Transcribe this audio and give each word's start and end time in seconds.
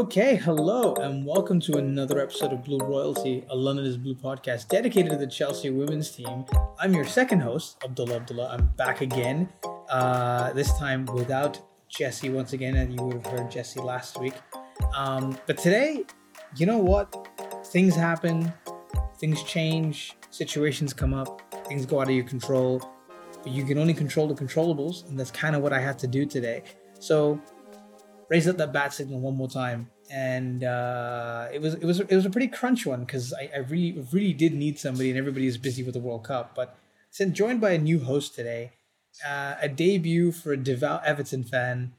Okay, 0.00 0.36
hello, 0.36 0.94
and 0.94 1.26
welcome 1.26 1.60
to 1.60 1.76
another 1.76 2.22
episode 2.22 2.54
of 2.54 2.64
Blue 2.64 2.78
Royalty, 2.78 3.44
a 3.50 3.54
London 3.54 3.84
is 3.84 3.98
Blue 3.98 4.14
podcast 4.14 4.68
dedicated 4.68 5.10
to 5.10 5.18
the 5.18 5.26
Chelsea 5.26 5.68
women's 5.68 6.10
team. 6.10 6.46
I'm 6.78 6.94
your 6.94 7.04
second 7.04 7.40
host, 7.40 7.76
Abdullah 7.84 8.16
Abdullah. 8.16 8.48
I'm 8.48 8.68
back 8.78 9.02
again, 9.02 9.50
uh, 9.90 10.54
this 10.54 10.72
time 10.78 11.04
without 11.04 11.60
Jessy 11.90 12.30
once 12.30 12.54
again, 12.54 12.76
and 12.76 12.94
you 12.94 13.04
would 13.04 13.16
have 13.16 13.26
heard 13.26 13.50
Jessy 13.50 13.78
last 13.78 14.18
week. 14.18 14.32
Um, 14.96 15.36
but 15.46 15.58
today, 15.58 16.04
you 16.56 16.64
know 16.64 16.78
what? 16.78 17.14
Things 17.66 17.94
happen, 17.94 18.50
things 19.18 19.42
change, 19.42 20.16
situations 20.30 20.94
come 20.94 21.12
up, 21.12 21.42
things 21.66 21.84
go 21.84 22.00
out 22.00 22.08
of 22.08 22.14
your 22.14 22.24
control, 22.24 22.80
but 23.42 23.52
you 23.52 23.64
can 23.64 23.76
only 23.76 23.92
control 23.92 24.26
the 24.26 24.34
controllables, 24.34 25.06
and 25.10 25.20
that's 25.20 25.30
kind 25.30 25.54
of 25.54 25.60
what 25.60 25.74
I 25.74 25.78
had 25.78 25.98
to 25.98 26.06
do 26.06 26.24
today. 26.24 26.62
So 27.00 27.38
raised 28.30 28.48
up 28.48 28.56
that 28.56 28.72
bat 28.72 28.94
signal 28.94 29.20
one 29.20 29.36
more 29.36 29.48
time, 29.48 29.90
and 30.10 30.64
uh, 30.64 31.48
it 31.52 31.60
was 31.60 31.74
it 31.74 31.84
was 31.84 32.00
it 32.00 32.14
was 32.14 32.24
a 32.24 32.30
pretty 32.30 32.48
crunch 32.48 32.86
one 32.86 33.00
because 33.00 33.34
I, 33.34 33.50
I 33.54 33.58
really 33.58 34.06
really 34.12 34.32
did 34.32 34.54
need 34.54 34.78
somebody, 34.78 35.10
and 35.10 35.18
everybody 35.18 35.46
is 35.46 35.58
busy 35.58 35.82
with 35.82 35.94
the 35.94 36.00
World 36.00 36.24
Cup. 36.24 36.54
But 36.54 36.78
since 37.10 37.36
joined 37.36 37.60
by 37.60 37.72
a 37.72 37.78
new 37.78 37.98
host 37.98 38.34
today, 38.34 38.72
uh, 39.28 39.56
a 39.60 39.68
debut 39.68 40.32
for 40.32 40.52
a 40.52 40.56
devout 40.56 41.04
Everton 41.04 41.44
fan. 41.44 41.92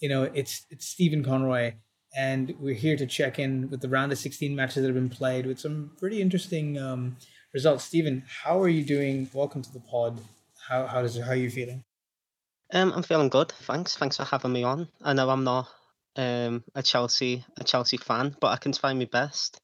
You 0.00 0.08
know, 0.08 0.24
it's 0.34 0.66
it's 0.70 0.88
Stephen 0.88 1.22
Conroy, 1.22 1.74
and 2.16 2.54
we're 2.58 2.74
here 2.74 2.96
to 2.96 3.06
check 3.06 3.38
in 3.38 3.70
with 3.70 3.80
the 3.80 3.88
round 3.88 4.10
of 4.10 4.18
16 4.18 4.56
matches 4.56 4.82
that 4.82 4.86
have 4.86 4.94
been 4.94 5.08
played 5.08 5.46
with 5.46 5.60
some 5.60 5.92
pretty 5.98 6.20
interesting 6.20 6.78
um, 6.78 7.16
results. 7.52 7.84
Stephen, 7.84 8.24
how 8.42 8.60
are 8.60 8.68
you 8.68 8.84
doing? 8.84 9.30
Welcome 9.32 9.62
to 9.62 9.72
the 9.72 9.80
pod. 9.80 10.20
How 10.68 10.86
how 10.86 11.02
does 11.02 11.18
how 11.18 11.30
are 11.30 11.36
you 11.36 11.50
feeling? 11.50 11.84
Um, 12.74 12.92
I'm 12.92 13.04
feeling 13.04 13.28
good. 13.28 13.52
Thanks. 13.52 13.96
Thanks 13.96 14.16
for 14.16 14.24
having 14.24 14.52
me 14.52 14.64
on. 14.64 14.88
I 15.00 15.12
know 15.12 15.30
I'm 15.30 15.44
not 15.44 15.68
um 16.16 16.64
a 16.74 16.82
Chelsea 16.82 17.44
a 17.56 17.64
Chelsea 17.64 17.96
fan, 17.96 18.36
but 18.40 18.48
I 18.48 18.56
can 18.56 18.72
try 18.72 18.92
my 18.92 19.04
best. 19.04 19.60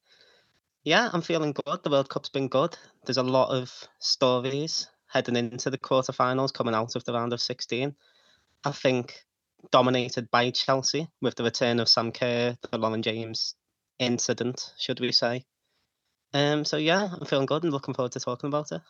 Yeah, 0.84 1.10
I'm 1.12 1.20
feeling 1.20 1.52
good. 1.52 1.82
The 1.82 1.90
World 1.90 2.08
Cup's 2.08 2.28
been 2.28 2.48
good. 2.48 2.78
There's 3.04 3.16
a 3.16 3.22
lot 3.24 3.50
of 3.50 3.72
stories 3.98 4.86
heading 5.08 5.34
into 5.36 5.70
the 5.70 5.78
quarterfinals 5.78 6.54
coming 6.54 6.74
out 6.74 6.94
of 6.94 7.04
the 7.04 7.12
round 7.12 7.32
of 7.32 7.40
16. 7.42 7.94
I 8.64 8.70
think 8.70 9.24
dominated 9.72 10.30
by 10.30 10.50
Chelsea 10.52 11.08
with 11.20 11.34
the 11.34 11.44
return 11.44 11.80
of 11.80 11.88
Sam 11.88 12.12
Kerr, 12.12 12.56
the 12.70 12.78
Lauren 12.78 13.02
James 13.02 13.56
incident, 13.98 14.72
should 14.78 15.00
we 15.00 15.10
say. 15.10 15.44
Um, 16.32 16.64
so 16.64 16.76
yeah, 16.76 17.08
I'm 17.12 17.26
feeling 17.26 17.46
good 17.46 17.64
and 17.64 17.72
looking 17.72 17.94
forward 17.94 18.12
to 18.12 18.20
talking 18.20 18.48
about 18.48 18.70
it. 18.70 18.82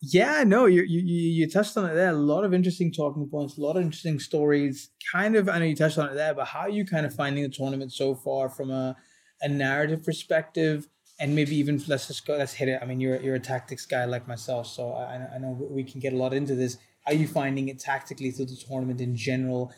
Yeah, 0.00 0.44
no, 0.44 0.66
you, 0.66 0.82
you 0.82 1.00
you 1.02 1.50
touched 1.50 1.76
on 1.76 1.90
it 1.90 1.94
there. 1.94 2.10
A 2.10 2.12
lot 2.12 2.44
of 2.44 2.54
interesting 2.54 2.92
talking 2.92 3.28
points, 3.28 3.58
a 3.58 3.60
lot 3.60 3.76
of 3.76 3.82
interesting 3.82 4.20
stories. 4.20 4.90
Kind 5.12 5.34
of, 5.34 5.48
I 5.48 5.58
know 5.58 5.64
you 5.64 5.74
touched 5.74 5.98
on 5.98 6.08
it 6.08 6.14
there, 6.14 6.34
but 6.34 6.46
how 6.46 6.60
are 6.60 6.68
you 6.68 6.84
kind 6.84 7.04
of 7.04 7.12
finding 7.12 7.42
the 7.42 7.48
tournament 7.48 7.92
so 7.92 8.14
far 8.14 8.48
from 8.48 8.70
a, 8.70 8.96
a 9.42 9.48
narrative 9.48 10.04
perspective, 10.04 10.86
and 11.18 11.34
maybe 11.34 11.56
even 11.56 11.82
let's 11.88 12.06
just 12.06 12.24
go, 12.26 12.36
let's 12.36 12.52
hit 12.52 12.68
it. 12.68 12.78
I 12.80 12.86
mean, 12.86 13.00
you're 13.00 13.20
you're 13.20 13.34
a 13.34 13.40
tactics 13.40 13.86
guy 13.86 14.04
like 14.04 14.28
myself, 14.28 14.68
so 14.68 14.92
I 14.92 15.34
I 15.34 15.38
know 15.38 15.56
we 15.68 15.82
can 15.82 15.98
get 15.98 16.12
a 16.12 16.16
lot 16.16 16.32
into 16.32 16.54
this. 16.54 16.78
How 17.04 17.12
are 17.12 17.16
you 17.16 17.26
finding 17.26 17.68
it 17.68 17.80
tactically 17.80 18.30
through 18.30 18.46
the 18.46 18.56
tournament 18.68 19.00
in 19.00 19.16
general, 19.16 19.72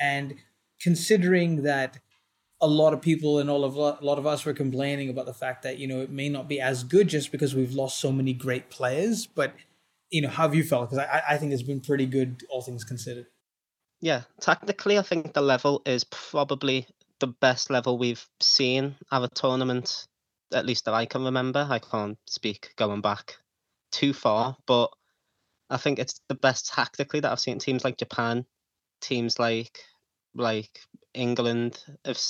and 0.00 0.34
considering 0.80 1.62
that 1.62 1.98
a 2.60 2.66
lot 2.66 2.94
of 2.94 3.02
people 3.02 3.38
and 3.38 3.50
all 3.50 3.64
of 3.64 3.76
a 3.76 4.04
lot 4.04 4.18
of 4.18 4.26
us 4.26 4.44
were 4.44 4.52
complaining 4.52 5.08
about 5.08 5.26
the 5.26 5.34
fact 5.34 5.62
that 5.62 5.78
you 5.78 5.86
know 5.86 6.00
it 6.00 6.10
may 6.10 6.28
not 6.28 6.48
be 6.48 6.60
as 6.60 6.84
good 6.84 7.08
just 7.08 7.32
because 7.32 7.54
we've 7.54 7.74
lost 7.74 8.00
so 8.00 8.12
many 8.12 8.32
great 8.32 8.70
players. 8.70 9.26
But 9.26 9.54
you 10.10 10.22
know, 10.22 10.28
how 10.28 10.44
have 10.44 10.54
you 10.54 10.64
felt? 10.64 10.90
Because 10.90 11.06
I, 11.06 11.22
I 11.30 11.38
think 11.38 11.52
it's 11.52 11.62
been 11.62 11.80
pretty 11.80 12.06
good, 12.06 12.44
all 12.48 12.62
things 12.62 12.84
considered. 12.84 13.26
Yeah, 14.00 14.22
technically, 14.40 14.98
I 14.98 15.02
think 15.02 15.32
the 15.32 15.40
level 15.40 15.82
is 15.86 16.04
probably 16.04 16.86
the 17.20 17.26
best 17.26 17.70
level 17.70 17.98
we've 17.98 18.26
seen 18.40 18.96
at 19.10 19.22
a 19.22 19.28
tournament, 19.28 20.06
at 20.52 20.66
least 20.66 20.84
that 20.84 20.94
I 20.94 21.06
can 21.06 21.24
remember. 21.24 21.66
I 21.68 21.78
can't 21.78 22.18
speak 22.26 22.74
going 22.76 23.00
back 23.00 23.36
too 23.92 24.12
far, 24.12 24.56
but 24.66 24.90
I 25.70 25.78
think 25.78 25.98
it's 25.98 26.20
the 26.28 26.34
best 26.34 26.72
tactically 26.72 27.20
that 27.20 27.32
I've 27.32 27.40
seen. 27.40 27.58
Teams 27.58 27.84
like 27.84 27.96
Japan, 27.96 28.44
teams 29.00 29.38
like 29.38 29.80
like 30.34 30.80
England 31.14 31.82
have 32.04 32.20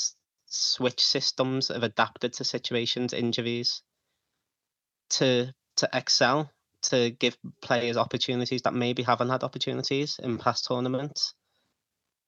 switched 0.47 1.01
systems, 1.01 1.69
have 1.69 1.83
adapted 1.83 2.33
to 2.35 2.45
situations, 2.45 3.13
injuries, 3.13 3.83
to 5.11 5.53
to 5.77 5.89
excel, 5.93 6.51
to 6.83 7.11
give 7.11 7.37
players 7.61 7.97
opportunities 7.97 8.63
that 8.63 8.75
maybe 8.75 9.03
haven't 9.03 9.31
had 9.31 9.43
opportunities 9.43 10.19
in 10.23 10.39
past 10.39 10.67
tournaments. 10.67 11.35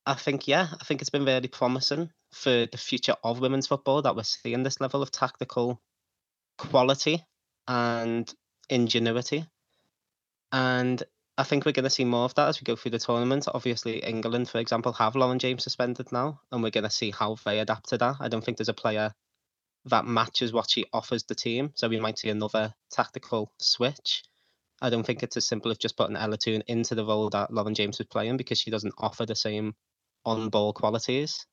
I 0.05 0.15
think 0.15 0.49
yeah, 0.49 0.69
I 0.81 0.84
think 0.84 1.00
it's 1.00 1.11
been 1.11 1.25
really 1.25 1.49
promising 1.49 2.11
for 2.33 2.66
the 2.66 2.78
future 2.78 3.16
of 3.22 3.41
women's 3.41 3.66
football 3.66 4.03
that 4.03 4.16
we're 4.16 4.22
seeing 4.22 4.62
this 4.62 4.81
level 4.81 5.03
of 5.03 5.11
tactical 5.11 5.81
quality 6.59 7.25
and 7.66 8.33
ingenuity. 8.69 9.47
And 10.53 11.03
I 11.39 11.43
think 11.43 11.67
we're 11.67 11.73
going 11.73 11.85
to 11.85 11.91
see 11.91 12.05
more 12.05 12.25
of 12.25 12.35
that 12.37 12.49
as 12.49 12.61
we 12.61 12.65
go 12.65 12.77
through 12.77 12.93
the 12.93 12.99
tournament. 12.99 13.47
Obviously, 13.53 13.99
England, 13.99 14.49
for 14.49 14.59
example, 14.59 14.95
have 14.95 15.17
Lauren 15.17 15.39
James 15.39 15.65
suspended 15.65 16.11
now, 16.11 16.41
and 16.51 16.63
we're 16.63 16.71
going 16.71 16.85
to 16.85 16.91
see 16.91 17.11
how 17.11 17.37
they 17.45 17.59
adapt 17.59 17.91
to 17.91 17.99
that. 17.99 18.17
I 18.21 18.29
don't 18.29 18.43
think 18.43 18.57
there's 18.57 18.71
a 18.71 18.75
player 18.75 19.13
that 19.85 20.07
matches 20.07 20.53
what 20.53 20.71
she 20.71 20.87
offers 20.95 21.25
the 21.25 21.35
team, 21.35 21.73
so 21.75 21.89
we 21.89 22.01
might 22.01 22.19
see 22.19 22.31
another 22.31 22.73
tactical 22.91 23.53
switch. 23.61 24.25
I 24.81 24.89
don't 24.89 25.05
think 25.05 25.23
it's 25.23 25.37
as 25.37 25.47
simple 25.47 25.71
as 25.71 25.79
just 25.79 25.97
putting 25.97 26.17
Ella 26.17 26.39
Toone 26.39 26.63
into 26.67 26.95
the 26.95 27.05
role 27.05 27.29
that 27.31 27.53
Lauren 27.53 27.75
James 27.75 27.99
was 27.99 28.09
playing 28.09 28.39
because 28.39 28.59
she 28.59 28.71
doesn't 28.71 28.95
offer 28.99 29.27
the 29.27 29.37
same 29.37 29.75
on 30.25 30.49
ball 30.49 30.73
qualities. 30.73 31.47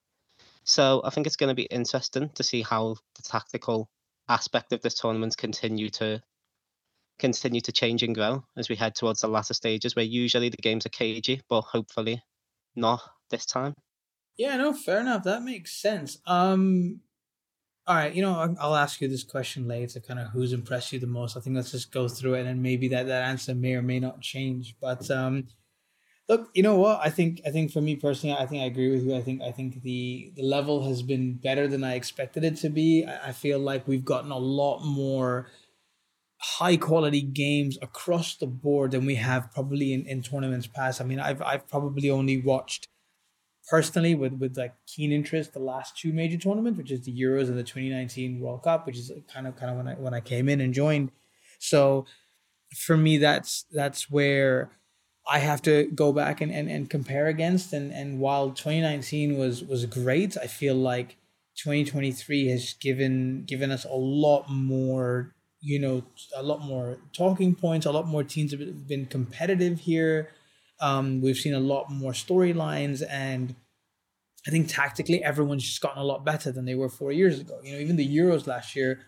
So 0.64 1.02
I 1.04 1.10
think 1.10 1.28
it's 1.28 1.36
going 1.36 1.50
to 1.50 1.56
be 1.56 1.64
interesting 1.64 2.30
to 2.36 2.44
see 2.44 2.62
how 2.62 2.96
the 3.16 3.24
tactical 3.24 3.90
aspect 4.30 4.72
of 4.72 4.82
this 4.82 4.96
tournament 4.96 5.36
continue 5.38 5.90
to 5.90 6.22
continue 7.19 7.62
to 7.62 7.72
change 7.72 8.03
and 8.03 8.16
grow 8.16 8.44
as 8.57 8.69
we 8.69 8.75
head 8.75 8.96
towards 8.96 9.22
the 9.22 9.28
latter 9.28 9.53
stages 9.53 9.96
where 9.96 10.06
usually 10.06 10.50
the 10.50 10.57
games 10.57 10.85
are 10.85 10.90
cagey, 10.90 11.41
but 11.50 11.62
hopefully 11.62 12.22
not 12.75 13.01
this 13.29 13.46
time. 13.46 13.75
Yeah, 14.38 14.57
no, 14.57 14.74
fair 14.74 15.00
enough. 15.00 15.24
That 15.24 15.44
makes 15.44 15.74
sense. 15.74 16.18
Um, 16.25 17.01
all 17.85 17.96
right, 17.96 18.13
you 18.13 18.22
know, 18.22 18.56
I'll 18.59 18.75
ask 18.75 19.01
you 19.01 19.07
this 19.07 19.24
question 19.24 19.68
later, 19.68 20.00
kind 20.00 20.19
of 20.19 20.29
who's 20.29 20.53
impressed 20.53 20.94
you 20.94 21.00
the 21.00 21.07
most. 21.07 21.35
I 21.35 21.41
think 21.41 21.56
let's 21.56 21.72
just 21.72 21.91
go 21.91 22.07
through 22.07 22.35
it, 22.35 22.47
and 22.47 22.63
maybe 22.63 22.88
that 22.90 23.07
that 23.07 23.25
answer 23.25 23.53
may 23.53 23.74
or 23.74 23.81
may 23.81 24.00
not 24.00 24.22
change. 24.22 24.75
But 24.80 25.09
um, 25.12 25.47
look, 26.30 26.50
you 26.53 26.63
know 26.63 26.78
what? 26.78 27.00
I 27.03 27.09
think 27.09 27.41
I 27.45 27.51
think 27.51 27.72
for 27.72 27.81
me 27.81 27.95
personally, 27.97 28.35
I 28.38 28.45
think 28.45 28.63
I 28.63 28.68
agree 28.68 28.90
with 28.90 29.03
you. 29.03 29.16
I 29.16 29.22
think 29.22 29.41
I 29.41 29.51
think 29.51 29.81
the 29.81 30.31
the 30.35 30.44
level 30.44 30.88
has 30.88 31.03
been 31.03 31.34
better 31.34 31.68
than 31.68 31.84
I 31.84 31.95
expected 31.95 32.44
it 32.44 32.56
to 32.57 32.69
be. 32.69 33.06
I, 33.06 33.30
I 33.30 33.31
feel 33.34 33.59
like 33.59 33.88
we've 33.88 34.06
gotten 34.06 34.31
a 34.31 34.38
lot 34.38 34.84
more 34.84 35.47
high 36.44 36.76
quality 36.76 37.22
games 37.22 37.78
across 37.81 38.36
the 38.36 38.46
board 38.46 38.92
than 38.92 39.06
we 39.06 39.16
have 39.16 39.50
probably 39.54 39.94
in, 39.94 40.06
in 40.06 40.22
tournaments 40.22 40.68
past. 40.68 41.00
I 41.00 41.06
mean, 41.06 41.20
I've 41.20 41.42
I've 41.42 41.68
probably 41.70 42.09
only 42.09 42.42
watched 42.42 42.90
personally 43.70 44.14
with 44.14 44.34
with 44.34 44.58
like 44.58 44.76
keen 44.86 45.14
interest 45.14 45.54
the 45.54 45.59
last 45.59 45.98
two 45.98 46.12
major 46.12 46.38
tournaments, 46.38 46.78
which 46.78 46.92
is 46.92 47.06
the 47.06 47.18
Euros 47.18 47.48
and 47.48 47.58
the 47.58 47.64
2019 47.64 48.42
World 48.42 48.64
Cup, 48.64 48.86
which 48.86 48.98
is 48.98 49.09
kind 49.34 49.48
of 49.48 49.56
kind 49.56 49.72
of 49.72 49.78
when 49.78 49.88
I 49.88 49.94
when 49.94 50.14
I 50.14 50.20
came 50.20 50.50
in 50.50 50.59
and 50.59 50.74
joined. 50.74 51.12
So 51.59 52.06
for 52.75 52.98
me, 52.98 53.18
that's 53.18 53.66
that's 53.72 54.12
where 54.12 54.72
I 55.25 55.40
have 55.40 55.62
to 55.62 55.86
go 55.96 56.12
back 56.12 56.42
and, 56.42 56.52
and, 56.52 56.70
and 56.70 56.90
compare 56.90 57.28
against. 57.28 57.72
And 57.72 57.94
and 57.94 58.20
while 58.20 58.52
2019 58.52 59.38
was 59.38 59.64
was 59.64 59.86
great, 59.86 60.36
I 60.36 60.48
feel 60.48 60.75
like 60.75 61.16
2023 61.56 62.50
has 62.50 62.74
given 62.74 63.46
given 63.46 63.72
us 63.72 63.86
a 63.86 63.96
lot 63.96 64.50
more 64.50 65.33
you 65.63 65.79
know, 65.79 66.03
a 66.35 66.44
lot 66.44 66.62
more 66.62 66.97
talking 67.13 67.56
points. 67.56 67.85
A 67.85 67.91
lot 67.91 68.06
more 68.06 68.24
teams 68.24 68.51
have 68.51 68.88
been 68.88 69.06
competitive 69.06 69.79
here. 69.79 70.29
Um, 70.81 71.22
we've 71.22 71.38
seen 71.38 71.53
a 71.53 71.59
lot 71.59 71.90
more 71.90 72.12
storylines, 72.12 73.01
and 73.09 73.56
I 74.46 74.51
think 74.51 74.68
tactically, 74.68 75.24
everyone's 75.24 75.63
just 75.63 75.80
gotten 75.80 76.01
a 76.01 76.06
lot 76.06 76.25
better 76.25 76.51
than 76.51 76.65
they 76.65 76.75
were 76.75 76.89
four 76.89 77.13
years 77.13 77.39
ago. 77.39 77.60
You 77.63 77.74
know, 77.74 77.80
even 77.80 77.95
the 77.95 78.18
Euros 78.18 78.45
last 78.45 78.75
year, 78.75 79.00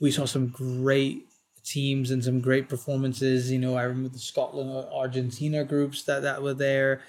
we 0.00 0.10
saw 0.10 0.24
some 0.24 0.48
great 0.48 1.28
teams 1.62 2.10
and 2.10 2.24
some 2.24 2.40
great 2.40 2.70
performances. 2.70 3.52
You 3.52 3.58
know, 3.58 3.76
I 3.76 3.82
remember 3.82 4.08
the 4.08 4.18
Scotland 4.18 4.88
Argentina 4.90 5.62
groups 5.62 6.04
that 6.04 6.22
that 6.22 6.42
were 6.42 6.54
there 6.54 7.02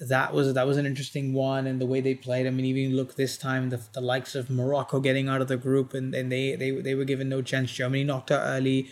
that 0.00 0.32
was 0.32 0.54
that 0.54 0.66
was 0.66 0.76
an 0.76 0.86
interesting 0.86 1.32
one 1.32 1.66
and 1.66 1.80
the 1.80 1.86
way 1.86 2.00
they 2.00 2.14
played. 2.14 2.46
I 2.46 2.50
mean, 2.50 2.66
even 2.66 2.96
look 2.96 3.14
this 3.14 3.36
time 3.36 3.70
the, 3.70 3.80
the 3.92 4.00
likes 4.00 4.34
of 4.34 4.50
Morocco 4.50 5.00
getting 5.00 5.28
out 5.28 5.40
of 5.40 5.48
the 5.48 5.56
group 5.56 5.94
and, 5.94 6.14
and 6.14 6.30
they, 6.30 6.56
they 6.56 6.70
they 6.70 6.94
were 6.94 7.04
given 7.04 7.28
no 7.28 7.42
chance. 7.42 7.72
Germany 7.72 8.04
knocked 8.04 8.30
out 8.30 8.42
early. 8.42 8.88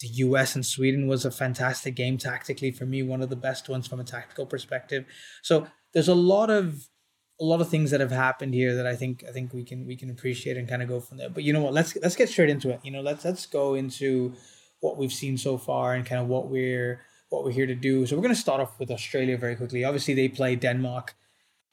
The 0.00 0.08
US 0.08 0.54
and 0.54 0.64
Sweden 0.64 1.06
was 1.06 1.24
a 1.24 1.30
fantastic 1.30 1.94
game 1.94 2.18
tactically 2.18 2.70
for 2.70 2.84
me, 2.84 3.02
one 3.02 3.22
of 3.22 3.30
the 3.30 3.36
best 3.36 3.68
ones 3.68 3.86
from 3.86 4.00
a 4.00 4.04
tactical 4.04 4.44
perspective. 4.44 5.06
So 5.42 5.66
there's 5.92 6.08
a 6.08 6.14
lot 6.14 6.50
of 6.50 6.88
a 7.40 7.44
lot 7.44 7.60
of 7.60 7.68
things 7.68 7.90
that 7.90 8.00
have 8.00 8.12
happened 8.12 8.54
here 8.54 8.76
that 8.76 8.86
I 8.86 8.94
think 8.94 9.24
I 9.28 9.32
think 9.32 9.52
we 9.52 9.64
can 9.64 9.86
we 9.86 9.96
can 9.96 10.10
appreciate 10.10 10.56
and 10.56 10.68
kind 10.68 10.82
of 10.82 10.88
go 10.88 11.00
from 11.00 11.18
there. 11.18 11.30
But 11.30 11.42
you 11.42 11.52
know 11.52 11.62
what? 11.62 11.72
Let's 11.72 11.96
let's 11.96 12.16
get 12.16 12.28
straight 12.28 12.50
into 12.50 12.70
it. 12.70 12.80
You 12.84 12.92
know, 12.92 13.00
let's 13.00 13.24
let's 13.24 13.46
go 13.46 13.74
into 13.74 14.34
what 14.80 14.98
we've 14.98 15.12
seen 15.12 15.36
so 15.38 15.56
far 15.58 15.94
and 15.94 16.04
kind 16.04 16.20
of 16.20 16.28
what 16.28 16.48
we're 16.48 17.00
what 17.34 17.44
we're 17.44 17.52
here 17.52 17.66
to 17.66 17.74
do. 17.74 18.06
So 18.06 18.16
we're 18.16 18.22
going 18.22 18.34
to 18.34 18.40
start 18.40 18.60
off 18.60 18.78
with 18.78 18.90
Australia 18.90 19.36
very 19.36 19.56
quickly. 19.56 19.84
Obviously, 19.84 20.14
they 20.14 20.28
play 20.28 20.56
Denmark 20.56 21.14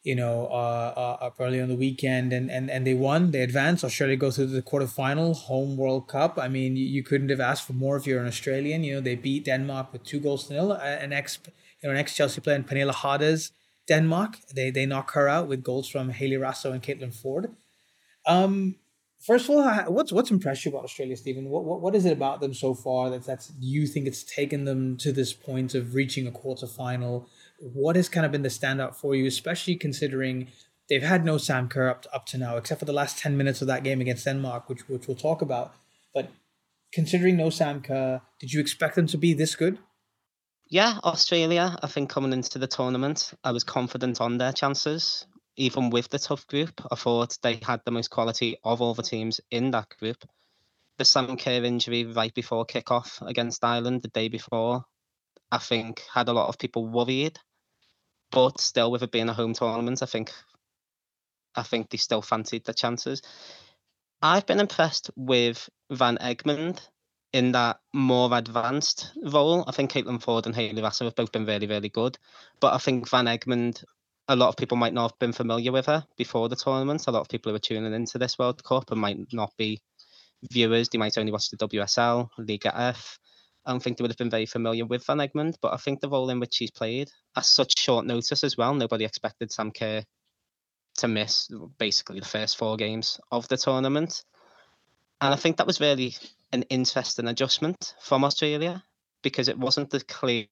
you 0.03 0.15
know, 0.15 0.47
uh, 0.47 1.19
uh, 1.21 1.29
early 1.39 1.61
on 1.61 1.69
the 1.69 1.75
weekend, 1.75 2.33
and, 2.33 2.49
and, 2.49 2.71
and 2.71 2.87
they 2.87 2.93
won. 2.93 3.31
They 3.31 3.41
advanced. 3.41 3.83
Australia 3.83 4.15
go 4.15 4.31
through 4.31 4.47
the 4.47 4.61
quarterfinal, 4.61 5.35
home 5.35 5.77
World 5.77 6.07
Cup. 6.07 6.39
I 6.39 6.47
mean, 6.47 6.75
you, 6.75 6.85
you 6.85 7.03
couldn't 7.03 7.29
have 7.29 7.39
asked 7.39 7.67
for 7.67 7.73
more 7.73 7.97
if 7.97 8.07
you're 8.07 8.19
an 8.19 8.27
Australian. 8.27 8.83
You 8.83 8.95
know, 8.95 9.01
they 9.01 9.15
beat 9.15 9.45
Denmark 9.45 9.93
with 9.93 10.03
two 10.03 10.19
goals 10.19 10.47
to 10.47 10.53
nil. 10.53 10.71
An 10.71 11.13
ex, 11.13 11.37
you 11.45 11.87
know, 11.87 11.91
an 11.93 11.99
ex 11.99 12.15
Chelsea 12.15 12.41
player, 12.41 12.59
Pernille 12.63 12.91
Harder's 12.91 13.51
Denmark. 13.87 14.37
They 14.55 14.71
they 14.71 14.87
knock 14.87 15.11
her 15.11 15.27
out 15.27 15.47
with 15.47 15.63
goals 15.63 15.87
from 15.87 16.09
Hayley 16.09 16.37
Raso 16.37 16.71
and 16.71 16.81
Caitlin 16.81 17.13
Foord. 17.13 17.51
Um, 18.25 18.77
first 19.25 19.49
of 19.49 19.51
all, 19.51 19.63
what's 19.91 20.11
what's 20.11 20.31
impressed 20.31 20.65
you 20.65 20.71
about 20.71 20.83
Australia, 20.83 21.15
Stephen? 21.15 21.49
What, 21.49 21.63
what 21.63 21.81
what 21.81 21.95
is 21.95 22.05
it 22.05 22.13
about 22.13 22.41
them 22.41 22.53
so 22.53 22.73
far 22.73 23.09
that 23.09 23.25
that's 23.25 23.51
you 23.59 23.87
think 23.87 24.07
it's 24.07 24.23
taken 24.23 24.65
them 24.65 24.97
to 24.97 25.11
this 25.11 25.33
point 25.33 25.75
of 25.75 25.95
reaching 25.95 26.27
a 26.27 26.31
quarterfinal? 26.31 27.25
what 27.61 27.95
has 27.95 28.09
kind 28.09 28.25
of 28.25 28.31
been 28.31 28.41
the 28.41 28.49
standout 28.49 28.95
for 28.95 29.15
you, 29.15 29.25
especially 29.27 29.75
considering 29.75 30.47
they've 30.89 31.03
had 31.03 31.23
no 31.23 31.37
Sam 31.37 31.69
Kerr 31.69 31.89
up 31.89 32.01
to, 32.03 32.15
up 32.15 32.25
to 32.27 32.37
now, 32.37 32.57
except 32.57 32.79
for 32.79 32.85
the 32.85 32.93
last 32.93 33.19
10 33.19 33.37
minutes 33.37 33.61
of 33.61 33.67
that 33.67 33.83
game 33.83 34.01
against 34.01 34.25
Denmark, 34.25 34.67
which, 34.67 34.87
which 34.89 35.07
we'll 35.07 35.15
talk 35.17 35.41
about. 35.41 35.73
But 36.13 36.29
considering 36.91 37.37
no 37.37 37.49
Sam 37.49 37.81
Kerr, 37.81 38.21
did 38.39 38.51
you 38.51 38.59
expect 38.59 38.95
them 38.95 39.07
to 39.07 39.17
be 39.17 39.33
this 39.33 39.55
good? 39.55 39.77
Yeah, 40.67 40.97
Australia, 41.03 41.75
I 41.83 41.87
think 41.87 42.09
coming 42.09 42.33
into 42.33 42.57
the 42.57 42.67
tournament, 42.67 43.33
I 43.43 43.51
was 43.51 43.63
confident 43.63 44.21
on 44.21 44.37
their 44.37 44.53
chances. 44.53 45.25
Even 45.57 45.89
with 45.89 46.09
the 46.09 46.19
tough 46.19 46.47
group, 46.47 46.81
I 46.91 46.95
thought 46.95 47.37
they 47.41 47.59
had 47.61 47.81
the 47.85 47.91
most 47.91 48.09
quality 48.09 48.57
of 48.63 48.81
all 48.81 48.93
the 48.93 49.03
teams 49.03 49.41
in 49.51 49.71
that 49.71 49.89
group. 49.99 50.17
The 50.97 51.05
Sam 51.05 51.37
Kerr 51.37 51.63
injury 51.63 52.05
right 52.05 52.33
before 52.33 52.65
kickoff 52.65 53.25
against 53.27 53.63
Ireland 53.63 54.01
the 54.01 54.07
day 54.07 54.27
before, 54.27 54.85
I 55.51 55.57
think 55.57 56.03
had 56.13 56.29
a 56.29 56.33
lot 56.33 56.47
of 56.47 56.57
people 56.57 56.87
worried 56.87 57.39
but 58.31 58.59
still 58.59 58.91
with 58.91 59.03
it 59.03 59.11
being 59.11 59.29
a 59.29 59.33
home 59.33 59.53
tournament, 59.53 60.01
I 60.01 60.05
think 60.05 60.31
I 61.53 61.63
think 61.63 61.89
they 61.89 61.97
still 61.97 62.21
fancied 62.21 62.65
the 62.65 62.73
chances. 62.73 63.21
I've 64.21 64.45
been 64.45 64.61
impressed 64.61 65.11
with 65.17 65.69
Van 65.91 66.17
Egmond 66.17 66.79
in 67.33 67.51
that 67.51 67.79
more 67.93 68.33
advanced 68.33 69.11
role. 69.21 69.65
I 69.67 69.71
think 69.71 69.91
Caitlin 69.91 70.23
Foord 70.23 70.45
and 70.45 70.55
Hayley 70.55 70.81
Raso 70.81 71.05
have 71.05 71.15
both 71.15 71.31
been 71.31 71.45
really, 71.45 71.67
really 71.67 71.89
good. 71.89 72.17
But 72.61 72.73
I 72.73 72.77
think 72.77 73.09
Van 73.09 73.25
Egmond, 73.25 73.83
a 74.31 74.35
lot 74.35 74.47
of 74.47 74.55
people 74.55 74.77
might 74.77 74.93
not 74.93 75.11
have 75.11 75.19
been 75.19 75.33
familiar 75.33 75.73
with 75.73 75.87
her 75.87 76.05
before 76.15 76.47
the 76.47 76.55
tournament. 76.55 77.05
A 77.05 77.11
lot 77.11 77.19
of 77.19 77.27
people 77.27 77.51
who 77.51 77.55
are 77.57 77.59
tuning 77.59 77.93
into 77.93 78.17
this 78.17 78.39
World 78.39 78.63
Cup 78.63 78.89
and 78.89 79.01
might 79.01 79.17
not 79.33 79.51
be 79.57 79.81
viewers. 80.49 80.87
They 80.87 80.97
might 80.97 81.17
only 81.17 81.33
watch 81.33 81.49
the 81.49 81.57
WSL, 81.57 82.29
Liga 82.37 82.71
F. 82.73 83.19
I 83.65 83.71
don't 83.71 83.83
think 83.83 83.97
they 83.97 84.03
would 84.03 84.11
have 84.11 84.17
been 84.17 84.29
very 84.29 84.45
familiar 84.45 84.85
with 84.85 85.05
Van 85.05 85.17
Egmond, 85.17 85.55
but 85.61 85.73
I 85.73 85.77
think 85.77 85.99
the 85.99 86.07
role 86.07 86.29
in 86.29 86.39
which 86.39 86.57
he's 86.57 86.71
played 86.71 87.09
at 87.35 87.45
such 87.45 87.77
short 87.77 88.05
notice 88.05 88.43
as 88.43 88.55
well, 88.57 88.73
nobody 88.73 89.03
expected 89.03 89.51
Sam 89.51 89.69
Kerr 89.69 90.03
to 90.99 91.07
miss 91.09 91.49
basically 91.77 92.21
the 92.21 92.25
first 92.25 92.57
four 92.57 92.77
games 92.77 93.19
of 93.31 93.49
the 93.49 93.57
tournament. 93.57 94.23
And 95.19 95.33
I 95.33 95.37
think 95.37 95.57
that 95.57 95.67
was 95.67 95.81
really 95.81 96.15
an 96.53 96.63
interesting 96.63 97.27
adjustment 97.27 97.95
from 98.01 98.23
Australia 98.23 98.81
because 99.23 99.49
it 99.49 99.59
wasn't 99.59 99.89
the 99.89 99.99
clear. 99.99 100.47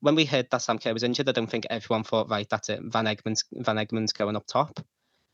When 0.00 0.14
we 0.14 0.24
heard 0.24 0.48
that 0.50 0.62
Sam 0.62 0.78
Kerr 0.78 0.92
was 0.92 1.02
injured, 1.02 1.28
I 1.28 1.32
don't 1.32 1.50
think 1.50 1.66
everyone 1.70 2.04
thought, 2.04 2.28
right, 2.28 2.46
that's 2.48 2.68
it, 2.68 2.80
Van 2.82 3.06
Egmond's, 3.06 3.44
Van 3.52 3.76
Egmond's 3.76 4.12
going 4.12 4.36
up 4.36 4.46
top. 4.46 4.78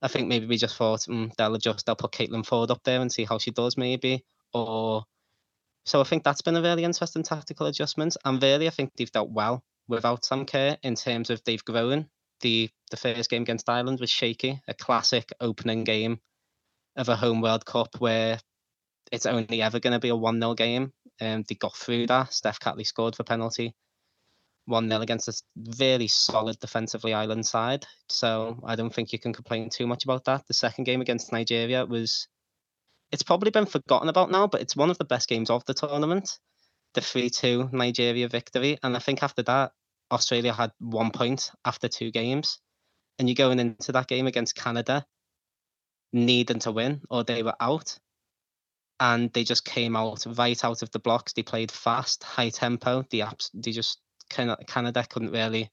I 0.00 0.08
think 0.08 0.28
maybe 0.28 0.46
we 0.46 0.56
just 0.56 0.76
thought 0.76 1.00
mm, 1.00 1.34
they'll 1.36 1.54
adjust, 1.54 1.86
they'll 1.86 1.96
put 1.96 2.12
Caitlin 2.12 2.46
Foord 2.46 2.70
up 2.70 2.82
there 2.84 3.00
and 3.00 3.12
see 3.12 3.24
how 3.24 3.38
she 3.38 3.50
does, 3.50 3.76
maybe. 3.76 4.24
Or 4.52 5.04
so 5.84 6.00
I 6.00 6.04
think 6.04 6.24
that's 6.24 6.42
been 6.42 6.56
a 6.56 6.62
really 6.62 6.84
interesting 6.84 7.22
tactical 7.22 7.66
adjustment. 7.66 8.16
And 8.24 8.42
really, 8.42 8.66
I 8.66 8.70
think 8.70 8.92
they've 8.96 9.10
dealt 9.10 9.30
well 9.30 9.64
without 9.88 10.24
Sam 10.24 10.46
Kerr 10.46 10.76
in 10.82 10.94
terms 10.94 11.30
of 11.30 11.42
they've 11.44 11.64
grown. 11.64 12.08
The 12.40 12.70
the 12.90 12.96
first 12.96 13.30
game 13.30 13.42
against 13.42 13.68
Ireland 13.68 14.00
was 14.00 14.10
shaky, 14.10 14.60
a 14.66 14.74
classic 14.74 15.32
opening 15.40 15.84
game 15.84 16.20
of 16.96 17.08
a 17.08 17.16
home 17.16 17.40
World 17.40 17.64
Cup 17.64 17.96
where 17.98 18.38
it's 19.12 19.26
only 19.26 19.62
ever 19.62 19.78
going 19.78 19.92
to 19.92 20.00
be 20.00 20.08
a 20.08 20.16
1 20.16 20.40
0 20.40 20.54
game. 20.54 20.92
Um, 21.20 21.44
they 21.48 21.54
got 21.54 21.76
through 21.76 22.08
that. 22.08 22.32
Steph 22.32 22.58
Catley 22.58 22.84
scored 22.84 23.14
for 23.14 23.24
penalty. 23.24 23.74
1 24.66 24.88
0 24.88 25.00
against 25.00 25.28
a 25.28 25.32
very 25.56 26.06
solid 26.06 26.58
defensively 26.60 27.12
Ireland 27.12 27.46
side. 27.46 27.86
So 28.08 28.60
I 28.64 28.76
don't 28.76 28.94
think 28.94 29.12
you 29.12 29.18
can 29.18 29.32
complain 29.32 29.70
too 29.70 29.86
much 29.86 30.04
about 30.04 30.24
that. 30.24 30.46
The 30.46 30.54
second 30.54 30.84
game 30.84 31.00
against 31.00 31.32
Nigeria 31.32 31.84
was 31.84 32.28
it's 33.10 33.22
probably 33.22 33.50
been 33.50 33.66
forgotten 33.66 34.08
about 34.08 34.30
now, 34.30 34.46
but 34.46 34.60
it's 34.62 34.76
one 34.76 34.90
of 34.90 34.98
the 34.98 35.04
best 35.04 35.28
games 35.28 35.50
of 35.50 35.64
the 35.66 35.74
tournament. 35.74 36.38
The 36.94 37.00
3 37.00 37.30
2 37.30 37.70
Nigeria 37.72 38.28
victory. 38.28 38.78
And 38.82 38.96
I 38.96 39.00
think 39.00 39.22
after 39.22 39.42
that, 39.44 39.72
Australia 40.10 40.52
had 40.52 40.72
one 40.78 41.10
point 41.10 41.50
after 41.64 41.88
two 41.88 42.10
games. 42.10 42.58
And 43.18 43.28
you're 43.28 43.34
going 43.34 43.58
into 43.58 43.92
that 43.92 44.08
game 44.08 44.26
against 44.26 44.54
Canada 44.54 45.04
needing 46.12 46.58
to 46.60 46.72
win, 46.72 47.00
or 47.10 47.24
they 47.24 47.42
were 47.42 47.56
out. 47.60 47.98
And 49.00 49.32
they 49.32 49.44
just 49.44 49.64
came 49.64 49.96
out 49.96 50.24
right 50.26 50.64
out 50.64 50.82
of 50.82 50.90
the 50.92 50.98
blocks. 50.98 51.32
They 51.32 51.42
played 51.42 51.72
fast, 51.72 52.22
high 52.22 52.50
tempo. 52.50 53.04
The 53.10 53.20
apps, 53.20 53.50
they 53.52 53.72
just 53.72 53.98
Canada 54.32 55.06
couldn't 55.08 55.32
really 55.32 55.70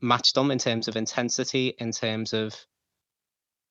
match 0.00 0.32
them 0.32 0.50
in 0.50 0.58
terms 0.58 0.88
of 0.88 0.96
intensity, 0.96 1.74
in 1.78 1.90
terms 1.90 2.32
of 2.32 2.54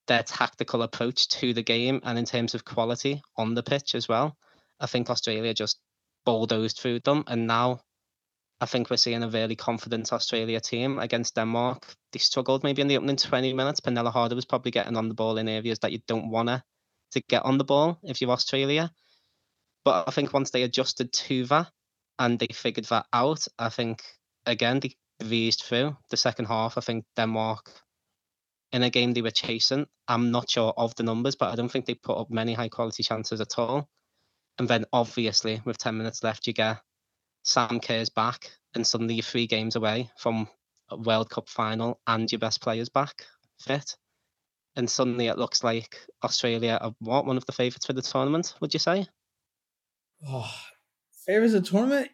their 0.08 0.24
tactical 0.24 0.82
approach 0.82 1.28
to 1.30 1.54
the 1.54 1.64
game 1.64 2.02
and 2.04 2.18
in 2.18 2.26
terms 2.26 2.54
of 2.54 2.66
quality 2.66 3.22
on 3.38 3.54
the 3.54 3.64
pitch 3.64 3.96
as 3.96 4.08
well. 4.08 4.36
I 4.80 4.88
think 4.88 5.10
Australia 5.10 5.54
just 5.54 5.80
bulldozed 6.26 6.80
through 6.80 7.00
them, 7.02 7.24
and 7.28 7.48
now 7.48 7.80
I 8.60 8.66
think 8.66 8.90
we're 8.90 8.98
seeing 8.98 9.24
a 9.24 9.30
really 9.30 9.56
confident 9.56 10.12
Australia 10.14 10.60
team 10.60 11.00
against 11.00 11.36
Denmark. 11.36 11.96
They 12.12 12.20
struggled 12.20 12.64
maybe 12.64 12.82
in 12.82 12.88
the 12.88 12.98
opening 12.98 13.18
20 13.18 13.54
minutes. 13.54 13.80
Pernille 13.80 14.12
Harder 14.12 14.36
was 14.36 14.46
probably 14.46 14.72
getting 14.72 14.98
on 14.98 15.08
the 15.10 15.14
ball 15.14 15.38
in 15.38 15.48
areas 15.48 15.80
that 15.80 15.92
you 15.92 16.00
don't 16.08 16.30
want 16.30 16.50
to 16.50 16.64
to 17.12 17.22
get 17.30 17.44
on 17.44 17.58
the 17.58 17.64
ball 17.64 18.00
if 18.04 18.22
you're 18.22 18.32
Australia. 18.32 18.92
But 19.84 20.08
I 20.08 20.12
think 20.12 20.34
once 20.34 20.52
they 20.52 20.64
adjusted 20.64 21.14
to 21.14 21.46
that 21.46 21.68
and 22.20 22.40
they 22.40 22.48
figured 22.54 22.86
that 22.86 23.06
out, 23.14 23.48
I 23.60 23.70
think 23.70 24.04
again 24.46 24.80
they 24.80 24.96
breezed 25.20 25.64
through 25.64 25.98
the 26.10 26.18
second 26.18 26.46
half. 26.46 26.78
I 26.78 26.82
think 26.82 27.06
Denmark 27.16 27.72
in 28.72 28.84
a 28.84 28.90
game 28.90 29.14
they 29.14 29.22
were 29.22 29.32
chasing. 29.32 29.86
I'm 30.08 30.32
not 30.32 30.50
sure 30.50 30.74
of 30.76 30.96
the 30.96 31.04
numbers, 31.04 31.36
but 31.36 31.52
I 31.52 31.56
don't 31.56 31.70
think 31.70 31.86
they 31.86 31.96
put 31.96 32.18
up 32.18 32.30
many 32.30 32.54
high 32.54 32.70
quality 32.70 33.04
chances 33.04 33.40
at 33.42 33.58
all. 33.58 33.88
And 34.58 34.68
then 34.68 34.86
obviously, 34.92 35.62
with 35.66 35.78
10 35.78 35.98
minutes 35.98 36.24
left, 36.24 36.48
you 36.48 36.54
get 36.54 36.78
Sam 37.44 37.80
Kerr's 37.80 38.10
back, 38.10 38.50
and 38.74 38.86
suddenly 38.86 39.16
you're 39.16 39.24
three 39.24 39.48
games 39.48 39.76
away 39.76 40.10
from 40.18 40.48
a 40.90 40.98
World 40.98 41.30
Cup 41.30 41.50
final 41.50 42.00
and 42.08 42.32
your 42.32 42.40
best 42.40 42.62
players 42.62 42.90
back 42.90 43.26
fit. 43.60 43.96
And 44.76 44.90
suddenly 44.90 45.28
it 45.28 45.38
looks 45.38 45.64
like 45.64 45.98
Australia 46.24 46.78
are 46.82 46.94
what 47.00 47.26
one 47.26 47.38
of 47.38 47.46
the 47.46 47.54
favourites 47.54 47.86
for 47.86 47.94
the 47.94 48.02
tournament, 48.02 48.56
would 48.60 48.74
you 48.74 48.80
say? 48.80 49.08
Oh, 50.28 50.54
of 51.28 51.52
the 51.52 51.62
tournament? 51.62 52.10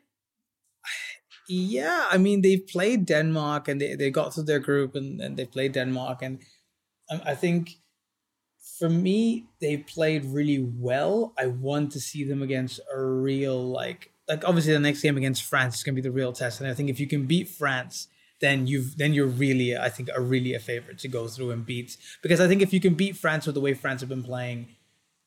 Yeah, 1.48 2.08
I 2.10 2.18
mean 2.18 2.41
they've 2.41 2.65
played 2.65 3.06
Denmark 3.06 3.68
and 3.68 3.82
they, 3.82 3.96
they 3.96 4.10
got 4.10 4.34
through 4.34 4.44
their 4.44 4.60
group 4.60 4.96
and, 4.96 5.20
and 5.20 5.36
they 5.36 5.46
played 5.46 5.74
Denmark 5.74 6.22
and 6.22 6.39
um, 7.10 7.22
I 7.25 7.36
think 7.36 7.72
for 8.80 8.89
me 8.89 9.48
they 9.60 9.77
played 9.77 10.24
really 10.25 10.60
well. 10.60 11.34
I 11.38 11.48
want 11.48 11.91
to 11.91 12.00
see 12.00 12.24
them 12.24 12.41
against 12.41 12.80
a 12.94 13.01
real 13.01 13.62
like 13.62 14.12
like 14.30 14.48
obviously 14.48 14.72
the 14.72 14.80
next 14.80 15.01
game 15.01 15.18
against 15.18 15.44
France 15.44 15.75
is 15.75 15.84
gonna 15.84 15.96
be 15.96 16.01
the 16.01 16.12
real 16.12 16.32
test. 16.32 16.62
And 16.62 16.70
I 16.70 16.74
think 16.74 16.89
if 16.89 17.00
you 17.00 17.08
can 17.08 17.25
beat 17.25 17.50
France, 17.50 18.08
then 18.39 18.65
you've 18.65 18.98
then 18.98 19.13
you're 19.13 19.27
really 19.27 19.77
I 19.77 19.89
think 19.89 20.10
are 20.15 20.22
really 20.22 20.53
a 20.53 20.60
favorite 20.60 21.00
to 21.00 21.08
go 21.08 21.27
through 21.27 21.51
and 21.51 21.65
beat 21.65 21.98
because 22.22 22.39
I 22.39 22.48
think 22.48 22.62
if 22.62 22.72
you 22.72 22.80
can 22.80 22.94
beat 22.94 23.18
France 23.18 23.46
with 23.46 23.56
the 23.56 23.62
way 23.62 23.74
France 23.74 24.01
have 24.01 24.10
been 24.10 24.24
playing, 24.24 24.70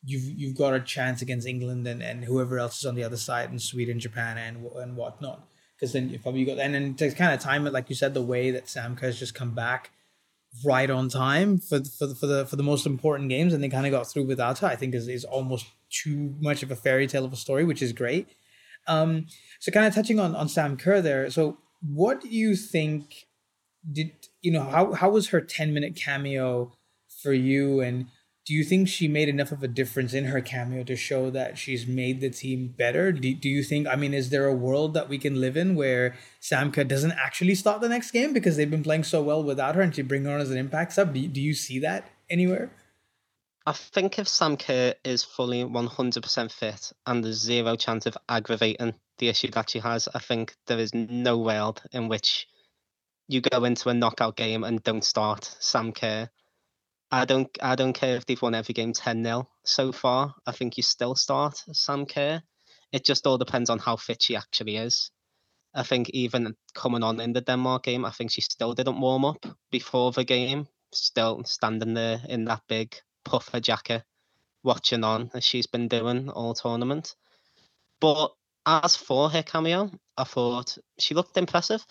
you've 0.04 0.24
you've 0.24 0.56
got 0.56 0.74
a 0.74 0.80
chance 0.80 1.22
against 1.22 1.46
England 1.46 1.86
and, 1.86 2.02
and 2.02 2.24
whoever 2.24 2.58
else 2.58 2.78
is 2.78 2.84
on 2.84 2.94
the 2.94 3.04
other 3.04 3.16
side 3.16 3.50
and 3.50 3.60
Sweden, 3.60 3.98
Japan 3.98 4.38
and 4.38 4.66
and 4.76 4.96
whatnot. 4.96 5.48
Because 5.76 5.92
then 5.92 6.10
you 6.10 6.18
probably 6.18 6.44
got 6.44 6.58
and 6.58 6.74
then 6.74 6.94
to 6.94 7.10
kind 7.12 7.34
of 7.34 7.40
time 7.40 7.66
it 7.66 7.72
like 7.72 7.88
you 7.88 7.96
said 7.96 8.14
the 8.14 8.22
way 8.22 8.50
that 8.50 8.68
Sam 8.68 8.96
has 8.98 9.18
just 9.18 9.34
come 9.34 9.54
back 9.54 9.90
right 10.64 10.88
on 10.88 11.08
time 11.08 11.58
for 11.58 11.82
for 11.98 12.06
the, 12.06 12.14
for 12.14 12.26
the 12.26 12.46
for 12.46 12.56
the 12.56 12.62
most 12.62 12.86
important 12.86 13.28
games 13.28 13.52
and 13.52 13.62
they 13.62 13.68
kind 13.68 13.86
of 13.86 13.92
got 13.92 14.06
through 14.06 14.26
without 14.26 14.58
her 14.60 14.68
I 14.68 14.76
think 14.76 14.94
is, 14.94 15.08
is 15.08 15.24
almost 15.24 15.66
too 15.90 16.34
much 16.40 16.62
of 16.62 16.70
a 16.70 16.76
fairy 16.76 17.06
tale 17.06 17.24
of 17.24 17.32
a 17.32 17.36
story 17.36 17.64
which 17.64 17.82
is 17.82 17.92
great. 17.92 18.28
Um 18.86 19.26
so 19.58 19.72
kind 19.72 19.86
of 19.86 19.94
touching 19.94 20.20
on 20.20 20.36
on 20.36 20.48
Sam 20.48 20.76
Kerr 20.76 21.00
there 21.00 21.30
so 21.30 21.58
what 21.80 22.20
do 22.20 22.28
you 22.28 22.54
think 22.56 23.26
did 23.90 24.12
you 24.42 24.52
know 24.52 24.62
how 24.62 24.92
how 24.92 25.10
was 25.10 25.28
her 25.28 25.40
10 25.40 25.74
minute 25.74 25.96
cameo 25.96 26.72
for 27.22 27.32
you 27.32 27.80
and 27.80 28.06
do 28.46 28.52
you 28.52 28.62
think 28.62 28.88
she 28.88 29.08
made 29.08 29.28
enough 29.28 29.52
of 29.52 29.62
a 29.62 29.68
difference 29.68 30.12
in 30.12 30.26
her 30.26 30.42
cameo 30.42 30.84
to 30.84 30.96
show 30.96 31.30
that 31.30 31.56
she's 31.56 31.86
made 31.86 32.20
the 32.20 32.28
team 32.28 32.74
better? 32.76 33.10
Do, 33.10 33.34
do 33.34 33.48
you 33.48 33.62
think, 33.62 33.86
I 33.88 33.96
mean, 33.96 34.12
is 34.12 34.28
there 34.28 34.46
a 34.46 34.54
world 34.54 34.92
that 34.94 35.08
we 35.08 35.16
can 35.16 35.40
live 35.40 35.56
in 35.56 35.74
where 35.74 36.14
Sam 36.40 36.70
Kerr 36.70 36.84
doesn't 36.84 37.12
actually 37.12 37.54
start 37.54 37.80
the 37.80 37.88
next 37.88 38.10
game 38.10 38.34
because 38.34 38.56
they've 38.56 38.70
been 38.70 38.82
playing 38.82 39.04
so 39.04 39.22
well 39.22 39.42
without 39.42 39.76
her 39.76 39.80
and 39.80 39.94
she 39.94 40.02
bring 40.02 40.24
her 40.24 40.32
on 40.32 40.42
as 40.42 40.50
an 40.50 40.58
impact 40.58 40.92
sub? 40.92 41.14
Do, 41.14 41.26
do 41.26 41.40
you 41.40 41.54
see 41.54 41.78
that 41.78 42.10
anywhere? 42.28 42.70
I 43.66 43.72
think 43.72 44.18
if 44.18 44.28
Sam 44.28 44.58
Kerr 44.58 44.92
is 45.04 45.24
fully 45.24 45.64
100% 45.64 46.52
fit 46.52 46.92
and 47.06 47.24
there's 47.24 47.40
zero 47.40 47.76
chance 47.76 48.04
of 48.04 48.18
aggravating 48.28 48.92
the 49.16 49.28
issue 49.28 49.50
that 49.52 49.70
she 49.70 49.78
has, 49.78 50.06
I 50.14 50.18
think 50.18 50.54
there 50.66 50.78
is 50.78 50.92
no 50.92 51.38
world 51.38 51.82
in 51.92 52.08
which 52.08 52.46
you 53.26 53.40
go 53.40 53.64
into 53.64 53.88
a 53.88 53.94
knockout 53.94 54.36
game 54.36 54.64
and 54.64 54.82
don't 54.82 55.02
start 55.02 55.56
Sam 55.60 55.92
Kerr. 55.92 56.28
I 57.14 57.24
don't 57.26 57.48
I 57.62 57.76
don't 57.76 57.92
care 57.92 58.16
if 58.16 58.26
they've 58.26 58.42
won 58.42 58.56
every 58.56 58.72
game 58.72 58.92
10-0 58.92 59.46
so 59.64 59.92
far. 59.92 60.34
I 60.46 60.50
think 60.50 60.76
you 60.76 60.82
still 60.82 61.14
start 61.14 61.62
Sam 61.72 62.06
Kerr. 62.06 62.42
It 62.90 63.04
just 63.04 63.24
all 63.24 63.38
depends 63.38 63.70
on 63.70 63.78
how 63.78 63.94
fit 63.94 64.20
she 64.20 64.34
actually 64.34 64.76
is. 64.76 65.12
I 65.72 65.84
think 65.84 66.10
even 66.10 66.56
coming 66.74 67.04
on 67.04 67.20
in 67.20 67.32
the 67.32 67.40
Denmark 67.40 67.84
game, 67.84 68.04
I 68.04 68.10
think 68.10 68.32
she 68.32 68.40
still 68.40 68.74
didn't 68.74 69.00
warm 69.00 69.24
up 69.24 69.46
before 69.70 70.10
the 70.10 70.24
game. 70.24 70.66
Still 70.92 71.44
standing 71.44 71.94
there 71.94 72.20
in 72.28 72.46
that 72.46 72.62
big 72.68 72.96
puffer 73.24 73.60
jacket, 73.60 74.02
watching 74.64 75.04
on 75.04 75.30
as 75.34 75.44
she's 75.44 75.68
been 75.68 75.86
doing 75.86 76.30
all 76.30 76.52
tournament. 76.52 77.14
But 78.00 78.34
as 78.66 78.96
for 78.96 79.30
her 79.30 79.44
cameo, 79.44 79.92
I 80.16 80.24
thought 80.24 80.78
she 80.98 81.14
looked 81.14 81.36
impressive. 81.36 81.86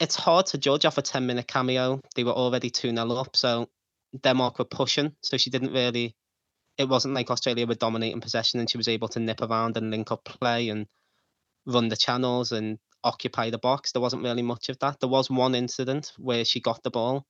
It's 0.00 0.16
hard 0.16 0.46
to 0.46 0.58
judge 0.58 0.84
off 0.84 0.98
a 0.98 1.02
10 1.02 1.24
minute 1.24 1.46
cameo. 1.46 2.00
They 2.16 2.24
were 2.24 2.32
already 2.32 2.70
2 2.70 2.90
0 2.90 3.12
up, 3.12 3.36
so 3.36 3.68
Denmark 4.20 4.58
were 4.58 4.64
pushing. 4.64 5.14
So 5.22 5.36
she 5.36 5.50
didn't 5.50 5.72
really, 5.72 6.14
it 6.76 6.88
wasn't 6.88 7.14
like 7.14 7.30
Australia 7.30 7.66
were 7.66 7.74
dominating 7.74 8.20
possession 8.20 8.60
and 8.60 8.70
she 8.70 8.78
was 8.78 8.88
able 8.88 9.08
to 9.08 9.20
nip 9.20 9.40
around 9.40 9.76
and 9.76 9.90
link 9.90 10.12
up 10.12 10.24
play 10.24 10.68
and 10.68 10.86
run 11.66 11.88
the 11.88 11.96
channels 11.96 12.52
and 12.52 12.78
occupy 13.04 13.50
the 13.50 13.58
box. 13.58 13.92
There 13.92 14.02
wasn't 14.02 14.22
really 14.22 14.42
much 14.42 14.68
of 14.68 14.78
that. 14.80 15.00
There 15.00 15.08
was 15.08 15.30
one 15.30 15.54
incident 15.54 16.12
where 16.18 16.44
she 16.44 16.60
got 16.60 16.82
the 16.82 16.90
ball 16.90 17.26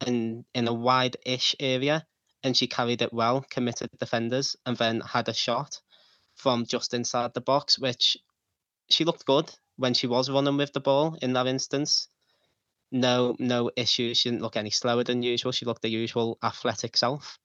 and 0.00 0.44
in 0.54 0.68
a 0.68 0.72
wide-ish 0.72 1.54
area 1.60 2.04
and 2.42 2.56
she 2.56 2.66
carried 2.66 3.00
it 3.00 3.12
well, 3.12 3.44
committed 3.50 3.90
defenders, 3.98 4.54
and 4.66 4.76
then 4.76 5.00
had 5.00 5.28
a 5.28 5.34
shot 5.34 5.80
from 6.34 6.66
just 6.66 6.92
inside 6.92 7.32
the 7.32 7.40
box, 7.40 7.78
which 7.78 8.18
she 8.90 9.04
looked 9.04 9.24
good 9.24 9.50
when 9.76 9.94
she 9.94 10.06
was 10.06 10.28
running 10.30 10.58
with 10.58 10.72
the 10.74 10.80
ball 10.80 11.16
in 11.22 11.32
that 11.32 11.46
instance. 11.46 12.08
No, 12.94 13.34
no 13.40 13.72
issues. 13.76 14.18
She 14.18 14.30
didn't 14.30 14.42
look 14.42 14.56
any 14.56 14.70
slower 14.70 15.02
than 15.02 15.24
usual. 15.24 15.50
She 15.50 15.64
looked 15.64 15.82
the 15.82 15.90
usual 15.90 16.38
athletic 16.44 16.96
self. 16.96 17.40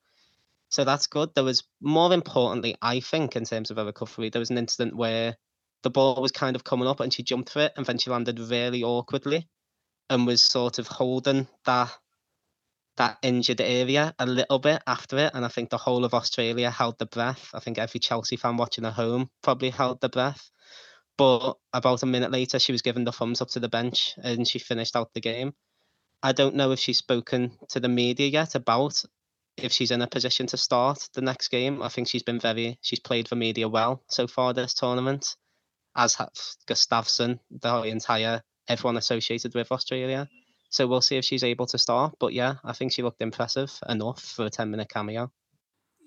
So 0.69 0.83
that's 0.83 1.07
good. 1.07 1.33
There 1.33 1.43
was 1.43 1.63
more 1.81 2.13
importantly, 2.13 2.75
I 2.83 2.99
think, 2.99 3.35
in 3.35 3.45
terms 3.45 3.71
of 3.71 3.77
her 3.77 3.85
recovery, 3.85 4.29
there 4.29 4.39
was 4.39 4.51
an 4.51 4.59
incident 4.59 4.95
where 4.95 5.35
the 5.81 5.89
ball 5.89 6.21
was 6.21 6.31
kind 6.31 6.55
of 6.55 6.63
coming 6.63 6.87
up 6.87 6.99
and 6.99 7.11
she 7.11 7.23
jumped 7.23 7.49
for 7.49 7.61
it 7.61 7.73
and 7.75 7.83
then 7.83 7.97
she 7.97 8.11
landed 8.11 8.39
really 8.39 8.83
awkwardly 8.83 9.49
and 10.07 10.27
was 10.27 10.43
sort 10.43 10.77
of 10.77 10.87
holding 10.87 11.47
that 11.65 11.91
that 12.97 13.17
injured 13.23 13.61
area 13.61 14.13
a 14.19 14.27
little 14.27 14.59
bit 14.59 14.83
after 14.85 15.17
it 15.17 15.31
and 15.33 15.43
I 15.43 15.47
think 15.47 15.71
the 15.71 15.77
whole 15.77 16.05
of 16.05 16.13
Australia 16.13 16.69
held 16.69 16.99
the 16.99 17.07
breath. 17.07 17.49
I 17.55 17.59
think 17.59 17.79
every 17.79 17.99
Chelsea 17.99 18.35
fan 18.35 18.57
watching 18.57 18.85
at 18.85 18.93
home 18.93 19.31
probably 19.41 19.71
held 19.71 19.99
the 19.99 20.09
breath. 20.09 20.51
But 21.19 21.57
about 21.73 22.01
a 22.01 22.05
minute 22.05 22.31
later 22.31 22.59
she 22.59 22.71
was 22.71 22.81
given 22.81 23.03
the 23.03 23.11
thumbs 23.11 23.41
up 23.41 23.49
to 23.49 23.59
the 23.59 23.67
bench 23.67 24.13
and 24.23 24.47
she 24.47 24.57
finished 24.57 24.95
out 24.95 25.13
the 25.13 25.19
game. 25.19 25.53
I 26.23 26.31
don't 26.31 26.55
know 26.55 26.71
if 26.71 26.79
she's 26.79 26.99
spoken 26.99 27.57
to 27.71 27.81
the 27.81 27.89
media 27.89 28.27
yet 28.27 28.55
about 28.55 29.03
if 29.57 29.73
she's 29.73 29.91
in 29.91 30.01
a 30.01 30.07
position 30.07 30.47
to 30.47 30.55
start 30.55 31.09
the 31.13 31.21
next 31.21 31.49
game. 31.49 31.81
I 31.81 31.89
think 31.89 32.07
she's 32.07 32.23
been 32.23 32.39
very 32.39 32.79
she's 32.81 33.01
played 33.01 33.27
the 33.27 33.35
media 33.35 33.67
well 33.67 34.01
so 34.07 34.27
far 34.27 34.53
this 34.53 34.73
tournament 34.73 35.35
as 35.93 36.15
have 36.15 36.31
Gustavsson, 36.65 37.39
the 37.51 37.81
entire 37.83 38.41
everyone 38.69 38.95
associated 38.95 39.53
with 39.55 39.73
Australia. 39.73 40.29
So 40.69 40.87
we'll 40.87 41.01
see 41.01 41.17
if 41.17 41.25
she's 41.25 41.43
able 41.43 41.65
to 41.67 41.77
start. 41.77 42.13
But 42.17 42.31
yeah, 42.31 42.55
I 42.63 42.71
think 42.71 42.93
she 42.93 43.03
looked 43.03 43.21
impressive 43.21 43.77
enough 43.89 44.21
for 44.21 44.45
a 44.45 44.49
ten 44.49 44.71
minute 44.71 44.87
cameo. 44.87 45.33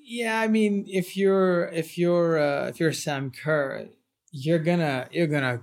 Yeah, 0.02 0.40
I 0.40 0.49
mean, 0.49 0.87
if 0.88 1.19
you're 1.19 1.69
if 1.69 1.99
you're 1.99 2.38
uh, 2.38 2.69
if 2.69 2.81
you're 2.81 2.95
Sam 2.95 3.31
Kerr, 3.31 3.88
you're 4.33 4.59
gonna 4.59 5.09
you're 5.12 5.29
gonna 5.29 5.62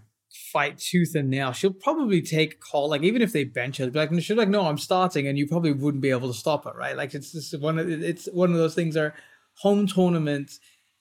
fight 0.54 0.78
tooth 0.78 1.16
and 1.16 1.30
nail. 1.30 1.52
She'll 1.52 1.74
probably 1.74 2.22
take 2.22 2.62
call, 2.62 2.90
like 2.90 3.04
even 3.04 3.22
if 3.22 3.34
they 3.34 3.44
bench 3.44 3.78
her, 3.78 3.90
be 3.90 4.00
like 4.00 4.14
she's 4.22 4.38
like, 4.38 4.48
no, 4.48 4.68
I'm 4.68 4.78
starting, 4.78 5.28
and 5.28 5.38
you 5.38 5.48
probably 5.48 5.74
wouldn't 5.74 6.02
be 6.02 6.12
able 6.12 6.32
to 6.32 6.38
stop 6.38 6.64
her, 6.66 6.74
right? 6.74 6.96
Like 6.96 7.14
it's 7.14 7.34
just 7.34 7.60
one 7.60 7.78
of 7.78 7.90
it's 7.90 8.28
one 8.32 8.52
of 8.52 8.58
those 8.58 8.76
things 8.76 8.96
are 8.96 9.14
home 9.56 9.88
tournaments 9.88 10.60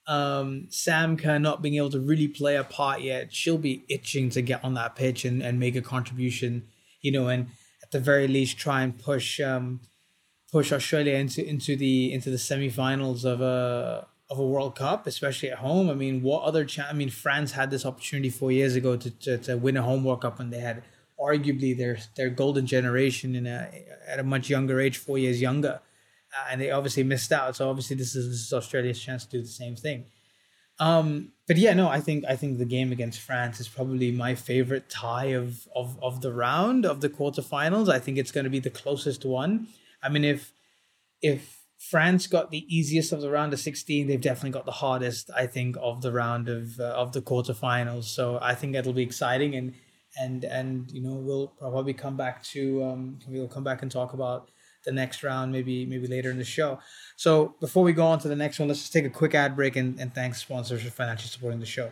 um, 0.09 0.69
Sam 0.71 1.19
Kerr 1.19 1.39
not 1.39 1.61
being 1.61 1.77
able 1.77 1.91
to 1.91 2.01
really 2.01 2.29
play 2.29 2.57
a 2.57 2.65
part 2.65 3.03
yet, 3.03 3.33
she'll 3.33 3.59
be 3.59 3.85
itching 3.89 4.31
to 4.31 4.41
get 4.41 4.65
on 4.65 4.75
that 4.75 4.97
pitch 4.97 5.27
and, 5.27 5.43
and 5.43 5.61
make 5.61 5.77
a 5.77 5.83
contribution, 5.83 6.67
you 7.03 7.13
know, 7.13 7.29
and 7.29 7.49
at 7.83 7.91
the 7.91 8.01
very 8.01 8.27
least 8.27 8.59
try 8.59 8.81
and 8.81 8.99
push 8.99 9.39
um, 9.39 9.81
push 10.51 10.73
Australia 10.73 11.15
into 11.15 11.47
into 11.47 11.77
the 11.77 12.11
into 12.13 12.31
the 12.31 12.39
semifinals 12.39 13.27
of 13.27 13.43
a 13.43 14.07
of 14.31 14.39
a 14.39 14.47
World 14.47 14.77
Cup, 14.77 15.07
especially 15.07 15.51
at 15.51 15.59
home. 15.59 15.89
I 15.89 15.95
mean, 15.95 16.23
what 16.23 16.43
other 16.43 16.65
chance? 16.65 16.89
I 16.91 16.95
mean, 16.95 17.11
France 17.11 17.53
had 17.53 17.71
this 17.71 17.87
opportunity 17.87 18.31
four 18.31 18.53
years 18.53 18.77
ago 18.77 18.97
to, 18.97 19.11
to, 19.11 19.39
to 19.39 19.57
win 19.57 19.77
a 19.77 19.83
home 19.83 20.05
World 20.05 20.23
Cup 20.23 20.39
when 20.39 20.51
they 20.51 20.61
had 20.61 20.83
arguably 21.19 21.77
their 21.77 21.99
their 22.17 22.31
golden 22.31 22.67
generation 22.67 23.35
in 23.35 23.47
a 23.47 23.71
at 24.07 24.19
a 24.19 24.23
much 24.23 24.49
younger 24.49 24.81
age, 24.81 24.97
four 24.99 25.19
years 25.19 25.41
younger 25.41 25.81
uh, 26.33 26.47
and 26.51 26.61
they 26.61 26.71
obviously 26.71 27.03
missed 27.03 27.33
out. 27.33 27.57
So 27.57 27.69
obviously 27.69 27.97
this 27.97 28.15
is 28.15 28.29
this 28.29 28.47
is 28.47 28.53
Australia's 28.53 29.01
chance 29.01 29.25
to 29.25 29.31
do 29.31 29.43
the 29.43 29.49
same 29.49 29.77
thing. 29.77 30.07
Um, 30.81 31.33
but 31.47 31.57
yeah, 31.57 31.75
no, 31.75 31.89
I 31.89 32.01
think 32.01 32.25
I 32.29 32.37
think 32.37 32.59
the 32.59 32.65
game 32.65 32.93
against 32.93 33.21
France 33.21 33.61
is 33.61 33.69
probably 33.69 34.13
my 34.13 34.35
favorite 34.35 34.89
tie 34.89 35.27
of 35.27 35.67
of 35.75 35.99
of 36.03 36.21
the 36.21 36.33
round 36.33 36.87
of 36.87 37.01
the 37.01 37.09
quarterfinals. 37.09 37.89
I 37.89 37.99
think 37.99 38.19
it's 38.19 38.31
going 38.31 38.45
to 38.45 38.51
be 38.51 38.61
the 38.61 38.71
closest 38.71 39.25
one. 39.25 39.69
I 40.03 40.09
mean, 40.09 40.25
if 40.25 40.53
if 41.21 41.58
France 41.91 42.27
got 42.27 42.51
the 42.51 42.65
easiest 42.75 43.13
of 43.13 43.21
the 43.21 43.31
round 43.31 43.53
of 43.53 43.61
16, 43.61 44.07
they've 44.07 44.21
definitely 44.21 44.51
got 44.51 44.67
the 44.67 44.73
hardest, 44.73 45.31
I 45.35 45.47
think, 45.47 45.77
of 45.81 46.03
the 46.03 46.13
round 46.13 46.49
of 46.49 46.79
uh, 46.79 46.85
of 46.85 47.13
the 47.13 47.23
quarterfinals. 47.23 48.05
So 48.05 48.39
I 48.43 48.55
think 48.55 48.75
it'll 48.75 48.93
be 48.93 49.03
exciting 49.03 49.55
and 49.55 49.75
and 50.19 50.45
and 50.45 50.91
you 50.91 51.01
know 51.01 51.15
we'll 51.15 51.49
probably 51.49 51.95
come 51.95 52.17
back 52.17 52.43
to 52.43 52.83
um 52.85 53.19
we'll 53.29 53.49
come 53.49 53.65
back 53.65 53.83
and 53.83 53.91
talk 53.91 54.13
about 54.13 54.51
the 54.85 54.93
next 54.93 55.23
round, 55.23 55.51
maybe 55.53 55.87
maybe 55.87 56.07
later 56.07 56.31
in 56.31 56.39
the 56.39 56.45
show. 56.45 56.79
So 57.17 57.55
before 57.61 57.85
we 57.85 57.93
go 57.93 58.07
on 58.07 58.19
to 58.21 58.29
the 58.29 58.37
next 58.37 58.59
one, 58.59 58.69
let's 58.69 58.81
just 58.81 58.93
take 58.93 59.05
a 59.05 59.11
quick 59.11 59.35
ad 59.35 59.57
break 59.57 59.77
and, 59.77 59.99
and 59.99 60.15
thanks 60.15 60.41
sponsors 60.41 60.83
for 60.83 60.91
financially 60.91 61.31
supporting 61.31 61.61
the 61.61 61.67
show. 61.67 61.91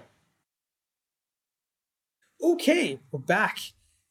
Okay, 2.43 3.01
we're 3.11 3.21
back. 3.21 3.59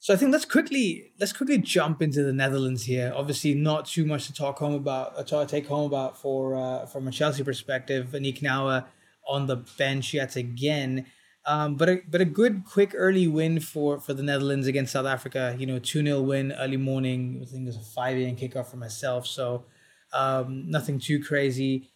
So 0.05 0.13
I 0.13 0.17
think 0.17 0.31
let's 0.31 0.45
quickly 0.45 1.13
let's 1.19 1.33
quickly 1.33 1.57
jump 1.57 1.99
into 1.99 2.21
the 2.21 2.31
Netherlands 2.31 2.83
here. 2.83 3.11
Obviously, 3.15 3.55
not 3.55 3.87
too 3.87 4.05
much 4.05 4.27
to 4.27 4.33
talk 4.33 4.59
home 4.59 4.75
about, 4.75 5.17
uh, 5.17 5.23
to 5.23 5.47
take 5.47 5.65
home 5.65 5.87
about 5.87 6.15
for 6.15 6.55
uh, 6.55 6.85
from 6.85 7.07
a 7.07 7.11
Chelsea 7.11 7.43
perspective. 7.43 8.09
Aniek 8.13 8.39
Nouwen 8.39 8.85
on 9.27 9.47
the 9.47 9.55
bench 9.79 10.13
yet 10.13 10.35
again. 10.35 11.07
Um, 11.47 11.73
but 11.73 11.89
a 11.89 12.01
but 12.07 12.21
a 12.21 12.25
good 12.25 12.65
quick 12.65 12.91
early 12.95 13.27
win 13.27 13.59
for 13.59 13.99
for 13.99 14.13
the 14.13 14.21
Netherlands 14.21 14.67
against 14.67 14.93
South 14.93 15.07
Africa. 15.07 15.55
You 15.57 15.65
know, 15.65 15.79
two 15.79 16.03
0 16.03 16.21
win 16.21 16.51
early 16.51 16.77
morning. 16.77 17.39
I 17.41 17.45
think 17.49 17.63
it 17.63 17.65
was 17.65 17.77
a 17.77 17.79
five 17.95 18.15
a.m. 18.15 18.35
kickoff 18.35 18.67
for 18.67 18.77
myself. 18.77 19.25
So 19.25 19.65
um, 20.13 20.69
nothing 20.69 20.99
too 20.99 21.19
crazy. 21.23 21.89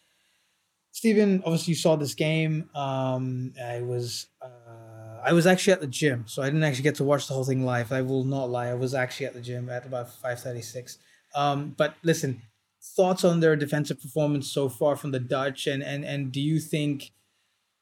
Stephen, 0.93 1.43
obviously 1.45 1.73
you 1.73 1.77
saw 1.77 1.95
this 1.95 2.15
game. 2.15 2.71
Um, 2.73 3.53
I 3.63 3.81
was 3.81 4.25
uh, 4.41 4.47
I 5.23 5.33
was 5.33 5.47
actually 5.47 5.73
at 5.73 5.81
the 5.81 5.87
gym, 5.87 6.25
so 6.27 6.41
I 6.41 6.45
didn't 6.45 6.63
actually 6.63 6.83
get 6.83 6.95
to 6.95 7.03
watch 7.03 7.27
the 7.27 7.33
whole 7.33 7.43
thing 7.43 7.65
live. 7.65 7.91
I 7.91 8.01
will 8.01 8.23
not 8.23 8.49
lie. 8.49 8.67
I 8.67 8.73
was 8.73 8.93
actually 8.93 9.25
at 9.27 9.33
the 9.33 9.41
gym 9.41 9.69
at 9.69 9.85
about 9.85 10.09
five 10.09 10.39
thirty 10.39 10.61
six. 10.61 10.97
Um, 11.35 11.75
but 11.77 11.95
listen, 12.03 12.41
thoughts 12.81 13.23
on 13.23 13.39
their 13.39 13.55
defensive 13.55 14.01
performance 14.01 14.51
so 14.51 14.69
far 14.69 14.95
from 14.95 15.11
the 15.11 15.19
Dutch, 15.19 15.67
and 15.67 15.83
and 15.83 16.03
and 16.05 16.31
do 16.31 16.41
you 16.41 16.59
think 16.59 17.11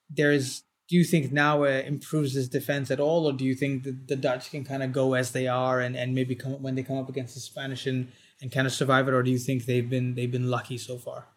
there's 0.10 0.64
do 0.88 0.96
you 0.96 1.04
think 1.04 1.32
now 1.32 1.64
uh, 1.64 1.84
improves 1.86 2.34
his 2.34 2.48
defense 2.48 2.90
at 2.92 3.00
all, 3.00 3.26
or 3.26 3.34
do 3.34 3.44
you 3.44 3.56
think 3.56 3.84
that 3.84 4.08
the 4.08 4.16
Dutch 4.16 4.52
can 4.52 4.64
kind 4.64 4.84
of 4.84 4.94
go 4.94 5.14
as 5.14 5.32
they 5.32 5.48
are 5.48 5.82
and, 5.82 5.98
and 5.98 6.16
maybe 6.16 6.36
come 6.36 6.62
when 6.62 6.76
they 6.76 6.84
come 6.84 6.98
up 6.98 7.10
against 7.10 7.34
the 7.34 7.42
Spanish 7.42 7.86
and, 7.86 8.08
and 8.42 8.52
kind 8.52 8.66
of 8.66 8.74
survive 8.74 9.08
it, 9.08 9.14
or 9.14 9.24
do 9.24 9.32
you 9.32 9.40
think 9.40 9.66
they've 9.66 9.90
been 9.90 10.16
they've 10.16 10.32
been 10.32 10.50
lucky 10.50 10.78
so 10.78 10.98
far? 10.98 11.28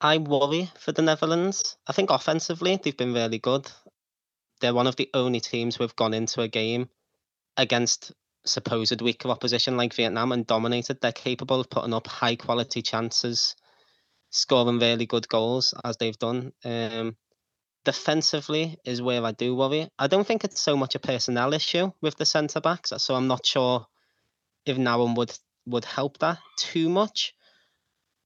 I 0.00 0.18
worry 0.18 0.70
for 0.78 0.92
the 0.92 1.02
Netherlands. 1.02 1.76
I 1.86 1.92
think 1.92 2.10
offensively 2.10 2.78
they've 2.82 2.96
been 2.96 3.14
really 3.14 3.38
good. 3.38 3.70
They're 4.60 4.74
one 4.74 4.86
of 4.86 4.96
the 4.96 5.10
only 5.14 5.40
teams 5.40 5.76
who've 5.76 5.96
gone 5.96 6.14
into 6.14 6.40
a 6.40 6.48
game 6.48 6.88
against 7.56 8.12
supposed 8.44 9.00
weaker 9.00 9.28
opposition 9.28 9.76
like 9.76 9.94
Vietnam 9.94 10.32
and 10.32 10.46
dominated. 10.46 11.00
They're 11.00 11.12
capable 11.12 11.60
of 11.60 11.70
putting 11.70 11.94
up 11.94 12.06
high 12.06 12.36
quality 12.36 12.82
chances, 12.82 13.56
scoring 14.30 14.78
really 14.78 15.06
good 15.06 15.28
goals 15.28 15.74
as 15.84 15.96
they've 15.96 16.18
done. 16.18 16.52
Um, 16.64 17.16
defensively 17.84 18.78
is 18.84 19.00
where 19.00 19.24
I 19.24 19.32
do 19.32 19.54
worry. 19.54 19.88
I 19.98 20.06
don't 20.08 20.26
think 20.26 20.44
it's 20.44 20.60
so 20.60 20.76
much 20.76 20.94
a 20.94 20.98
personnel 20.98 21.54
issue 21.54 21.92
with 22.00 22.16
the 22.16 22.26
centre 22.26 22.60
backs, 22.60 22.92
so 22.98 23.14
I'm 23.14 23.28
not 23.28 23.46
sure 23.46 23.86
if 24.64 24.76
Nouwen 24.76 25.16
would 25.16 25.32
would 25.66 25.84
help 25.84 26.18
that 26.18 26.38
too 26.56 26.88
much. 26.88 27.34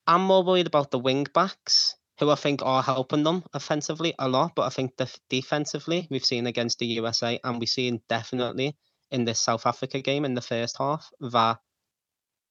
I'm 0.06 0.22
more 0.22 0.42
worried 0.42 0.66
about 0.66 0.90
the 0.90 0.99
wing 0.99 1.26
backs, 1.32 1.94
who 2.21 2.31
I 2.31 2.35
think 2.35 2.62
are 2.62 2.83
helping 2.83 3.25
them 3.25 3.45
offensively 3.55 4.15
a 4.19 4.29
lot, 4.29 4.53
but 4.55 4.67
I 4.67 4.69
think 4.69 4.97
def- 4.97 5.19
defensively 5.31 6.07
we've 6.11 6.25
seen 6.25 6.47
against 6.47 6.79
the 6.79 6.87
USA 6.87 7.41
and 7.43 7.59
we've 7.59 7.69
seen 7.69 8.03
definitely 8.09 8.77
in 9.11 9.25
this 9.25 9.41
South 9.41 9.67
Africa 9.67 10.03
game 10.03 10.27
in 10.27 10.35
the 10.35 10.43
first 10.43 10.77
half 10.79 11.11
that 11.21 11.59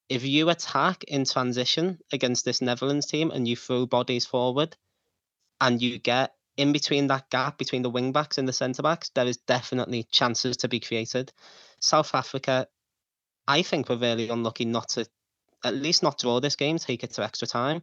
if 0.08 0.24
you 0.24 0.50
attack 0.50 1.04
in 1.04 1.24
transition 1.24 2.00
against 2.12 2.44
this 2.44 2.60
Netherlands 2.60 3.06
team 3.06 3.30
and 3.30 3.46
you 3.46 3.54
throw 3.54 3.86
bodies 3.86 4.26
forward 4.26 4.76
and 5.60 5.80
you 5.80 6.00
get 6.00 6.32
in 6.56 6.72
between 6.72 7.06
that 7.06 7.30
gap 7.30 7.56
between 7.56 7.82
the 7.82 7.90
wing 7.90 8.10
backs 8.10 8.38
and 8.38 8.48
the 8.48 8.52
centre 8.52 8.82
backs, 8.82 9.10
there 9.14 9.26
is 9.26 9.36
definitely 9.36 10.02
chances 10.10 10.56
to 10.58 10.68
be 10.68 10.80
created. 10.80 11.32
South 11.78 12.12
Africa, 12.12 12.66
I 13.46 13.62
think 13.62 13.88
we're 13.88 13.98
really 13.98 14.30
unlucky 14.30 14.64
not 14.64 14.88
to, 14.90 15.06
at 15.64 15.76
least 15.76 16.02
not 16.02 16.18
draw 16.18 16.40
this 16.40 16.56
game, 16.56 16.76
take 16.76 17.04
it 17.04 17.12
to 17.12 17.22
extra 17.22 17.46
time. 17.46 17.82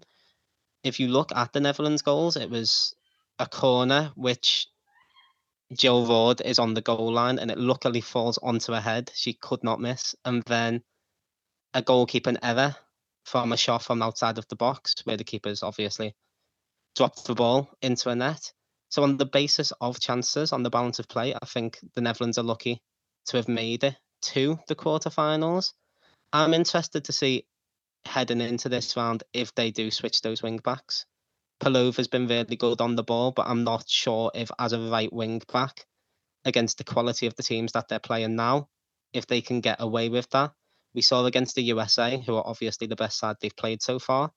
If 0.83 0.99
you 0.99 1.07
look 1.07 1.31
at 1.35 1.53
the 1.53 1.59
Netherlands 1.59 2.01
goals, 2.01 2.37
it 2.37 2.49
was 2.49 2.95
a 3.39 3.47
corner 3.47 4.11
which 4.15 4.67
Jill 5.73 6.05
Roord 6.05 6.41
is 6.41 6.59
on 6.59 6.73
the 6.73 6.81
goal 6.81 7.11
line 7.11 7.39
and 7.39 7.51
it 7.51 7.57
luckily 7.57 8.01
falls 8.01 8.37
onto 8.37 8.71
her 8.71 8.81
head. 8.81 9.11
She 9.13 9.33
could 9.33 9.63
not 9.63 9.81
miss. 9.81 10.15
And 10.23 10.43
then 10.43 10.83
a 11.73 11.81
goalkeeping 11.81 12.37
error 12.41 12.75
from 13.25 13.51
a 13.51 13.57
shot 13.57 13.83
from 13.83 14.01
outside 14.01 14.37
of 14.37 14.47
the 14.47 14.55
box 14.55 14.95
where 15.03 15.17
the 15.17 15.25
keepers 15.25 15.63
obviously 15.63 16.15
dropped 16.95 17.25
the 17.25 17.35
ball 17.35 17.69
into 17.81 18.09
a 18.09 18.15
net. 18.15 18.53
So 18.89 19.03
on 19.03 19.17
the 19.17 19.25
basis 19.25 19.73
of 19.81 19.99
chances 19.99 20.53
on 20.53 20.63
the 20.63 20.69
balance 20.69 20.99
of 20.99 21.09
play, 21.09 21.35
I 21.35 21.45
think 21.45 21.79
the 21.93 22.01
Netherlands 22.01 22.37
are 22.37 22.43
lucky 22.43 22.81
to 23.27 23.37
have 23.37 23.49
made 23.49 23.83
it 23.83 23.97
to 24.21 24.57
the 24.67 24.75
quarterfinals. 24.75 25.73
I'm 26.31 26.53
interested 26.53 27.03
to 27.05 27.11
see 27.11 27.45
heading 28.05 28.41
into 28.41 28.69
this 28.69 28.95
round 28.95 29.23
if 29.33 29.53
they 29.55 29.71
do 29.71 29.91
switch 29.91 30.21
those 30.21 30.41
wing 30.41 30.59
backs. 30.63 31.05
Pelova 31.59 31.97
has 31.97 32.07
been 32.07 32.27
really 32.27 32.55
good 32.55 32.81
on 32.81 32.95
the 32.95 33.03
ball, 33.03 33.31
but 33.31 33.47
I'm 33.47 33.63
not 33.63 33.89
sure 33.89 34.31
if 34.35 34.51
as 34.59 34.73
a 34.73 34.79
right 34.79 35.11
wing 35.11 35.41
back 35.51 35.85
against 36.45 36.77
the 36.77 36.83
quality 36.83 37.25
of 37.27 37.35
the 37.35 37.43
teams 37.43 37.71
that 37.71 37.87
they're 37.87 37.99
playing 37.99 38.35
now, 38.35 38.69
if 39.11 39.27
they 39.27 39.41
can 39.41 39.61
get 39.61 39.81
away 39.81 40.09
with 40.09 40.29
that. 40.29 40.51
We 40.93 41.01
saw 41.01 41.25
against 41.25 41.55
the 41.55 41.63
USA, 41.63 42.21
who 42.25 42.35
are 42.35 42.47
obviously 42.47 42.87
the 42.87 42.95
best 42.95 43.17
side 43.17 43.37
they've 43.41 43.55
played 43.55 43.81
so 43.81 43.99
far. 43.99 44.31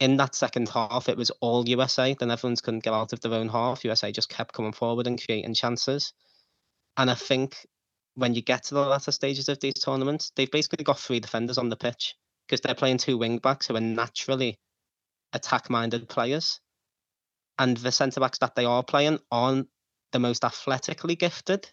In 0.00 0.16
that 0.16 0.34
second 0.34 0.68
half, 0.68 1.08
it 1.08 1.16
was 1.16 1.30
all 1.40 1.68
USA. 1.68 2.14
The 2.14 2.26
Netherlands 2.26 2.60
couldn't 2.60 2.82
get 2.82 2.92
out 2.92 3.12
of 3.12 3.20
their 3.20 3.34
own 3.34 3.48
half. 3.48 3.84
USA 3.84 4.10
just 4.10 4.28
kept 4.28 4.54
coming 4.54 4.72
forward 4.72 5.06
and 5.06 5.22
creating 5.22 5.54
chances. 5.54 6.12
And 6.96 7.10
I 7.10 7.14
think 7.14 7.66
when 8.14 8.34
you 8.34 8.42
get 8.42 8.64
to 8.64 8.74
the 8.74 8.80
latter 8.84 9.12
stages 9.12 9.48
of 9.48 9.60
these 9.60 9.74
tournaments, 9.74 10.32
they've 10.34 10.50
basically 10.50 10.84
got 10.84 10.98
three 10.98 11.20
defenders 11.20 11.58
on 11.58 11.68
the 11.68 11.76
pitch 11.76 12.14
because 12.46 12.60
they're 12.60 12.74
playing 12.74 12.98
two 12.98 13.18
wing 13.18 13.38
backs 13.38 13.66
who 13.66 13.76
are 13.76 13.80
naturally 13.80 14.58
attack 15.32 15.70
minded 15.70 16.08
players. 16.08 16.60
And 17.58 17.76
the 17.76 17.92
centre 17.92 18.20
backs 18.20 18.38
that 18.38 18.54
they 18.54 18.64
are 18.64 18.82
playing 18.82 19.18
aren't 19.30 19.68
the 20.12 20.18
most 20.18 20.44
athletically 20.44 21.16
gifted. 21.16 21.70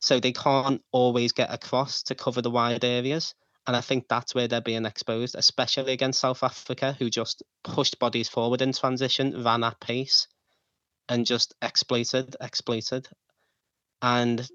So 0.00 0.20
they 0.20 0.32
can't 0.32 0.82
always 0.92 1.32
get 1.32 1.52
across 1.52 2.02
to 2.04 2.14
cover 2.14 2.42
the 2.42 2.50
wide 2.50 2.84
areas. 2.84 3.34
And 3.66 3.74
I 3.74 3.80
think 3.80 4.06
that's 4.08 4.34
where 4.34 4.46
they're 4.46 4.60
being 4.60 4.84
exposed, 4.84 5.34
especially 5.36 5.92
against 5.92 6.20
South 6.20 6.42
Africa, 6.44 6.94
who 6.98 7.10
just 7.10 7.42
pushed 7.64 7.98
bodies 7.98 8.28
forward 8.28 8.62
in 8.62 8.72
transition, 8.72 9.42
ran 9.42 9.64
at 9.64 9.80
pace, 9.80 10.28
and 11.08 11.26
just 11.26 11.54
exploited, 11.62 12.36
exploited. 12.40 13.08
And 14.02 14.46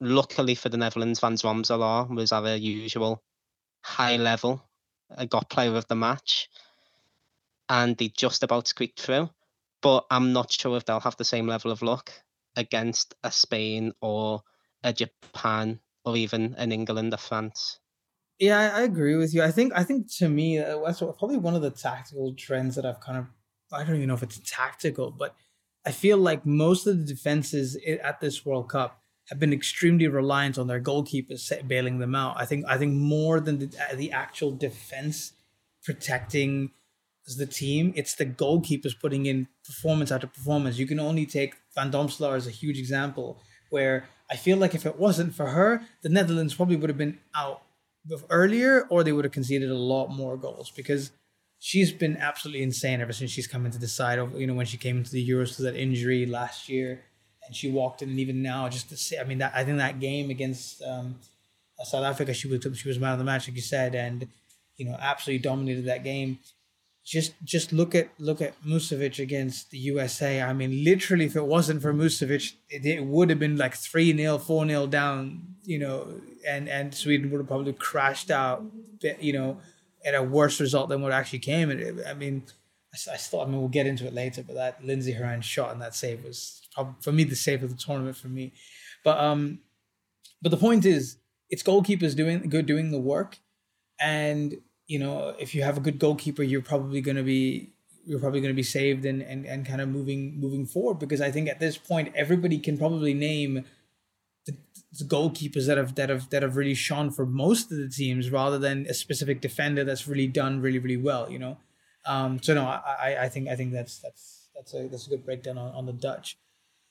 luckily 0.00 0.54
for 0.54 0.70
the 0.70 0.78
Netherlands, 0.78 1.20
Van 1.20 1.34
Domselaar 1.34 2.08
was 2.14 2.32
a 2.32 2.58
usual 2.58 3.22
high 3.84 4.16
level, 4.16 4.62
I 5.14 5.26
got 5.26 5.50
player 5.50 5.76
of 5.76 5.86
the 5.86 5.94
match, 5.94 6.48
and 7.68 7.96
they 7.96 8.08
just 8.08 8.42
about 8.42 8.66
squeaked 8.66 8.98
through. 8.98 9.30
But 9.82 10.06
I'm 10.10 10.32
not 10.32 10.50
sure 10.50 10.76
if 10.76 10.86
they'll 10.86 11.00
have 11.00 11.18
the 11.18 11.24
same 11.24 11.46
level 11.46 11.70
of 11.70 11.82
luck 11.82 12.10
against 12.56 13.14
a 13.22 13.30
Spain 13.30 13.92
or 14.00 14.42
a 14.82 14.92
Japan 14.92 15.80
or 16.04 16.16
even 16.16 16.54
an 16.56 16.72
England 16.72 17.12
or 17.12 17.18
France. 17.18 17.78
Yeah, 18.38 18.58
I, 18.58 18.80
I 18.80 18.82
agree 18.82 19.16
with 19.16 19.34
you. 19.34 19.42
I 19.42 19.50
think 19.50 19.72
I 19.74 19.84
think 19.84 20.10
to 20.16 20.28
me 20.28 20.58
uh, 20.58 20.80
that's 20.84 21.00
probably 21.00 21.36
one 21.36 21.54
of 21.54 21.62
the 21.62 21.70
tactical 21.70 22.34
trends 22.34 22.76
that 22.76 22.86
I've 22.86 23.00
kind 23.00 23.18
of 23.18 23.26
I 23.72 23.84
don't 23.84 23.96
even 23.96 24.08
know 24.08 24.14
if 24.14 24.22
it's 24.22 24.40
tactical, 24.44 25.10
but 25.10 25.34
I 25.84 25.92
feel 25.92 26.16
like 26.16 26.46
most 26.46 26.86
of 26.86 26.98
the 26.98 27.04
defenses 27.04 27.76
at 28.02 28.20
this 28.20 28.46
World 28.46 28.70
Cup 28.70 29.03
have 29.28 29.40
been 29.40 29.52
extremely 29.52 30.06
reliant 30.06 30.58
on 30.58 30.66
their 30.66 30.80
goalkeepers 30.80 31.66
bailing 31.66 31.98
them 31.98 32.14
out. 32.14 32.36
I 32.38 32.44
think 32.44 32.64
I 32.68 32.76
think 32.76 32.94
more 32.94 33.40
than 33.40 33.58
the, 33.58 33.70
uh, 33.90 33.94
the 33.94 34.12
actual 34.12 34.50
defense 34.50 35.32
protecting 35.82 36.70
the 37.38 37.46
team, 37.46 37.92
it's 37.96 38.14
the 38.14 38.26
goalkeepers 38.26 38.98
putting 39.00 39.24
in 39.26 39.48
performance 39.64 40.12
after 40.12 40.26
performance. 40.26 40.78
You 40.78 40.86
can 40.86 41.00
only 41.00 41.24
take 41.24 41.54
Van 41.74 41.90
Domselaar 41.90 42.36
as 42.36 42.46
a 42.46 42.50
huge 42.50 42.78
example, 42.78 43.38
where 43.70 44.08
I 44.30 44.36
feel 44.36 44.58
like 44.58 44.74
if 44.74 44.84
it 44.84 44.98
wasn't 44.98 45.34
for 45.34 45.46
her, 45.46 45.82
the 46.02 46.10
Netherlands 46.10 46.54
probably 46.54 46.76
would 46.76 46.90
have 46.90 46.98
been 46.98 47.18
out 47.34 47.62
earlier, 48.28 48.86
or 48.90 49.02
they 49.02 49.12
would 49.12 49.24
have 49.24 49.32
conceded 49.32 49.70
a 49.70 49.74
lot 49.74 50.08
more 50.08 50.36
goals 50.36 50.70
because 50.70 51.12
she's 51.58 51.92
been 51.92 52.18
absolutely 52.18 52.62
insane 52.62 53.00
ever 53.00 53.12
since 53.14 53.30
she's 53.30 53.46
come 53.46 53.64
into 53.64 53.78
the 53.78 53.88
side. 53.88 54.18
Of 54.18 54.38
you 54.38 54.46
know 54.46 54.54
when 54.54 54.66
she 54.66 54.76
came 54.76 54.98
into 54.98 55.12
the 55.12 55.26
Euros 55.26 55.56
to 55.56 55.62
that 55.62 55.76
injury 55.76 56.26
last 56.26 56.68
year 56.68 57.04
and 57.46 57.54
she 57.54 57.70
walked 57.70 58.02
in, 58.02 58.10
and 58.10 58.20
even 58.20 58.42
now, 58.42 58.68
just 58.68 58.88
to 58.88 58.96
say, 58.96 59.18
I 59.18 59.24
mean, 59.24 59.38
that 59.38 59.52
I 59.54 59.64
think 59.64 59.78
that 59.78 60.00
game 60.00 60.30
against 60.30 60.82
um, 60.82 61.16
South 61.82 62.04
Africa, 62.04 62.32
she 62.32 62.48
was 62.48 62.66
she 62.78 62.88
was 62.88 62.98
man 62.98 63.12
of 63.12 63.18
the 63.18 63.24
match, 63.24 63.48
like 63.48 63.56
you 63.56 63.62
said, 63.62 63.94
and 63.94 64.28
you 64.76 64.86
know, 64.86 64.96
absolutely 65.00 65.42
dominated 65.42 65.84
that 65.86 66.04
game. 66.04 66.38
Just 67.04 67.34
just 67.44 67.72
look 67.72 67.94
at 67.94 68.08
look 68.18 68.40
at 68.40 68.54
Musovic 68.64 69.18
against 69.18 69.70
the 69.70 69.78
USA. 69.78 70.40
I 70.40 70.52
mean, 70.54 70.84
literally, 70.84 71.26
if 71.26 71.36
it 71.36 71.44
wasn't 71.44 71.82
for 71.82 71.92
Musovic, 71.92 72.54
it, 72.70 72.86
it 72.86 73.04
would 73.04 73.28
have 73.28 73.38
been 73.38 73.58
like 73.58 73.74
three 73.74 74.16
0 74.16 74.38
four 74.38 74.66
0 74.66 74.86
down. 74.86 75.56
You 75.64 75.78
know, 75.80 76.20
and 76.48 76.68
and 76.68 76.94
Sweden 76.94 77.30
would 77.30 77.38
have 77.38 77.46
probably 77.46 77.74
crashed 77.74 78.30
out. 78.30 78.64
You 79.20 79.34
know, 79.34 79.60
at 80.04 80.14
a 80.14 80.22
worse 80.22 80.60
result 80.60 80.88
than 80.88 81.00
what 81.02 81.12
actually 81.12 81.38
came. 81.38 81.70
And 81.70 82.02
I 82.06 82.14
mean, 82.14 82.44
I, 82.92 83.12
I 83.12 83.16
still, 83.16 83.40
I 83.40 83.46
mean, 83.46 83.58
we'll 83.58 83.68
get 83.68 83.86
into 83.86 84.06
it 84.06 84.14
later, 84.14 84.42
but 84.42 84.54
that 84.54 84.84
Lindsey 84.84 85.12
Horan 85.12 85.40
shot 85.40 85.72
and 85.72 85.82
that 85.82 85.94
save 85.94 86.24
was 86.24 86.62
for 87.00 87.12
me 87.12 87.24
the 87.24 87.36
save 87.36 87.62
of 87.62 87.70
the 87.70 87.76
tournament 87.76 88.16
for 88.16 88.28
me. 88.28 88.52
But 89.04 89.18
um, 89.18 89.60
but 90.42 90.50
the 90.50 90.56
point 90.56 90.84
is, 90.84 91.18
it's 91.50 91.62
goalkeepers 91.62 92.16
doing 92.16 92.48
good 92.48 92.66
doing 92.66 92.90
the 92.90 93.00
work, 93.00 93.38
and 94.00 94.56
you 94.86 94.98
know 94.98 95.34
if 95.38 95.54
you 95.54 95.62
have 95.62 95.76
a 95.76 95.80
good 95.80 95.98
goalkeeper, 95.98 96.42
you're 96.42 96.62
probably 96.62 97.00
going 97.00 97.16
to 97.16 97.22
be 97.22 97.74
you're 98.06 98.18
probably 98.18 98.40
going 98.40 98.52
to 98.52 98.56
be 98.56 98.62
saved 98.62 99.04
and, 99.04 99.22
and 99.22 99.46
and 99.46 99.66
kind 99.66 99.80
of 99.80 99.88
moving 99.88 100.38
moving 100.38 100.66
forward 100.66 100.98
because 100.98 101.20
I 101.20 101.30
think 101.30 101.48
at 101.48 101.60
this 101.60 101.76
point 101.78 102.12
everybody 102.14 102.58
can 102.58 102.76
probably 102.76 103.14
name 103.14 103.64
the, 104.46 104.56
the 104.98 105.04
goalkeepers 105.04 105.66
that 105.66 105.78
have 105.78 105.94
that 105.94 106.08
have 106.08 106.30
that 106.30 106.42
have 106.42 106.56
really 106.56 106.74
shone 106.74 107.10
for 107.10 107.24
most 107.26 107.72
of 107.72 107.78
the 107.78 107.88
teams 107.88 108.30
rather 108.30 108.58
than 108.58 108.86
a 108.88 108.94
specific 108.94 109.40
defender 109.40 109.84
that's 109.84 110.06
really 110.06 110.26
done 110.26 110.60
really 110.60 110.78
really 110.78 110.96
well. 110.96 111.30
You 111.30 111.38
know, 111.38 111.58
um, 112.06 112.42
so 112.42 112.54
no, 112.54 112.64
I 112.64 113.16
I 113.22 113.28
think 113.28 113.48
I 113.48 113.56
think 113.56 113.72
that's 113.72 113.98
that's 113.98 114.48
that's 114.54 114.74
a 114.74 114.88
that's 114.88 115.06
a 115.06 115.10
good 115.10 115.24
breakdown 115.24 115.58
on, 115.58 115.72
on 115.74 115.86
the 115.86 115.92
Dutch. 115.92 116.38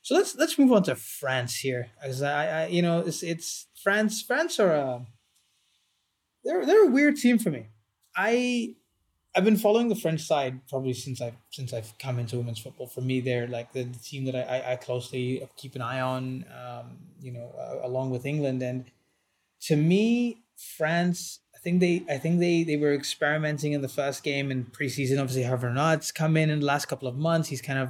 So 0.04 0.16
let's 0.16 0.36
let's 0.36 0.60
move 0.60 0.72
on 0.74 0.84
to 0.84 0.96
France 0.96 1.56
here, 1.56 1.90
because 2.02 2.22
I, 2.22 2.64
I 2.64 2.68
you 2.68 2.82
know 2.82 3.00
it's 3.00 3.24
it's 3.24 3.68
France 3.82 4.22
France 4.22 4.60
are 4.60 4.74
a 4.74 5.06
they're 6.44 6.66
they're 6.66 6.88
a 6.88 6.92
weird 6.92 7.16
team 7.16 7.40
for 7.40 7.50
me. 7.50 7.68
I 8.16 8.76
I've 9.34 9.46
been 9.46 9.58
following 9.58 9.88
the 9.88 9.96
French 9.96 10.22
side 10.22 10.68
probably 10.68 10.94
since 10.94 11.22
I've 11.22 11.38
since 11.52 11.74
I've 11.74 11.98
come 12.00 12.20
into 12.20 12.38
women's 12.38 12.60
football. 12.60 12.88
For 12.88 13.00
me, 13.00 13.22
they're 13.22 13.48
like 13.48 13.72
the, 13.72 13.84
the 13.84 13.98
team 13.98 14.26
that 14.26 14.36
I, 14.36 14.74
I 14.74 14.76
closely 14.76 15.42
keep 15.56 15.74
an 15.76 15.82
eye 15.82 16.02
on. 16.02 16.46
Um, 16.52 16.98
you 17.22 17.32
know, 17.32 17.56
uh, 17.58 17.88
along 17.88 18.12
with 18.12 18.26
England, 18.26 18.62
and 18.62 18.86
to 19.62 19.76
me, 19.78 20.44
France. 20.78 21.40
I 21.56 21.60
think 21.64 21.80
they 21.80 22.04
I 22.10 22.18
think 22.18 22.42
they 22.42 22.64
they 22.64 22.76
were 22.76 22.94
experimenting 22.94 23.72
in 23.72 23.82
the 23.82 23.88
first 23.88 24.22
game 24.22 24.52
in 24.52 24.66
preseason. 24.66 25.22
Obviously, 25.22 25.44
Hervé's 25.44 26.12
come 26.12 26.36
in 26.36 26.50
in 26.50 26.60
the 26.60 26.66
last 26.66 26.88
couple 26.88 27.08
of 27.08 27.16
months. 27.16 27.48
He's 27.48 27.62
kind 27.62 27.80
of 27.80 27.90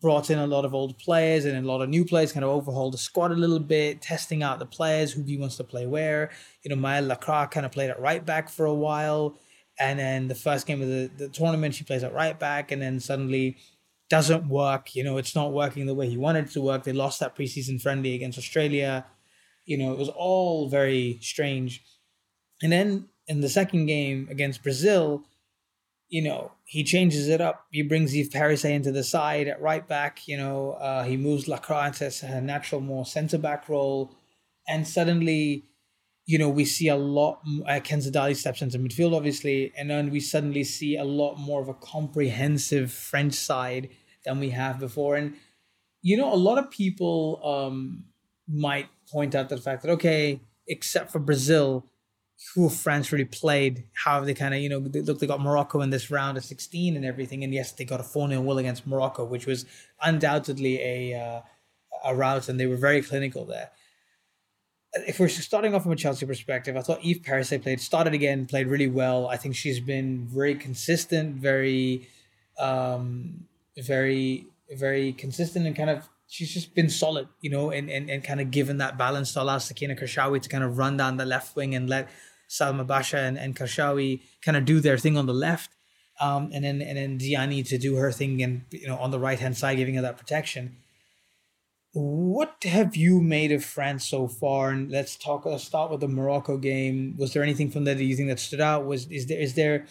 brought 0.00 0.30
in 0.30 0.38
a 0.38 0.46
lot 0.46 0.64
of 0.64 0.74
old 0.74 0.98
players 0.98 1.44
and 1.44 1.56
a 1.56 1.68
lot 1.68 1.80
of 1.80 1.88
new 1.88 2.04
players, 2.04 2.32
kind 2.32 2.44
of 2.44 2.50
overhauled 2.50 2.94
the 2.94 2.98
squad 2.98 3.30
a 3.30 3.34
little 3.34 3.60
bit, 3.60 4.02
testing 4.02 4.42
out 4.42 4.58
the 4.58 4.66
players, 4.66 5.12
who 5.12 5.22
he 5.22 5.36
wants 5.36 5.56
to 5.56 5.64
play 5.64 5.86
where. 5.86 6.30
You 6.62 6.74
know, 6.74 6.80
Maëlle 6.80 7.14
Lakrar 7.14 7.50
kind 7.50 7.64
of 7.64 7.72
played 7.72 7.90
at 7.90 8.00
right 8.00 8.24
back 8.24 8.48
for 8.48 8.66
a 8.66 8.74
while. 8.74 9.38
And 9.78 9.98
then 9.98 10.28
the 10.28 10.34
first 10.34 10.66
game 10.66 10.82
of 10.82 10.88
the, 10.88 11.10
the 11.16 11.28
tournament, 11.28 11.74
she 11.74 11.84
plays 11.84 12.02
at 12.02 12.12
right 12.12 12.38
back, 12.38 12.72
and 12.72 12.80
then 12.80 12.98
suddenly 12.98 13.56
doesn't 14.08 14.48
work. 14.48 14.94
You 14.94 15.04
know, 15.04 15.18
it's 15.18 15.34
not 15.34 15.52
working 15.52 15.86
the 15.86 15.94
way 15.94 16.08
he 16.08 16.16
wanted 16.16 16.50
to 16.50 16.60
work. 16.60 16.84
They 16.84 16.92
lost 16.92 17.20
that 17.20 17.36
preseason 17.36 17.80
friendly 17.80 18.14
against 18.14 18.38
Australia. 18.38 19.04
You 19.64 19.78
know, 19.78 19.92
it 19.92 19.98
was 19.98 20.08
all 20.08 20.68
very 20.68 21.18
strange. 21.20 21.82
And 22.62 22.72
then 22.72 23.08
in 23.26 23.40
the 23.40 23.48
second 23.48 23.86
game 23.86 24.28
against 24.30 24.62
Brazil, 24.62 25.24
you 26.08 26.22
know, 26.22 26.52
he 26.64 26.84
changes 26.84 27.28
it 27.28 27.40
up. 27.40 27.66
He 27.70 27.82
brings 27.82 28.14
Eve 28.14 28.30
Perisset 28.32 28.70
into 28.70 28.92
the 28.92 29.02
side 29.02 29.48
at 29.48 29.60
right 29.60 29.86
back. 29.86 30.28
You 30.28 30.36
know, 30.36 30.72
uh, 30.72 31.04
he 31.04 31.16
moves 31.16 31.46
Lakrar 31.46 31.88
into 31.88 32.36
a 32.36 32.40
natural, 32.40 32.80
more 32.80 33.04
centre 33.04 33.38
back 33.38 33.68
role. 33.68 34.14
And 34.68 34.86
suddenly, 34.86 35.64
you 36.24 36.38
know, 36.38 36.48
we 36.48 36.64
see 36.64 36.88
a 36.88 36.96
lot. 36.96 37.40
Uh, 37.66 37.80
Kenza 37.80 38.10
Dali 38.10 38.36
steps 38.36 38.62
into 38.62 38.78
midfield, 38.78 39.16
obviously. 39.16 39.72
And 39.76 39.90
then 39.90 40.10
we 40.10 40.20
suddenly 40.20 40.64
see 40.64 40.96
a 40.96 41.04
lot 41.04 41.36
more 41.36 41.60
of 41.60 41.68
a 41.68 41.74
comprehensive 41.74 42.92
French 42.92 43.34
side 43.34 43.88
than 44.24 44.40
we 44.40 44.50
have 44.50 44.78
before. 44.78 45.16
And, 45.16 45.34
you 46.02 46.16
know, 46.16 46.32
a 46.32 46.36
lot 46.36 46.58
of 46.58 46.70
people 46.70 47.40
um, 47.44 48.04
might 48.48 48.86
point 49.10 49.34
out 49.34 49.48
the 49.48 49.56
fact 49.56 49.82
that, 49.82 49.90
okay, 49.92 50.40
except 50.68 51.10
for 51.10 51.20
Brazil, 51.20 51.86
who 52.54 52.68
France 52.68 53.12
really 53.12 53.24
played, 53.24 53.84
how 54.04 54.20
they 54.20 54.34
kind 54.34 54.54
of, 54.54 54.60
you 54.60 54.68
know, 54.68 54.80
they, 54.80 55.00
look, 55.00 55.18
they 55.18 55.26
got 55.26 55.40
Morocco 55.40 55.80
in 55.80 55.90
this 55.90 56.10
round 56.10 56.36
of 56.36 56.44
16 56.44 56.96
and 56.96 57.04
everything. 57.04 57.42
And 57.44 57.52
yes, 57.52 57.72
they 57.72 57.84
got 57.84 58.00
a 58.00 58.02
4 58.02 58.28
0 58.28 58.40
will 58.42 58.58
against 58.58 58.86
Morocco, 58.86 59.24
which 59.24 59.46
was 59.46 59.64
undoubtedly 60.02 60.80
a, 60.80 61.14
uh, 61.14 61.40
a 62.04 62.14
rout, 62.14 62.48
and 62.48 62.60
they 62.60 62.66
were 62.66 62.76
very 62.76 63.02
clinical 63.02 63.44
there. 63.44 63.70
if 65.06 65.18
we're 65.18 65.28
starting 65.28 65.74
off 65.74 65.82
from 65.82 65.92
a 65.92 65.96
Chelsea 65.96 66.26
perspective, 66.26 66.76
I 66.76 66.82
thought 66.82 67.02
Eve 67.02 67.22
Perisset 67.24 67.62
played 67.62 67.80
started 67.80 68.14
again, 68.14 68.46
played 68.46 68.66
really 68.66 68.88
well. 68.88 69.28
I 69.28 69.36
think 69.36 69.54
she's 69.54 69.80
been 69.80 70.26
very 70.26 70.54
consistent, 70.54 71.36
very, 71.36 72.08
um, 72.58 73.44
very, 73.76 74.46
very 74.74 75.12
consistent, 75.12 75.66
and 75.66 75.76
kind 75.76 75.90
of 75.90 76.08
she's 76.28 76.52
just 76.52 76.74
been 76.74 76.88
solid, 76.88 77.28
you 77.40 77.50
know, 77.50 77.70
and 77.70 77.90
and, 77.90 78.10
and 78.10 78.24
kind 78.24 78.40
of 78.40 78.50
given 78.50 78.78
that 78.78 78.98
balance 78.98 79.32
to 79.34 79.42
allow 79.42 79.58
Sakina 79.58 79.94
Karchaoui 79.94 80.40
to 80.42 80.48
kind 80.48 80.64
of 80.64 80.78
run 80.78 80.96
down 80.96 81.16
the 81.16 81.26
left 81.26 81.56
wing 81.56 81.74
and 81.74 81.88
let 81.88 82.08
Selma 82.48 82.84
Bacha 82.84 83.18
and, 83.18 83.38
and 83.38 83.56
Karchaoui 83.56 84.22
kind 84.42 84.56
of 84.56 84.64
do 84.64 84.80
their 84.80 84.98
thing 84.98 85.16
on 85.16 85.26
the 85.26 85.34
left. 85.34 85.70
Um, 86.20 86.50
and 86.54 86.64
then 86.64 86.80
and 86.80 86.96
then 86.96 87.18
Diani 87.18 87.66
to 87.68 87.78
do 87.78 87.96
her 87.96 88.10
thing 88.10 88.42
and 88.42 88.62
you 88.70 88.88
know 88.88 88.96
on 88.96 89.10
the 89.10 89.18
right 89.18 89.38
hand 89.38 89.56
side, 89.56 89.76
giving 89.76 89.96
her 89.96 90.02
that 90.02 90.16
protection 90.16 90.76
what 91.96 92.62
have 92.64 92.94
you 92.94 93.22
made 93.22 93.52
of 93.52 93.64
France 93.64 94.06
so 94.06 94.28
far? 94.28 94.68
And 94.68 94.90
let's 94.90 95.16
talk. 95.16 95.46
Let's 95.46 95.64
start 95.64 95.90
with 95.90 96.00
the 96.00 96.08
Morocco 96.08 96.58
game. 96.58 97.16
Was 97.18 97.32
there 97.32 97.42
anything 97.42 97.70
from 97.70 97.84
that 97.84 97.96
that 97.96 98.04
you 98.04 98.14
think 98.14 98.28
that 98.28 98.38
stood 98.38 98.60
out? 98.60 98.84
Was 98.84 99.06
is 99.06 99.26
there 99.26 99.40
is 99.40 99.54
there? 99.54 99.86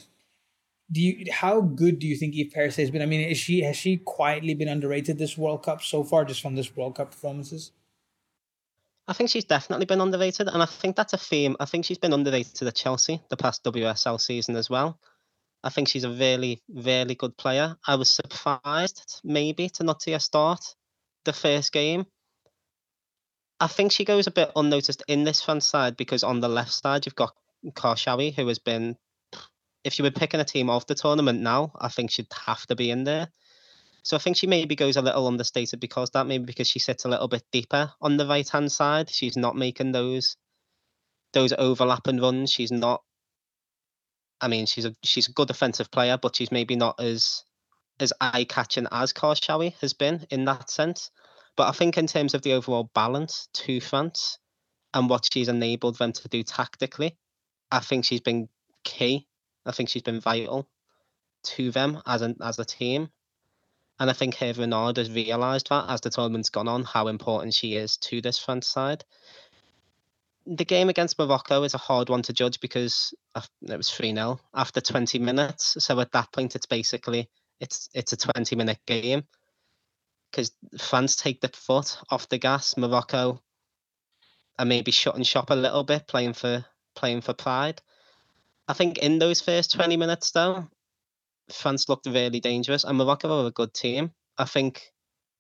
Do 0.92 1.02
you 1.02 1.32
how 1.32 1.62
good 1.62 2.00
do 2.00 2.08
you 2.08 2.16
think 2.16 2.36
Eve 2.36 2.52
Perisset 2.56 2.78
has 2.78 2.92
been? 2.92 3.02
I 3.02 3.06
mean, 3.06 3.22
is 3.22 3.38
she 3.38 3.62
has 3.62 3.76
she 3.76 3.98
quietly 3.98 4.54
been 4.54 4.68
underrated 4.68 5.18
this 5.18 5.38
World 5.38 5.64
Cup 5.64 5.82
so 5.82 6.04
far, 6.04 6.26
just 6.26 6.42
from 6.42 6.56
this 6.56 6.76
World 6.76 6.96
Cup 6.96 7.12
performances? 7.12 7.72
I 9.08 9.14
think 9.14 9.30
she's 9.30 9.46
definitely 9.46 9.86
been 9.86 10.02
underrated, 10.02 10.48
and 10.48 10.62
I 10.62 10.66
think 10.66 10.96
that's 10.96 11.14
a 11.14 11.18
theme. 11.18 11.56
I 11.60 11.66
think 11.66 11.86
she's 11.86 11.98
been 11.98 12.14
underrated 12.14 12.68
at 12.68 12.76
Chelsea 12.76 13.22
the 13.30 13.38
past 13.38 13.64
WSL 13.64 14.20
season 14.20 14.56
as 14.56 14.70
well. 14.70 15.00
I 15.64 15.70
think 15.70 15.88
she's 15.88 16.04
a 16.04 16.10
really, 16.12 16.62
really 16.70 17.16
good 17.16 17.38
player. 17.38 17.76
I 17.88 17.96
was 17.96 18.12
surprised 18.12 19.22
maybe 19.24 19.70
to 19.70 19.84
not 19.84 20.02
see 20.02 20.12
her 20.12 20.20
start 20.20 20.76
the 21.24 21.34
first 21.34 21.72
game. 21.72 22.06
I 23.60 23.68
think 23.68 23.92
she 23.92 24.06
goes 24.06 24.28
a 24.28 24.32
bit 24.32 24.52
unnoticed 24.56 25.04
in 25.08 25.24
this 25.24 25.42
front 25.42 25.64
side 25.64 25.98
because 25.98 26.24
on 26.24 26.40
the 26.40 26.50
left 26.50 26.72
side 26.72 27.06
you've 27.06 27.16
got 27.16 27.36
Karchaoui, 27.72 28.36
who 28.36 28.48
has 28.48 28.60
been, 28.60 28.98
if 29.86 30.00
you 30.00 30.04
were 30.04 30.12
picking 30.12 30.40
a 30.40 30.46
team 30.46 30.70
of 30.70 30.86
the 30.88 30.96
tournament 30.96 31.42
now, 31.42 31.72
I 31.80 31.90
think 31.90 32.10
she'd 32.10 32.28
have 32.46 32.66
to 32.68 32.76
be 32.76 32.90
in 32.90 33.04
there. 33.04 33.30
So 34.02 34.18
I 34.18 34.20
think 34.20 34.36
she 34.36 34.48
maybe 34.48 34.76
goes 34.76 34.98
a 34.98 35.02
little 35.02 35.28
understated 35.28 35.80
because 35.80 36.10
that, 36.12 36.28
maybe 36.28 36.46
because 36.46 36.68
she 36.68 36.80
sits 36.80 37.06
a 37.06 37.08
little 37.08 37.28
bit 37.28 37.44
deeper 37.52 37.92
on 38.02 38.18
the 38.18 38.26
right 38.26 38.48
hand 38.50 38.72
side. 38.72 39.10
She's 39.10 39.38
not 39.38 39.56
making 39.56 39.92
those 39.92 40.38
those 41.34 41.54
overlapping 41.54 42.20
runs. 42.20 42.52
She's 42.52 42.72
not. 42.72 43.04
I 44.42 44.48
mean, 44.48 44.66
she's 44.66 44.86
a 44.86 44.96
she's 45.04 45.28
a 45.28 45.34
good 45.34 45.48
defensive 45.48 45.92
player, 45.92 46.18
but 46.18 46.36
she's 46.36 46.52
maybe 46.52 46.76
not 46.76 47.00
as 47.00 47.44
as 48.00 48.12
eye 48.20 48.46
catching 48.50 48.88
as 48.92 49.14
Karchaoui 49.14 49.76
has 49.82 49.94
been 49.94 50.26
in 50.32 50.46
that 50.46 50.70
sense. 50.70 51.12
But 51.56 51.70
I 51.70 51.72
think 51.72 51.98
in 51.98 52.08
terms 52.08 52.34
of 52.34 52.42
the 52.42 52.54
overall 52.54 52.90
balance 52.96 53.48
to 53.54 53.80
France 53.80 54.40
and 54.94 55.10
what 55.10 55.28
she's 55.32 55.48
enabled 55.48 55.98
them 55.98 56.12
to 56.12 56.28
do 56.28 56.44
tactically, 56.44 57.18
I 57.72 57.80
think 57.80 58.06
she's 58.06 58.22
been 58.22 58.50
key. 58.84 59.28
I 59.66 59.72
think 59.72 59.90
she's 59.90 60.02
been 60.02 60.20
vital 60.20 60.68
to 61.44 61.72
them 61.72 62.02
as 62.06 62.22
a 62.22 62.36
as 62.42 62.60
a 62.60 62.66
team. 62.66 63.10
And 64.00 64.10
I 64.10 64.14
think 64.14 64.36
Hervé 64.36 64.60
Renard 64.60 64.98
has 64.98 65.10
realised 65.12 65.70
that 65.70 65.90
as 65.90 66.02
the 66.02 66.10
tournament's 66.10 66.50
gone 66.50 66.68
on, 66.68 66.84
how 66.84 67.08
important 67.08 67.54
she 67.54 67.76
is 67.76 67.96
to 67.98 68.20
this 68.20 68.38
France 68.38 68.68
side. 68.68 69.06
The 70.46 70.66
game 70.66 70.90
against 70.90 71.18
Morocco 71.18 71.64
is 71.64 71.74
a 71.74 71.80
hard 71.80 72.10
one 72.10 72.22
to 72.24 72.34
judge 72.34 72.60
because 72.60 73.14
it 73.36 73.78
was 73.78 73.90
3 73.90 74.14
0 74.14 74.40
after 74.54 74.82
20 74.82 75.18
minutes. 75.20 75.78
So 75.80 76.00
at 76.02 76.12
that 76.12 76.32
point, 76.34 76.56
it's 76.56 76.66
basically 76.66 77.30
it's 77.60 77.90
it's 77.94 78.14
a 78.14 78.18
20 78.18 78.56
minute 78.56 78.80
game 78.86 79.24
because 80.30 80.52
France 80.78 81.16
take 81.16 81.40
the 81.40 81.48
foot 81.48 81.98
off 82.10 82.30
the 82.30 82.38
gas. 82.38 82.76
Morocco 82.78 83.42
are 84.60 84.66
maybe 84.66 84.92
shutting 84.92 85.24
shop 85.24 85.50
a 85.50 85.56
little 85.56 85.84
bit, 85.84 86.08
playing 86.08 86.34
for 86.34 86.66
playing 86.96 87.22
for 87.22 87.34
pride. 87.34 87.82
I 88.68 88.74
think 88.74 88.98
in 88.98 89.20
those 89.20 89.42
first 89.42 89.74
20 89.74 89.98
minutes 89.98 90.32
though, 90.32 90.68
France 91.52 91.88
looked 91.88 92.08
really 92.08 92.40
dangerous 92.40 92.84
and 92.84 92.98
Morocco 92.98 93.44
are 93.44 93.48
a 93.48 93.52
good 93.52 93.74
team. 93.74 94.12
I 94.38 94.46
think 94.46 94.92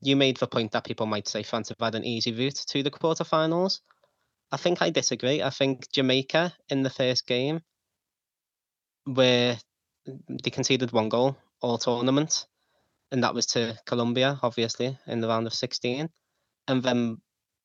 you 0.01 0.15
made 0.15 0.37
the 0.37 0.47
point 0.47 0.71
that 0.71 0.85
people 0.85 1.07
might 1.07 1.27
say 1.27 1.43
France 1.43 1.69
have 1.69 1.79
had 1.79 1.95
an 1.95 2.05
easy 2.05 2.31
route 2.31 2.61
to 2.67 2.83
the 2.83 2.91
quarterfinals. 2.91 3.79
I 4.51 4.57
think 4.57 4.81
I 4.81 4.91
disagree. 4.91 5.41
I 5.41 5.49
think 5.49 5.91
Jamaica 5.91 6.53
in 6.69 6.83
the 6.83 6.89
first 6.89 7.25
game, 7.25 7.61
where 9.05 9.57
they 10.05 10.51
conceded 10.51 10.91
one 10.91 11.09
goal, 11.09 11.37
all 11.61 11.79
tournament, 11.79 12.45
and 13.11 13.23
that 13.23 13.33
was 13.33 13.47
to 13.47 13.75
Colombia, 13.85 14.39
obviously, 14.43 14.97
in 15.07 15.21
the 15.21 15.27
round 15.27 15.47
of 15.47 15.53
16. 15.53 16.09
And 16.67 16.83
then 16.83 17.21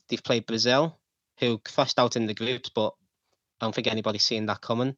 they've 0.09 0.23
played 0.23 0.47
Brazil, 0.47 0.99
who 1.39 1.59
crashed 1.59 1.99
out 1.99 2.17
in 2.17 2.27
the 2.27 2.35
groups, 2.35 2.71
but 2.71 2.95
I 3.61 3.67
don't 3.67 3.75
think 3.75 3.87
anybody's 3.87 4.25
seen 4.25 4.47
that 4.47 4.61
coming. 4.61 4.97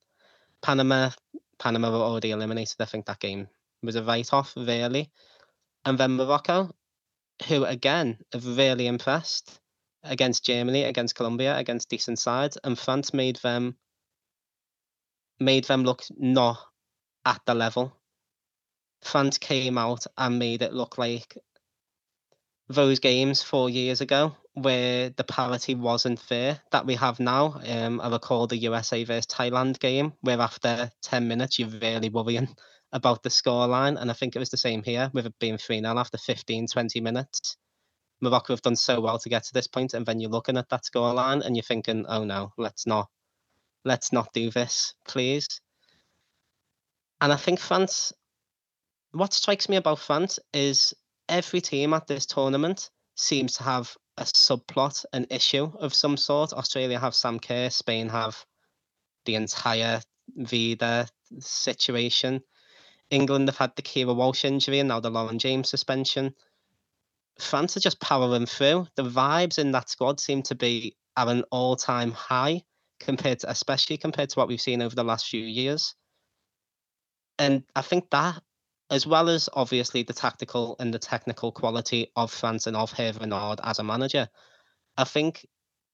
Panama, 0.63 1.11
Panama 1.59 1.91
were 1.91 2.05
already 2.05 2.31
eliminated. 2.31 2.77
I 2.81 2.85
think 2.85 3.07
that 3.07 3.21
game 3.21 3.49
was 3.83 3.97
a 3.97 4.03
write-off, 4.03 4.55
really. 4.57 5.11
And 5.85 5.99
then 5.99 6.17
Morocco, 6.17 6.71
who 7.49 7.65
again 7.65 8.19
have 8.33 8.47
really 8.47 8.87
impressed 8.87 9.61
against 10.05 10.45
Germany, 10.45 10.85
against 10.85 11.15
Colombia, 11.15 11.57
against 11.59 11.89
decent 11.89 12.19
sides, 12.19 12.57
and 12.63 12.79
France 12.79 13.13
made 13.13 13.37
them 13.37 13.77
made 15.41 15.65
them 15.65 15.83
look 15.83 16.03
not 16.17 16.59
at 17.25 17.41
the 17.47 17.55
level 17.55 17.93
France 19.03 19.37
came 19.39 19.77
out 19.77 20.07
and 20.17 20.39
made 20.39 20.63
it 20.63 20.73
look 20.73 20.97
like 20.97 21.37
those 22.69 23.01
games 23.01 23.43
four 23.43 23.69
years 23.69 24.01
ago 24.01 24.37
where 24.55 25.11
the 25.11 25.25
parity 25.25 25.75
wasn't 25.75 26.21
fair 26.21 26.61
that 26.71 26.85
we 26.87 26.95
have 26.95 27.19
now. 27.19 27.61
Um, 27.67 28.01
I 28.01 28.11
recall 28.11 28.47
the 28.47 28.57
USA 28.59 29.03
versus 29.05 29.27
Thailand 29.27 29.79
game 29.79 30.13
where 30.21 30.41
after 30.41 30.91
10 31.03 31.27
minutes 31.27 31.59
you're 31.59 31.69
really 31.69 32.11
worrying 32.11 32.49
about 32.93 33.23
the 33.23 33.31
scoreline. 33.31 34.01
And 34.01 34.11
I 34.11 34.15
think 34.15 34.37
it 34.37 34.39
was 34.39 34.51
the 34.51 34.57
same 34.57 34.83
here 34.83 35.11
with 35.15 35.27
it 35.27 35.39
being 35.39 35.57
3 35.59 35.81
0 35.81 35.99
after 35.99 36.19
15, 36.19 36.67
20 36.67 37.01
minutes. 37.01 37.57
Morocco 38.21 38.53
have 38.53 38.63
done 38.63 38.77
so 38.77 39.01
well 39.01 39.19
to 39.19 39.29
get 39.29 39.43
to 39.45 39.53
this 39.53 39.67
point, 39.67 39.95
and 39.95 40.07
then 40.07 40.21
you're 40.21 40.31
looking 40.31 40.57
at 40.57 40.69
that 40.69 40.85
scoreline 40.85 41.45
and 41.45 41.57
you're 41.57 41.65
thinking, 41.65 42.07
oh 42.09 42.25
no, 42.25 42.53
let's 42.57 42.87
not 42.87 43.09
let's 43.85 44.13
not 44.13 44.33
do 44.33 44.51
this, 44.51 44.95
please. 45.09 45.49
And 47.21 47.33
I 47.33 47.37
think 47.37 47.59
France 47.59 48.13
what 49.13 49.33
strikes 49.33 49.69
me 49.69 49.77
about 49.77 49.99
France 49.99 50.39
is 50.53 50.95
every 51.29 51.61
team 51.61 51.95
at 51.95 52.07
this 52.07 52.27
tournament 52.27 52.91
seems 53.15 53.55
to 53.57 53.63
have 53.63 53.97
a 54.17 54.25
subplot, 54.25 55.05
an 55.13 55.27
issue 55.31 55.71
of 55.79 55.95
some 55.95 56.17
sort. 56.17 56.53
Australia 56.53 56.99
have 56.99 57.15
Sam 57.15 57.39
Kerr, 57.39 57.71
Spain 57.71 58.09
have 58.09 58.45
the 59.25 59.35
entire 59.37 60.01
Vilda 60.39 61.09
situation. 61.39 62.43
England 63.11 63.49
have 63.49 63.59
had 63.59 63.77
the 63.77 63.83
Keira 63.83 64.15
Walsh 64.15 64.45
injury 64.45 64.79
and 64.79 64.89
now 64.89 65.01
the 65.01 65.11
Lauren 65.11 65.39
James 65.39 65.69
suspension. 65.69 66.35
France 67.39 67.77
are 67.77 67.81
just 67.81 68.01
powering 68.01 68.47
through. 68.47 68.87
The 68.97 69.05
vibes 69.05 69.59
in 69.59 69.73
that 69.73 69.89
squad 69.89 70.21
seem 70.21 70.43
to 70.45 70.55
be 70.55 70.97
at 71.17 71.29
an 71.29 71.45
all-time 71.51 72.13
high 72.13 72.63
compared 73.01 73.41
to, 73.41 73.51
especially 73.51 73.99
compared 73.99 74.31
to 74.31 74.39
what 74.39 74.49
we've 74.49 74.61
seen 74.61 74.83
over 74.83 74.95
the 74.95 75.05
last 75.05 75.29
few 75.29 75.43
years. 75.43 75.95
And 77.39 77.65
I 77.75 77.83
think 77.83 78.11
that 78.11 78.43
as 78.93 79.07
well 79.07 79.31
as 79.31 79.49
obviously 79.55 80.03
the 80.03 80.13
tactical 80.13 80.77
and 80.79 80.93
the 80.93 80.99
technical 80.99 81.51
quality 81.51 82.13
of 82.15 82.31
France 82.31 82.67
and 82.67 82.77
of 82.77 82.93
Hervé 82.93 83.59
as 83.65 83.79
a 83.79 83.83
manager. 83.83 84.29
I 84.99 85.05
think 85.05 85.47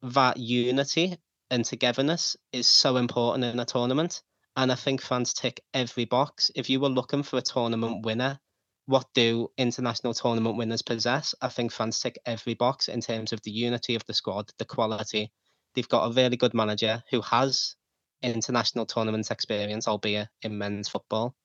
that 0.02 0.37
unity 0.37 1.16
and 1.48 1.64
togetherness 1.64 2.37
is 2.52 2.66
so 2.66 2.96
important 2.96 3.44
in 3.44 3.61
a 3.61 3.64
tournament. 3.64 4.20
And 4.56 4.72
I 4.72 4.74
think 4.74 5.00
France 5.00 5.32
tick 5.32 5.61
every 5.72 6.06
box. 6.06 6.50
If 6.56 6.68
you 6.68 6.80
were 6.80 6.88
looking 6.88 7.22
for 7.22 7.38
a 7.38 7.40
tournament 7.42 8.04
winner, 8.04 8.40
what 8.87 9.06
do 9.14 9.48
international 9.56 10.12
tournament 10.12 10.56
winners 10.56 10.82
possess? 10.82 11.37
I 11.40 11.50
think 11.50 11.70
France 11.70 12.00
tick 12.00 12.18
every 12.26 12.54
box 12.54 12.88
in 12.88 13.00
terms 13.00 13.32
of 13.32 13.40
the 13.42 13.52
unity 13.52 13.94
of 13.94 14.04
the 14.06 14.14
squad, 14.14 14.50
the 14.58 14.64
quality. 14.64 15.30
They've 15.76 15.88
got 15.88 16.11
a 16.11 16.14
really 16.14 16.37
good 16.37 16.52
manager 16.52 17.04
who 17.12 17.20
has 17.20 17.76
international 18.24 18.87
tournament 18.87 19.30
experience, 19.30 19.87
albeit 19.87 20.30
in 20.42 20.58
men's 20.58 20.88
football. 20.88 21.37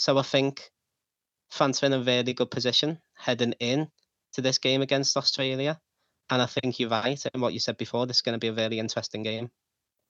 So 0.00 0.16
I 0.16 0.22
think 0.22 0.70
France 1.50 1.82
are 1.82 1.86
in 1.86 1.92
a 1.92 2.00
really 2.00 2.32
good 2.32 2.50
position 2.50 3.00
heading 3.14 3.52
in 3.60 3.88
to 4.32 4.40
this 4.40 4.56
game 4.56 4.80
against 4.80 5.14
Australia. 5.14 5.78
And 6.30 6.40
I 6.40 6.46
think 6.46 6.80
you're 6.80 6.88
right 6.88 7.22
in 7.34 7.40
what 7.42 7.52
you 7.52 7.60
said 7.60 7.76
before. 7.76 8.06
This 8.06 8.16
is 8.16 8.22
going 8.22 8.32
to 8.32 8.38
be 8.38 8.48
a 8.48 8.54
really 8.54 8.78
interesting 8.78 9.22
game. 9.22 9.50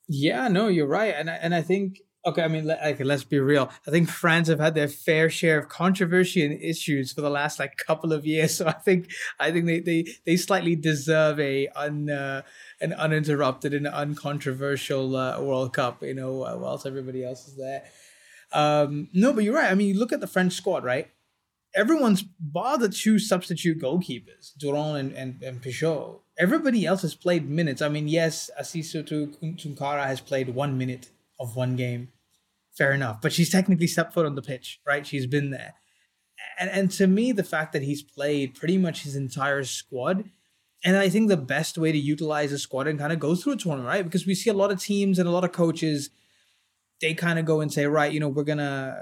Yeah, 0.06 0.46
no, 0.46 0.68
you're 0.68 0.86
right, 0.86 1.14
and 1.16 1.28
I, 1.28 1.34
and 1.34 1.52
I 1.52 1.62
think 1.62 1.98
okay. 2.24 2.42
I 2.42 2.48
mean, 2.48 2.70
okay, 2.70 3.02
let's 3.02 3.24
be 3.24 3.40
real. 3.40 3.68
I 3.84 3.90
think 3.90 4.08
France 4.08 4.46
have 4.46 4.60
had 4.60 4.76
their 4.76 4.86
fair 4.86 5.28
share 5.28 5.58
of 5.58 5.68
controversy 5.68 6.44
and 6.44 6.62
issues 6.62 7.12
for 7.12 7.20
the 7.20 7.30
last 7.30 7.58
like 7.58 7.76
couple 7.76 8.12
of 8.12 8.24
years. 8.24 8.54
So 8.58 8.68
I 8.68 8.72
think 8.72 9.10
I 9.40 9.50
think 9.50 9.66
they 9.66 9.80
they, 9.80 10.06
they 10.24 10.36
slightly 10.36 10.76
deserve 10.76 11.40
a 11.40 11.66
un 11.74 12.10
uh, 12.10 12.42
an 12.80 12.92
uninterrupted 12.92 13.74
and 13.74 13.88
uncontroversial 13.88 15.16
uh, 15.16 15.40
World 15.40 15.72
Cup. 15.72 16.02
You 16.02 16.14
know, 16.14 16.32
whilst 16.60 16.86
everybody 16.86 17.24
else 17.24 17.48
is 17.48 17.56
there. 17.56 17.84
Um, 18.52 19.08
no, 19.12 19.32
but 19.32 19.44
you're 19.44 19.54
right. 19.54 19.70
I 19.70 19.74
mean, 19.74 19.88
you 19.88 19.98
look 19.98 20.12
at 20.12 20.20
the 20.20 20.26
French 20.26 20.54
squad, 20.54 20.84
right? 20.84 21.08
everyone's 21.74 22.22
bar 22.22 22.78
the 22.78 22.88
two 22.88 23.18
substitute 23.18 23.80
goalkeepers, 23.80 24.56
Durand 24.58 24.98
and, 24.98 25.12
and, 25.12 25.42
and 25.42 25.62
Picaud. 25.62 26.20
Everybody 26.38 26.86
else 26.86 27.02
has 27.02 27.14
played 27.14 27.48
minutes. 27.48 27.82
I 27.82 27.88
mean, 27.88 28.08
yes, 28.08 28.50
Aïssatou 28.58 29.36
Tounkara 29.56 30.06
has 30.06 30.20
played 30.20 30.50
one 30.50 30.78
minute 30.78 31.10
of 31.38 31.56
one 31.56 31.76
game. 31.76 32.08
Fair 32.76 32.92
enough. 32.92 33.20
But 33.20 33.32
she's 33.32 33.50
technically 33.50 33.86
stepped 33.86 34.14
foot 34.14 34.26
on 34.26 34.34
the 34.34 34.42
pitch, 34.42 34.80
right? 34.86 35.06
She's 35.06 35.26
been 35.26 35.50
there. 35.50 35.74
And, 36.58 36.70
and 36.70 36.90
to 36.92 37.06
me, 37.06 37.32
the 37.32 37.44
fact 37.44 37.72
that 37.72 37.82
he's 37.82 38.02
played 38.02 38.54
pretty 38.54 38.78
much 38.78 39.02
his 39.02 39.16
entire 39.16 39.64
squad, 39.64 40.24
and 40.82 40.96
I 40.96 41.10
think 41.10 41.28
the 41.28 41.36
best 41.36 41.76
way 41.76 41.92
to 41.92 41.98
utilize 41.98 42.52
a 42.52 42.58
squad 42.58 42.86
and 42.86 42.98
kind 42.98 43.12
of 43.12 43.18
go 43.18 43.34
through 43.34 43.54
a 43.54 43.56
tournament, 43.56 43.88
right? 43.88 44.04
Because 44.04 44.26
we 44.26 44.34
see 44.34 44.48
a 44.48 44.54
lot 44.54 44.70
of 44.70 44.80
teams 44.80 45.18
and 45.18 45.28
a 45.28 45.32
lot 45.32 45.44
of 45.44 45.52
coaches, 45.52 46.08
they 47.00 47.14
kind 47.14 47.38
of 47.38 47.44
go 47.44 47.60
and 47.60 47.72
say, 47.72 47.86
right, 47.86 48.12
you 48.12 48.20
know, 48.20 48.28
we're 48.28 48.44
gonna 48.44 48.96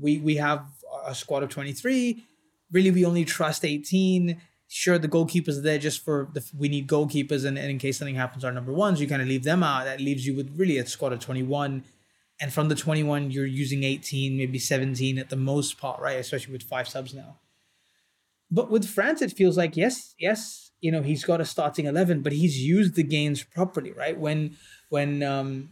we 0.00 0.18
we 0.18 0.36
have 0.36 0.64
a 1.06 1.14
squad 1.14 1.42
of 1.42 1.50
23. 1.50 2.24
Really, 2.72 2.90
we 2.90 3.04
only 3.04 3.24
trust 3.24 3.64
18. 3.64 4.40
Sure, 4.66 4.98
the 4.98 5.08
goalkeepers 5.08 5.58
are 5.58 5.62
there 5.62 5.78
just 5.78 6.04
for 6.04 6.28
the 6.32 6.44
we 6.56 6.68
need 6.68 6.88
goalkeepers, 6.88 7.44
and, 7.44 7.58
and 7.58 7.70
in 7.70 7.78
case 7.78 7.98
something 7.98 8.16
happens, 8.16 8.44
our 8.44 8.52
number 8.52 8.72
ones, 8.72 9.00
you 9.00 9.06
kind 9.06 9.22
of 9.22 9.28
leave 9.28 9.44
them 9.44 9.62
out. 9.62 9.84
That 9.84 10.00
leaves 10.00 10.26
you 10.26 10.34
with 10.34 10.52
really 10.56 10.78
a 10.78 10.86
squad 10.86 11.12
of 11.12 11.20
21. 11.20 11.84
And 12.40 12.52
from 12.52 12.68
the 12.68 12.74
21, 12.74 13.30
you're 13.30 13.46
using 13.46 13.84
18, 13.84 14.36
maybe 14.36 14.58
17 14.58 15.18
at 15.18 15.30
the 15.30 15.36
most 15.36 15.78
part, 15.78 16.00
right? 16.00 16.18
Especially 16.18 16.52
with 16.52 16.64
five 16.64 16.88
subs 16.88 17.14
now. 17.14 17.38
But 18.50 18.70
with 18.70 18.88
France, 18.88 19.22
it 19.22 19.32
feels 19.32 19.56
like, 19.56 19.76
yes, 19.76 20.14
yes, 20.18 20.72
you 20.80 20.90
know, 20.90 21.02
he's 21.02 21.24
got 21.24 21.40
a 21.40 21.44
starting 21.44 21.86
11, 21.86 22.22
but 22.22 22.32
he's 22.32 22.60
used 22.60 22.96
the 22.96 23.04
games 23.04 23.44
properly, 23.44 23.92
right? 23.92 24.18
When, 24.18 24.56
when, 24.88 25.22
um, 25.22 25.70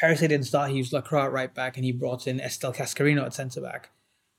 Perisset 0.00 0.28
didn't 0.28 0.44
start, 0.44 0.70
he 0.70 0.76
used 0.76 0.92
Lakrar 0.92 1.30
right 1.32 1.52
back 1.52 1.76
and 1.76 1.84
he 1.84 1.92
brought 1.92 2.26
in 2.26 2.40
Estelle 2.40 2.72
Cascarino 2.72 3.24
at 3.24 3.34
centre 3.34 3.60
back. 3.60 3.90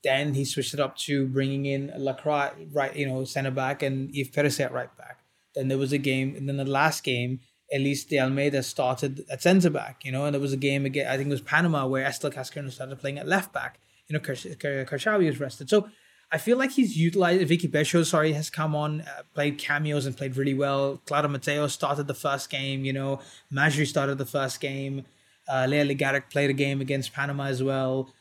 Then 0.04 0.34
he 0.34 0.44
switched 0.44 0.74
it 0.74 0.80
up 0.80 0.96
to 0.98 1.26
bringing 1.26 1.66
in 1.66 1.92
Lakrar 1.98 2.52
right, 2.72 2.94
you 2.94 3.06
know, 3.06 3.24
centre 3.24 3.50
back 3.50 3.82
and 3.82 4.14
Eve 4.14 4.30
Perisset 4.32 4.66
at 4.66 4.72
right 4.72 4.96
back. 4.96 5.20
Then 5.54 5.68
there 5.68 5.78
was 5.78 5.92
a 5.92 5.98
game, 5.98 6.36
and 6.36 6.48
then 6.48 6.56
the 6.56 6.64
last 6.64 7.02
game, 7.02 7.40
Elise 7.72 8.04
de 8.04 8.18
Almeida 8.18 8.62
started 8.62 9.24
at 9.28 9.42
centre 9.42 9.70
back, 9.70 10.04
you 10.04 10.12
know, 10.12 10.24
and 10.24 10.34
there 10.34 10.40
was 10.40 10.52
a 10.52 10.56
game 10.56 10.86
again, 10.86 11.08
I 11.08 11.16
think 11.16 11.26
it 11.26 11.32
was 11.32 11.40
Panama, 11.40 11.86
where 11.86 12.04
Estelle 12.04 12.30
Cascarino 12.30 12.70
started 12.70 12.98
playing 13.00 13.18
at 13.18 13.26
left 13.26 13.52
back. 13.52 13.80
You 14.06 14.14
know, 14.14 14.20
Karchaoui 14.20 15.26
was 15.26 15.40
rested. 15.40 15.68
So 15.68 15.88
I 16.30 16.38
feel 16.38 16.56
like 16.56 16.70
he's 16.70 16.96
utilized, 16.96 17.46
Vicki 17.48 17.68
Bècho, 17.68 18.04
sorry, 18.04 18.32
has 18.32 18.50
come 18.50 18.76
on, 18.76 19.00
uh, 19.02 19.22
played 19.34 19.58
cameos 19.58 20.06
and 20.06 20.16
played 20.16 20.36
really 20.36 20.54
well. 20.54 21.02
Clara 21.06 21.28
Mateo 21.28 21.66
started 21.66 22.06
the 22.06 22.14
first 22.14 22.50
game, 22.50 22.84
you 22.84 22.92
know, 22.92 23.20
Majri 23.52 23.86
started 23.86 24.18
the 24.18 24.26
first 24.26 24.60
game. 24.60 25.04
Uh, 25.48 25.64
Léa 25.66 25.86
Le 25.86 25.94
Garrec 25.94 26.30
played 26.30 26.50
a 26.50 26.54
game 26.54 26.80
against 26.80 27.12
Panama 27.12 27.44
as 27.44 27.62
well 27.62 28.12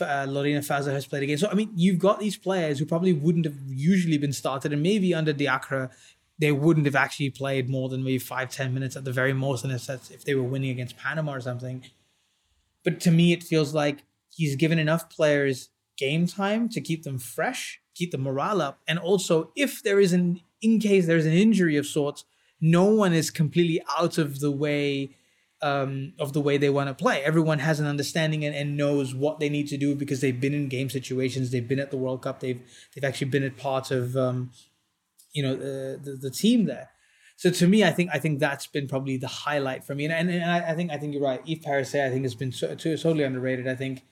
uh, 0.00 0.26
Laurina 0.28 0.60
Fazer 0.60 0.92
has 0.92 1.06
played 1.06 1.22
a 1.22 1.26
game. 1.26 1.38
So 1.38 1.48
I 1.48 1.54
mean, 1.54 1.70
you've 1.74 1.98
got 1.98 2.20
these 2.20 2.36
players 2.36 2.78
who 2.78 2.86
probably 2.86 3.12
wouldn't 3.12 3.44
have 3.44 3.56
usually 3.68 4.18
been 4.18 4.32
started, 4.32 4.72
and 4.72 4.82
maybe 4.82 5.14
under 5.14 5.32
Diacre, 5.32 5.90
they 6.38 6.52
wouldn't 6.52 6.86
have 6.86 6.96
actually 6.96 7.30
played 7.30 7.68
more 7.68 7.88
than 7.88 8.02
maybe 8.02 8.18
five, 8.18 8.50
ten 8.50 8.74
minutes 8.74 8.96
at 8.96 9.04
the 9.04 9.12
very 9.12 9.32
most 9.32 9.64
and 9.64 9.72
if 9.72 10.24
they 10.24 10.34
were 10.34 10.42
winning 10.42 10.70
against 10.70 10.96
Panama 10.96 11.34
or 11.34 11.40
something. 11.40 11.84
But 12.82 13.00
to 13.00 13.10
me, 13.10 13.32
it 13.32 13.42
feels 13.42 13.74
like 13.74 14.04
he's 14.30 14.56
given 14.56 14.78
enough 14.78 15.08
players 15.10 15.70
game 15.96 16.26
time 16.26 16.68
to 16.70 16.80
keep 16.80 17.04
them 17.04 17.18
fresh, 17.18 17.80
keep 17.94 18.10
the 18.10 18.18
morale 18.18 18.60
up, 18.60 18.80
and 18.88 18.98
also 18.98 19.52
if 19.54 19.82
there 19.82 20.00
is 20.00 20.12
an 20.12 20.40
in 20.62 20.80
case 20.80 21.06
there's 21.06 21.26
an 21.26 21.32
injury 21.32 21.76
of 21.76 21.86
sorts, 21.86 22.24
no 22.60 22.84
one 22.84 23.12
is 23.12 23.30
completely 23.30 23.82
out 23.98 24.16
of 24.16 24.40
the 24.40 24.50
way 24.50 25.10
um, 25.64 26.12
of 26.18 26.34
the 26.34 26.42
way 26.42 26.58
they 26.58 26.68
want 26.68 26.88
to 26.88 26.94
play. 26.94 27.22
Everyone 27.24 27.58
has 27.58 27.80
an 27.80 27.86
understanding 27.86 28.44
and, 28.44 28.54
and 28.54 28.76
knows 28.76 29.14
what 29.14 29.40
they 29.40 29.48
need 29.48 29.66
to 29.68 29.78
do 29.78 29.94
because 29.94 30.20
they've 30.20 30.38
been 30.38 30.52
in 30.52 30.68
game 30.68 30.90
situations. 30.90 31.50
They've 31.50 31.66
been 31.66 31.78
at 31.78 31.90
the 31.90 31.96
World 31.96 32.20
Cup. 32.20 32.40
They've 32.40 32.60
they've 32.94 33.02
actually 33.02 33.30
been 33.30 33.42
at 33.42 33.56
part 33.56 33.90
of 33.90 34.14
um, 34.14 34.50
you 35.32 35.42
know 35.42 35.56
the, 35.56 35.98
the, 36.02 36.16
the 36.16 36.30
team 36.30 36.66
there. 36.66 36.90
So 37.36 37.50
to 37.50 37.66
me, 37.66 37.82
I 37.82 37.92
think 37.92 38.10
I 38.12 38.18
think 38.18 38.40
that's 38.40 38.66
been 38.66 38.86
probably 38.86 39.16
the 39.16 39.26
highlight 39.26 39.84
for 39.84 39.94
me. 39.94 40.04
And 40.04 40.12
and, 40.12 40.30
and 40.30 40.50
I, 40.50 40.72
I, 40.72 40.74
think 40.74 40.90
I 40.90 40.98
think 40.98 41.14
you're 41.14 41.22
right. 41.22 41.40
Eve 41.46 41.62
Perisset, 41.66 42.06
I 42.06 42.10
think 42.10 42.24
has 42.24 42.34
been 42.34 42.52
so, 42.52 42.74
totally 42.74 43.24
underrated. 43.24 43.66
I 43.66 43.74
think 43.74 44.02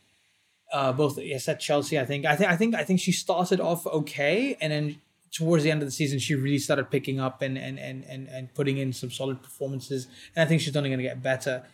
uh, 0.72 0.94
both 0.94 1.18
yes 1.18 1.48
at 1.48 1.60
Chelsea. 1.60 2.00
I 2.00 2.06
think 2.06 2.24
I 2.24 2.34
think 2.34 2.50
I 2.50 2.56
think 2.56 2.74
I 2.74 2.82
think 2.82 2.98
she 2.98 3.12
started 3.12 3.60
off 3.60 3.86
okay, 3.86 4.56
and 4.58 4.72
then 4.72 5.00
towards 5.32 5.64
the 5.64 5.70
end 5.70 5.82
of 5.82 5.88
the 5.88 5.92
season, 5.92 6.18
she 6.18 6.34
really 6.34 6.58
started 6.58 6.90
picking 6.90 7.18
up 7.18 7.42
and 7.42 7.56
and 7.58 7.78
and 7.78 8.04
and, 8.04 8.28
and 8.28 8.54
putting 8.54 8.78
in 8.78 8.92
some 8.92 9.10
solid 9.10 9.42
performances. 9.42 10.06
And 10.36 10.44
I 10.44 10.46
think 10.46 10.60
she's 10.60 10.76
only 10.76 10.90
going 10.90 10.98
to 10.98 11.04
get 11.04 11.22
better. 11.22 11.64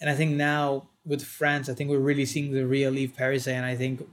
And 0.00 0.08
I 0.08 0.14
think 0.14 0.32
now 0.32 0.88
with 1.04 1.22
France, 1.22 1.68
I 1.68 1.74
think 1.74 1.90
we're 1.90 1.98
really 1.98 2.24
seeing 2.24 2.52
the 2.52 2.66
real 2.66 2.96
Yves 2.96 3.12
Perisset. 3.12 3.52
And 3.52 3.66
I 3.66 3.76
think 3.76 4.06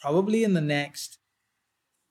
probably 0.00 0.44
in 0.44 0.54
the 0.54 0.60
next 0.60 1.18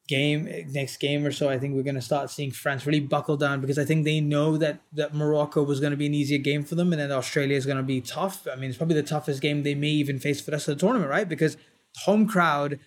game, 0.08 0.50
next 0.70 0.98
game 0.98 1.26
or 1.26 1.32
so, 1.32 1.50
I 1.50 1.60
think 1.60 1.76
we're 1.76 1.84
going 1.84 1.96
to 1.96 2.02
start 2.02 2.30
seeing 2.30 2.52
France 2.52 2.86
really 2.86 3.00
buckle 3.00 3.38
down 3.38 3.62
because 3.62 3.78
I 3.78 3.86
think 3.86 4.06
they 4.06 4.20
know 4.20 4.58
that 4.58 4.80
that 4.94 5.14
Morocco 5.14 5.64
was 5.64 5.80
going 5.80 5.92
to 5.92 5.98
be 5.98 6.08
an 6.08 6.14
easier 6.14 6.40
game 6.40 6.64
for 6.64 6.76
them, 6.76 6.92
and 6.92 7.02
then 7.02 7.12
Australia 7.12 7.56
is 7.56 7.66
going 7.66 7.78
to 7.78 7.84
be 7.84 8.02
tough. 8.02 8.48
I 8.52 8.56
mean, 8.56 8.70
it's 8.70 8.78
probably 8.78 8.96
the 8.96 9.04
toughest 9.04 9.42
game 9.42 9.64
they 9.64 9.76
may 9.76 9.88
even 9.88 10.20
face 10.20 10.42
for 10.42 10.52
the 10.52 10.56
rest 10.56 10.68
of 10.68 10.78
the 10.78 10.82
tournament, 10.82 11.10
right? 11.10 11.30
Because 11.30 11.58
home 12.06 12.28
crowd 12.28 12.80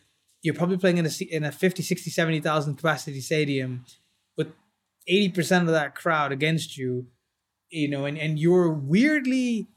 you're 0.44 0.54
probably 0.54 0.76
playing 0.76 0.98
in 0.98 1.06
a 1.06 1.10
in 1.30 1.42
a 1.42 1.50
50, 1.50 1.82
60, 1.82 2.10
70,000 2.10 2.76
capacity 2.76 3.20
stadium 3.22 3.84
with 4.36 4.48
80% 5.10 5.62
of 5.62 5.68
that 5.68 5.94
crowd 5.94 6.32
against 6.32 6.76
you, 6.76 7.06
you 7.70 7.88
know, 7.88 8.04
and, 8.04 8.18
and 8.18 8.38
you're 8.38 8.70
weirdly 8.70 9.68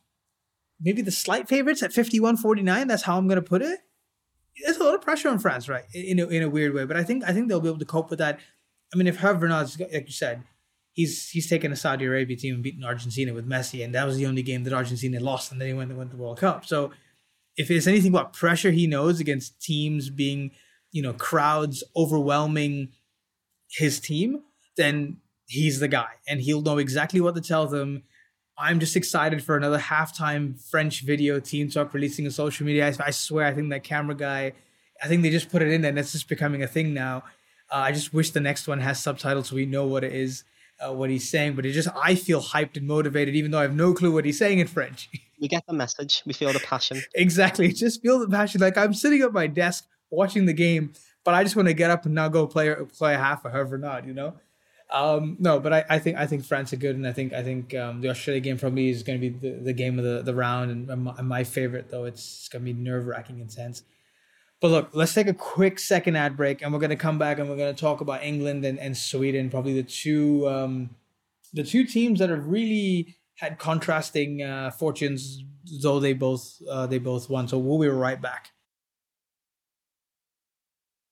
maybe 0.82 1.02
the 1.02 1.12
slight 1.12 1.48
favorites 1.48 1.82
at 1.82 1.92
51-49. 1.92 2.88
That's 2.88 3.04
how 3.04 3.18
I'm 3.18 3.28
going 3.28 3.42
to 3.42 3.42
put 3.42 3.62
it. 3.62 3.80
There's 4.64 4.78
a 4.78 4.84
lot 4.84 4.94
of 4.94 5.02
pressure 5.02 5.30
on 5.30 5.40
France, 5.40 5.70
right? 5.70 5.86
In 5.94 6.20
a, 6.20 6.28
in 6.28 6.44
a 6.44 6.50
weird 6.50 6.74
way, 6.74 6.84
but 6.84 6.98
I 6.98 7.04
think 7.04 7.24
I 7.24 7.32
think 7.32 7.48
they'll 7.48 7.62
be 7.62 7.70
able 7.70 7.80
to 7.80 7.86
cope 7.86 8.10
with 8.10 8.20
that. 8.20 8.40
I 8.94 8.98
mean, 8.98 9.08
if 9.08 9.20
Hervé 9.20 9.44
Renard's 9.44 9.80
like 9.80 10.08
you 10.08 10.12
said, 10.12 10.44
he's 10.92 11.30
he's 11.30 11.48
taken 11.48 11.72
a 11.72 11.78
Saudi 11.78 12.06
Arabia 12.06 12.36
team 12.36 12.56
and 12.56 12.64
beaten 12.64 12.84
Argentina 12.84 13.34
with 13.34 13.48
Messi, 13.48 13.86
and 13.86 13.96
that 13.96 14.06
was 14.06 14.18
the 14.18 14.26
only 14.26 14.42
game 14.42 14.66
that 14.66 14.74
Argentina 14.74 15.20
lost, 15.22 15.52
and 15.52 15.62
then 15.62 15.70
he 15.70 15.74
went 15.74 15.92
and 15.92 15.98
went 15.98 16.12
to 16.12 16.18
the 16.18 16.22
World 16.22 16.40
Cup. 16.40 16.66
So 16.66 16.92
if 17.58 17.72
it's 17.72 17.88
anything 17.88 18.12
about 18.12 18.34
pressure 18.34 18.72
he 18.72 18.88
knows 18.88 19.20
against 19.20 19.60
teams 19.62 20.10
being, 20.10 20.52
you 20.92 21.02
know, 21.02 21.14
crowds 21.14 21.84
overwhelming 21.96 22.90
his 23.70 24.00
team, 24.00 24.44
then 24.78 25.18
he's 25.48 25.80
the 25.80 25.88
guy 25.88 26.08
and 26.28 26.42
he'll 26.42 26.62
know 26.62 26.78
exactly 26.78 27.20
what 27.20 27.36
to 27.36 27.42
tell 27.42 27.66
them. 27.68 28.04
I'm 28.60 28.80
just 28.80 28.96
excited 28.96 29.44
for 29.44 29.58
another 29.58 29.80
halftime 29.80 30.60
French 30.70 31.02
video 31.02 31.40
Team 31.40 31.70
Talk 31.70 31.94
releasing 31.94 32.26
on 32.26 32.32
social 32.32 32.66
media. 32.66 32.88
I, 32.88 33.08
I, 33.08 33.12
swear, 33.12 33.46
I 33.46 33.54
think 33.54 33.70
that 33.70 33.84
camera 33.84 34.16
guy, 34.16 34.54
I 35.02 35.08
think 35.08 35.22
they 35.22 35.30
just 35.30 35.50
put 35.50 35.62
it 35.62 35.70
in 35.70 35.82
there 35.82 35.90
and 35.90 36.00
it's 36.00 36.12
just 36.12 36.30
becoming 36.30 36.64
a 36.64 36.68
thing 36.68 36.94
now. 36.94 37.24
Uh, 37.72 37.78
I 37.78 37.92
just 37.92 38.14
wish 38.14 38.32
the 38.32 38.40
next 38.40 38.68
one 38.68 38.80
has 38.80 39.02
subtitles 39.02 39.50
so 39.50 39.56
we 39.56 39.66
know 39.66 39.86
what 39.86 40.04
it 40.04 40.14
is, 40.14 40.44
uh, 40.86 40.94
what 40.94 41.10
he's 41.10 41.30
saying. 41.30 41.56
But 41.56 41.66
it 41.66 41.72
just, 41.72 41.90
I 41.96 42.16
feel 42.16 42.42
hyped 42.42 42.78
and 42.78 42.88
motivated, 42.88 43.36
even 43.36 43.52
though 43.52 43.60
I 43.60 43.64
have 43.64 43.76
no 43.76 43.94
clue 43.94 44.12
what 44.12 44.26
he's 44.26 44.38
saying 44.38 44.60
in 44.60 44.68
French. 44.68 45.10
we 45.42 45.48
get 45.48 45.66
the 45.68 45.74
message. 45.74 46.24
We 46.26 46.34
feel 46.34 46.54
the 46.54 46.60
passion. 46.60 47.02
exactly. 47.14 47.72
Just 47.74 48.02
feel 48.02 48.20
the 48.20 48.28
passion. 48.28 48.62
Like 48.62 48.78
I'm 48.78 48.94
sitting 48.94 49.22
at 49.22 49.34
my 49.34 49.48
desk 49.48 49.88
watching 50.10 50.46
the 50.46 50.54
game, 50.54 50.94
but 51.24 51.34
I 51.34 51.44
just 51.44 51.56
want 51.56 51.68
to 51.68 51.74
get 51.74 51.92
up 51.92 52.06
and 52.06 52.16
now 52.16 52.30
go 52.30 52.48
play 52.48 52.74
play 52.98 53.14
a 53.14 53.18
half 53.18 53.46
of 53.46 53.52
however 53.52 53.78
not, 53.78 54.08
you 54.08 54.14
know. 54.14 54.36
Um, 54.90 55.36
no, 55.40 55.60
but 55.60 55.74
I, 55.74 55.86
I 55.90 56.00
think 56.00 56.18
I 56.18 56.26
think 56.28 56.46
France 56.46 56.72
are 56.72 56.78
good, 56.78 56.96
and 56.96 57.06
I 57.06 57.12
think 57.12 57.34
I 57.34 57.44
think 57.44 57.76
um, 57.76 58.00
the 58.00 58.10
Australia 58.10 58.40
game 58.40 58.58
for 58.58 58.70
me 58.70 58.90
is 58.90 59.04
going 59.04 59.20
to 59.20 59.30
be 59.30 59.38
the, 59.38 59.60
the 59.60 59.74
game 59.74 60.00
of 60.00 60.06
the, 60.06 60.22
the 60.22 60.34
round, 60.34 60.72
and 60.72 61.04
my, 61.04 61.22
my 61.22 61.44
favorite 61.44 61.92
though 61.92 62.06
it's 62.06 62.48
going 62.48 62.66
to 62.66 62.74
be 62.74 62.80
nerve 62.80 63.06
wracking 63.06 63.40
intense. 63.40 63.84
But 64.60 64.72
look, 64.72 64.90
let's 64.94 65.14
take 65.14 65.28
a 65.28 65.34
quick 65.34 65.78
second 65.78 66.16
ad 66.16 66.36
break, 66.36 66.62
and 66.62 66.74
we're 66.74 66.80
going 66.80 66.90
to 66.90 66.96
come 66.96 67.20
back 67.20 67.38
and 67.38 67.48
we're 67.50 67.58
going 67.58 67.74
to 67.74 67.80
talk 67.80 68.02
about 68.02 68.24
England 68.24 68.66
and, 68.66 68.80
and 68.80 68.98
Sweden, 68.98 69.50
probably 69.50 69.74
the 69.74 69.84
two 69.84 70.48
um, 70.48 70.90
the 71.54 71.64
two 71.64 71.86
teams 71.86 72.20
that 72.20 72.30
have 72.30 72.48
really 72.48 73.16
had 73.36 73.60
contrasting 73.60 74.42
uh, 74.42 74.72
fortunes, 74.72 75.44
though 75.82 76.00
they 76.00 76.14
both 76.14 76.60
uh, 76.70 76.88
they 76.88 76.98
both 76.98 77.30
won. 77.30 77.48
So 77.48 77.60
we'll 77.60 77.80
be 77.80 77.88
right 77.88 78.20
back. 78.20 78.52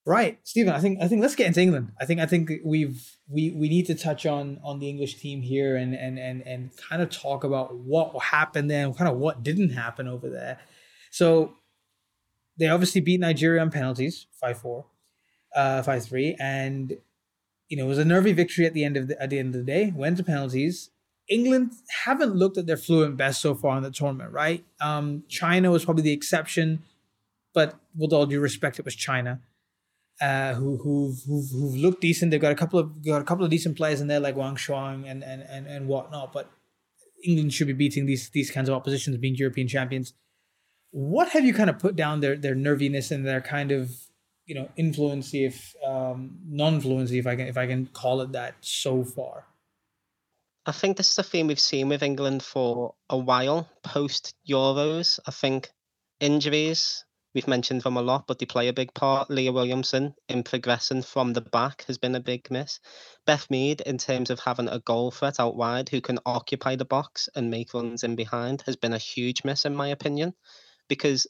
Right, 0.08 0.40
Stephen. 0.44 0.74
I 0.74 0.80
think 0.80 1.02
I 1.02 1.08
think 1.08 1.22
let's 1.22 1.36
get 1.36 1.48
into 1.48 1.62
England. 1.62 1.92
I 2.00 2.06
think 2.06 2.20
I 2.20 2.26
think 2.26 2.52
we've 2.64 3.16
we 3.28 3.52
we 3.52 3.70
need 3.70 3.88
to 3.88 3.96
touch 3.96 4.26
on 4.26 4.60
on 4.64 4.80
the 4.80 4.90
English 4.90 5.16
team 5.16 5.42
here 5.42 5.76
and 5.76 5.96
and 5.96 6.18
and 6.20 6.42
and 6.48 6.70
kind 6.78 7.02
of 7.02 7.10
talk 7.10 7.44
about 7.44 7.76
what 7.76 8.24
happened 8.24 8.70
there 8.70 8.86
and 8.86 8.96
kind 8.96 9.10
of 9.10 9.18
what 9.18 9.44
didn't 9.44 9.72
happen 9.72 10.08
over 10.08 10.30
there. 10.30 10.60
So 11.10 11.56
they 12.58 12.68
obviously 12.68 13.02
beat 13.02 13.20
Nigeria 13.20 13.62
on 13.62 13.72
penalties, 13.72 14.28
five 14.32 14.58
four, 14.58 14.86
uh, 15.56 15.82
five 15.84 16.06
three, 16.06 16.36
and 16.40 16.98
you 17.70 17.78
know 17.78 17.86
it 17.86 17.90
was 17.90 17.98
a 17.98 18.06
nervy 18.06 18.34
victory 18.34 18.66
at 18.66 18.74
the 18.74 18.84
end 18.84 18.98
of 18.98 19.08
the 19.08 19.22
at 19.22 19.30
the 19.30 19.40
end 19.40 19.56
of 19.56 19.66
the 19.66 19.72
day. 19.72 19.92
Went 19.96 20.18
to 20.18 20.24
penalties. 20.24 20.90
England 21.28 21.72
haven't 22.04 22.36
looked 22.36 22.58
at 22.58 22.68
their 22.68 22.78
fluent 22.78 23.18
best 23.18 23.42
so 23.42 23.56
far 23.56 23.78
in 23.78 23.84
the 23.84 23.90
tournament, 23.90 24.32
right? 24.32 24.64
Um, 24.80 25.24
China 25.28 25.72
was 25.72 25.84
probably 25.84 26.04
the 26.04 26.12
exception, 26.12 26.84
but 27.54 27.80
with 27.98 28.14
all 28.14 28.28
due 28.28 28.40
respect, 28.40 28.78
it 28.78 28.86
was 28.86 28.96
China. 28.96 29.42
Uh, 30.22 30.54
who 30.54 30.78
who've, 30.78 31.22
who've, 31.28 31.50
who've 31.52 31.76
looked 31.76 32.00
decent. 32.00 32.32
They've 32.32 32.40
got 32.40 32.54
a 32.54 32.56
couple 32.56 32.80
of 32.80 33.04
got 33.04 33.22
a 33.22 33.26
couple 33.26 33.44
of 33.44 33.52
decent 33.52 33.76
players 33.76 34.00
in 34.00 34.08
there 34.08 34.20
like 34.20 34.36
Wang 34.36 34.56
Shuang 34.56 35.10
and 35.10 35.24
and 35.24 35.42
and, 35.42 35.68
and 35.68 35.88
whatnot. 35.88 36.32
But 36.32 36.50
England 37.26 37.54
should 37.54 37.68
be 37.68 37.74
beating 37.74 38.06
these 38.06 38.30
these 38.30 38.50
kinds 38.50 38.70
of 38.70 38.76
oppositions, 38.76 39.18
being 39.18 39.36
European 39.36 39.68
champions. 39.68 40.14
What 40.96 41.28
have 41.30 41.44
you 41.44 41.54
kind 41.54 41.70
of 41.70 41.78
put 41.78 41.98
down 41.98 42.22
their 42.22 42.38
their 42.38 42.56
nerviness 42.56 43.12
and 43.12 43.28
their 43.28 43.42
kind 43.42 43.74
of 43.74 43.92
you 44.46 44.56
know 44.56 44.70
influency 44.78 45.44
if 45.44 45.76
um, 45.86 46.38
non-fluency 46.48 47.20
if 47.20 47.28
I 47.28 47.36
can 47.36 47.48
if 47.48 47.58
I 47.58 47.68
can 47.68 47.88
call 47.88 48.22
it 48.22 48.32
that 48.32 48.56
so 48.62 49.04
far. 49.04 49.46
I 50.66 50.72
think 50.72 50.96
this 50.96 51.12
is 51.12 51.20
a 51.20 51.24
theme 51.24 51.48
we've 51.48 51.60
seen 51.60 51.90
with 51.90 52.02
England 52.02 52.44
for 52.44 52.96
a 53.10 53.18
while 53.18 53.70
post 53.84 54.36
Euros. 54.50 55.20
I 55.28 55.32
think 55.32 55.70
injuries 56.22 57.04
we've 57.34 57.48
mentioned 57.50 57.82
them 57.82 57.98
a 57.98 58.02
lot, 58.02 58.26
but 58.26 58.40
they 58.40 58.46
play 58.46 58.70
a 58.70 58.74
big 58.74 58.94
part. 58.94 59.30
Leah 59.30 59.52
Williamson 59.52 60.16
in 60.30 60.44
progressing 60.44 61.02
from 61.02 61.34
the 61.34 61.42
back 61.42 61.84
has 61.88 61.98
been 61.98 62.16
a 62.16 62.22
big 62.22 62.50
miss. 62.50 62.80
Beth 63.26 63.52
Mead, 63.52 63.82
in 63.82 63.98
terms 63.98 64.30
of 64.30 64.40
having 64.40 64.70
a 64.70 64.80
goal 64.80 65.12
threat 65.12 65.42
out 65.42 65.58
wide 65.58 65.90
who 65.90 66.00
can 66.00 66.20
occupy 66.26 66.78
the 66.78 66.86
box 66.86 67.28
and 67.36 67.52
make 67.52 67.74
runs 67.74 68.06
in 68.06 68.16
behind, 68.16 68.64
has 68.66 68.78
been 68.78 68.94
a 68.94 68.98
huge 68.98 69.44
miss, 69.44 69.66
in 69.66 69.76
my 69.76 69.90
opinion, 69.90 70.34
because 70.88 71.28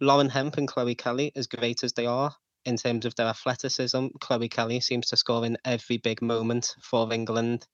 Lauren 0.00 0.28
Hemp 0.28 0.56
and 0.56 0.68
Chloe 0.68 0.94
Kelly, 0.94 1.32
as 1.34 1.46
great 1.46 1.84
as 1.84 1.92
they 1.92 2.06
are 2.06 2.34
in 2.64 2.76
terms 2.76 3.06
of 3.06 3.14
their 3.14 3.26
athleticism, 3.26 4.06
Chloe 4.20 4.48
Kelly 4.48 4.80
seems 4.80 5.08
to 5.08 5.16
score 5.16 5.44
in 5.44 5.58
every 5.64 5.98
big 5.98 6.22
moment 6.22 6.74
for 6.82 7.12
England 7.12 7.66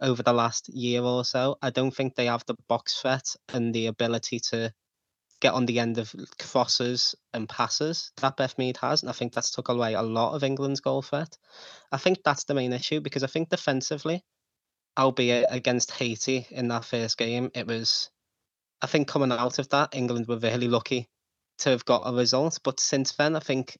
over 0.00 0.22
the 0.22 0.32
last 0.32 0.68
year 0.68 1.02
or 1.02 1.24
so. 1.24 1.56
I 1.62 1.70
don't 1.70 1.94
think 1.94 2.14
they 2.14 2.26
have 2.26 2.44
the 2.46 2.56
box 2.68 3.00
threat 3.00 3.34
and 3.52 3.74
the 3.74 3.86
ability 3.86 4.40
to 4.50 4.72
get 5.40 5.54
on 5.54 5.66
the 5.66 5.80
end 5.80 5.98
of 5.98 6.14
crosses 6.38 7.14
and 7.32 7.48
passes 7.48 8.12
that 8.20 8.36
Beth 8.36 8.56
Mead 8.58 8.76
has. 8.78 9.02
And 9.02 9.10
I 9.10 9.12
think 9.12 9.32
that's 9.32 9.50
took 9.50 9.68
away 9.68 9.94
a 9.94 10.02
lot 10.02 10.34
of 10.34 10.44
England's 10.44 10.80
goal 10.80 11.02
threat. 11.02 11.36
I 11.90 11.96
think 11.96 12.18
that's 12.24 12.44
the 12.44 12.54
main 12.54 12.72
issue 12.72 13.00
because 13.00 13.24
I 13.24 13.26
think 13.26 13.48
defensively, 13.48 14.22
albeit 14.98 15.46
against 15.50 15.90
Haiti 15.92 16.46
in 16.50 16.68
that 16.68 16.84
first 16.84 17.16
game, 17.16 17.50
it 17.54 17.66
was, 17.66 18.10
I 18.82 18.86
think 18.86 19.08
coming 19.08 19.32
out 19.32 19.58
of 19.58 19.68
that, 19.70 19.94
England 19.94 20.26
were 20.26 20.38
really 20.38 20.68
lucky 20.68 21.08
to 21.58 21.70
have 21.70 21.84
got 21.84 22.02
a 22.04 22.14
result. 22.14 22.58
But 22.64 22.80
since 22.80 23.12
then, 23.12 23.36
I 23.36 23.40
think 23.40 23.78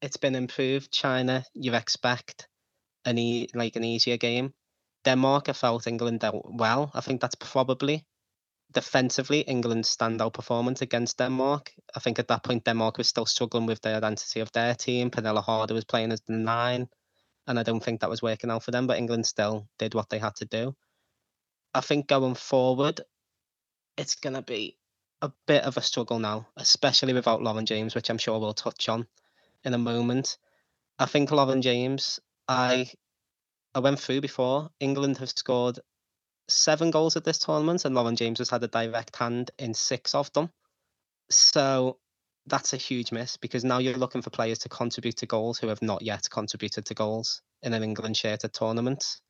it's 0.00 0.16
been 0.16 0.34
improved. 0.34 0.92
China, 0.92 1.44
you 1.54 1.74
expect 1.74 2.48
an 3.04 3.18
e- 3.18 3.48
like 3.54 3.76
an 3.76 3.84
easier 3.84 4.16
game. 4.16 4.54
Denmark, 5.04 5.48
I 5.48 5.52
felt 5.52 5.86
England 5.86 6.20
dealt 6.20 6.46
well. 6.48 6.90
I 6.94 7.00
think 7.00 7.20
that's 7.20 7.36
probably 7.36 8.04
defensively, 8.72 9.40
England's 9.40 9.94
standout 9.94 10.34
performance 10.34 10.82
against 10.82 11.18
Denmark. 11.18 11.72
I 11.94 12.00
think 12.00 12.18
at 12.18 12.28
that 12.28 12.42
point, 12.42 12.64
Denmark 12.64 12.98
was 12.98 13.08
still 13.08 13.26
struggling 13.26 13.66
with 13.66 13.80
the 13.80 13.96
identity 13.96 14.40
of 14.40 14.52
their 14.52 14.74
team. 14.74 15.10
Pernille 15.10 15.42
Harder 15.42 15.74
was 15.74 15.84
playing 15.84 16.12
as 16.12 16.20
the 16.22 16.34
nine, 16.34 16.88
and 17.46 17.58
I 17.58 17.62
don't 17.62 17.82
think 17.82 18.00
that 18.00 18.10
was 18.10 18.22
working 18.22 18.50
out 18.50 18.64
for 18.64 18.72
them, 18.72 18.86
but 18.86 18.98
England 18.98 19.26
still 19.26 19.68
did 19.78 19.94
what 19.94 20.10
they 20.10 20.18
had 20.18 20.34
to 20.36 20.44
do. 20.44 20.74
I 21.74 21.80
think 21.80 22.06
going 22.08 22.34
forward, 22.34 23.00
it's 23.96 24.14
going 24.14 24.34
to 24.34 24.42
be 24.42 24.76
a 25.22 25.32
bit 25.46 25.64
of 25.64 25.76
a 25.76 25.82
struggle 25.82 26.18
now, 26.18 26.46
especially 26.56 27.12
without 27.12 27.42
Lauren 27.42 27.66
James, 27.66 27.94
which 27.94 28.10
I'm 28.10 28.18
sure 28.18 28.38
we'll 28.38 28.54
touch 28.54 28.88
on 28.88 29.06
in 29.64 29.74
a 29.74 29.78
moment. 29.78 30.36
I 30.98 31.06
think 31.06 31.30
Lauren 31.30 31.62
James, 31.62 32.20
I 32.48 32.90
I 33.74 33.80
went 33.80 34.00
through 34.00 34.20
before. 34.20 34.70
England 34.80 35.18
have 35.18 35.30
scored 35.30 35.80
seven 36.48 36.90
goals 36.90 37.16
at 37.16 37.24
this 37.24 37.38
tournament, 37.38 37.84
and 37.84 37.94
Lauren 37.94 38.16
James 38.16 38.38
has 38.38 38.50
had 38.50 38.62
a 38.62 38.68
direct 38.68 39.16
hand 39.16 39.50
in 39.58 39.74
six 39.74 40.14
of 40.14 40.32
them. 40.32 40.50
So 41.30 41.98
that's 42.46 42.72
a 42.72 42.78
huge 42.78 43.10
miss 43.10 43.36
because 43.36 43.64
now 43.64 43.78
you're 43.78 43.98
looking 43.98 44.22
for 44.22 44.30
players 44.30 44.60
to 44.60 44.68
contribute 44.68 45.16
to 45.16 45.26
goals 45.26 45.58
who 45.58 45.68
have 45.68 45.82
not 45.82 46.02
yet 46.02 46.28
contributed 46.30 46.86
to 46.86 46.94
goals 46.94 47.42
in 47.62 47.74
an 47.74 47.82
England 47.82 48.16
shirted 48.16 48.52
tournament. 48.52 49.20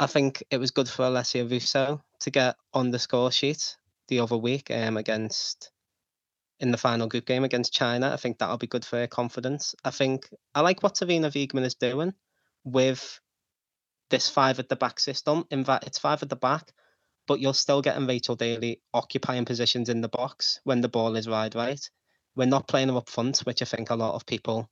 I 0.00 0.06
think 0.06 0.42
it 0.50 0.58
was 0.58 0.72
good 0.72 0.88
for 0.88 1.04
Alessia 1.04 1.48
Russo 1.48 2.02
to 2.20 2.30
get 2.30 2.56
on 2.72 2.90
the 2.90 2.98
score 2.98 3.32
sheet 3.32 3.76
the 4.08 4.20
other 4.20 4.36
week 4.36 4.70
um, 4.70 4.96
against 4.96 5.70
in 6.58 6.70
the 6.70 6.78
final 6.78 7.08
group 7.08 7.24
game 7.24 7.44
against 7.44 7.72
China. 7.72 8.10
I 8.12 8.16
think 8.16 8.38
that'll 8.38 8.58
be 8.58 8.66
good 8.66 8.84
for 8.84 8.98
her 8.98 9.06
confidence. 9.06 9.74
I 9.84 9.90
think 9.90 10.28
I 10.54 10.60
like 10.60 10.82
what 10.82 10.94
Sarina 10.94 11.32
Wiegman 11.32 11.64
is 11.64 11.74
doing 11.74 12.12
with 12.64 13.20
this 14.10 14.28
five 14.28 14.58
at 14.58 14.68
the 14.68 14.76
back 14.76 15.00
system. 15.00 15.44
In 15.50 15.64
fact, 15.64 15.86
it's 15.86 15.98
five 15.98 16.22
at 16.22 16.28
the 16.28 16.36
back, 16.36 16.72
but 17.26 17.40
you're 17.40 17.54
still 17.54 17.80
getting 17.80 18.06
Rachel 18.06 18.36
Daly 18.36 18.82
occupying 18.92 19.46
positions 19.46 19.88
in 19.88 20.02
the 20.02 20.08
box 20.08 20.60
when 20.64 20.82
the 20.82 20.88
ball 20.88 21.16
is 21.16 21.28
wide 21.28 21.54
right. 21.54 21.80
We're 22.36 22.46
not 22.46 22.68
playing 22.68 22.88
her 22.88 22.96
up 22.96 23.08
front, 23.08 23.38
which 23.40 23.62
I 23.62 23.64
think 23.64 23.90
a 23.90 23.96
lot 23.96 24.14
of 24.14 24.26
people 24.26 24.68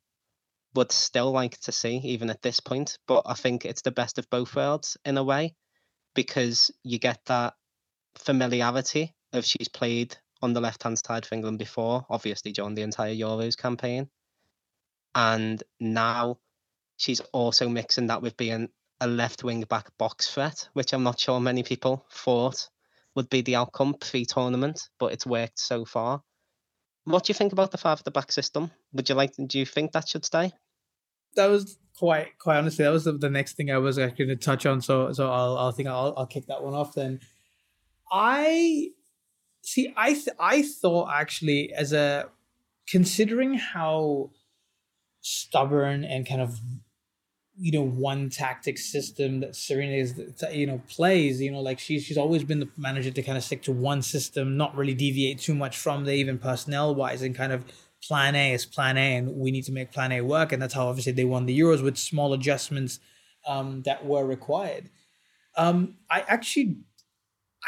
would 0.75 0.93
still 0.93 1.33
like 1.33 1.59
to 1.61 1.73
see, 1.73 1.97
even 2.05 2.31
at 2.31 2.43
this 2.43 2.61
point. 2.61 2.99
But 3.07 3.23
I 3.27 3.35
think 3.35 3.65
it's 3.65 3.83
the 3.83 3.91
best 3.91 4.19
of 4.19 4.29
both 4.29 4.55
worlds 4.55 4.97
in 5.05 5.17
a 5.17 5.25
way, 5.25 5.55
because 6.15 6.71
you 6.83 6.99
get 6.99 7.21
that 7.27 7.55
familiarity 8.17 9.15
of 9.33 9.45
she's 9.45 9.69
played 9.69 10.17
on 10.43 10.53
the 10.53 10.61
left 10.61 10.83
hand 10.83 10.99
side 10.99 11.27
for 11.27 11.35
England 11.35 11.59
before, 11.59 12.07
obviously 12.09 12.53
during 12.53 12.75
the 12.75 12.83
entire 12.83 13.15
Euros 13.15 13.57
campaign. 13.57 14.09
And 15.15 15.63
now 15.81 16.39
she's 16.97 17.21
also 17.33 17.69
mixing 17.69 18.09
that 18.09 18.23
with 18.23 18.37
being 18.37 18.69
a 19.01 19.07
left 19.07 19.45
wing 19.45 19.63
back 19.63 19.97
box 19.99 20.33
threat, 20.33 20.69
which 20.73 20.93
I'm 20.93 21.03
not 21.03 21.19
sure 21.19 21.41
many 21.41 21.63
people 21.63 22.05
thought 22.11 22.69
would 23.15 23.31
be 23.31 23.43
the 23.43 23.57
outcome 23.57 23.95
pre 23.95 24.25
tournament, 24.25 24.89
but 24.99 25.13
it's 25.13 25.27
worked 25.27 25.59
so 25.59 25.85
far. 25.85 26.23
What 27.05 27.25
do 27.25 27.31
you 27.31 27.35
think 27.35 27.53
about 27.53 27.71
the 27.71 27.79
five 27.79 27.99
at 27.99 28.05
the 28.05 28.11
back 28.11 28.31
system? 28.31 28.71
Would 28.93 29.09
you 29.09 29.15
like? 29.15 29.33
Do 29.47 29.59
you 29.59 29.67
think 29.67 29.93
that 29.93 30.09
should 30.09 30.25
stay? 30.25 30.53
That 31.39 31.51
was 31.51 31.79
quite, 31.99 32.39
quite 32.39 32.59
honestly, 32.59 32.85
that 32.85 32.91
was 32.91 33.05
the, 33.05 33.13
the 33.13 33.31
next 33.31 33.57
thing 33.57 33.71
I 33.71 33.79
was 33.79 33.97
going 33.97 34.15
to 34.15 34.37
touch 34.37 34.67
on. 34.67 34.81
So, 34.81 35.13
so 35.13 35.31
I'll, 35.31 35.57
I'll 35.57 35.73
think 35.73 35.89
I'll, 35.89 36.15
I'll 36.17 36.27
kick 36.27 36.47
that 36.47 36.63
one 36.63 36.75
off 36.75 36.95
then. 36.95 37.21
I 38.13 38.91
see. 39.63 39.93
I, 39.97 40.13
th- 40.13 40.37
I 40.39 40.63
thought 40.63 41.11
actually 41.15 41.73
as 41.73 41.93
a 41.93 42.29
considering 42.89 43.55
how 43.55 44.31
stubborn 45.21 46.05
and 46.05 46.27
kind 46.27 46.41
of 46.41 46.61
you 47.61 47.73
know 47.73 47.85
one 47.85 48.31
tactic 48.31 48.79
system 48.79 49.41
that 49.41 49.51
Sarina 49.51 50.01
is 50.01 50.15
you 50.53 50.67
know 50.67 50.81
plays 50.89 51.41
you 51.41 51.51
know 51.51 51.61
like 51.61 51.79
she's 51.79 52.05
she's 52.05 52.17
always 52.17 52.45
been 52.45 52.61
the 52.61 52.69
manager 52.77 53.11
to 53.11 53.23
kind 53.23 53.37
of 53.37 53.43
stick 53.43 53.63
to 53.65 53.73
one 53.73 54.01
system 54.01 54.57
not 54.57 54.77
really 54.77 54.95
deviate 54.95 55.41
too 55.41 55.55
much 55.55 55.77
from 55.77 56.05
the 56.05 56.13
even 56.13 56.39
personnel 56.39 56.95
wise 56.95 57.21
and 57.21 57.35
kind 57.35 57.53
of 57.53 57.65
plan 58.07 58.35
A 58.35 58.53
is 58.53 58.65
plan 58.65 58.97
A 58.97 59.17
and 59.17 59.35
we 59.37 59.51
need 59.51 59.65
to 59.65 59.73
make 59.73 59.93
plan 59.93 60.13
A 60.13 60.21
work 60.21 60.53
and 60.53 60.63
that's 60.63 60.75
how 60.75 60.87
obviously 60.89 61.13
they 61.13 61.25
won 61.25 61.47
the 61.47 61.59
Euros 61.59 61.83
with 61.83 61.97
small 61.97 62.33
adjustments 62.33 63.01
um, 63.47 63.83
that 63.83 64.05
were 64.05 64.25
required 64.25 64.91
um, 65.57 65.97
I 66.11 66.21
actually 66.29 66.79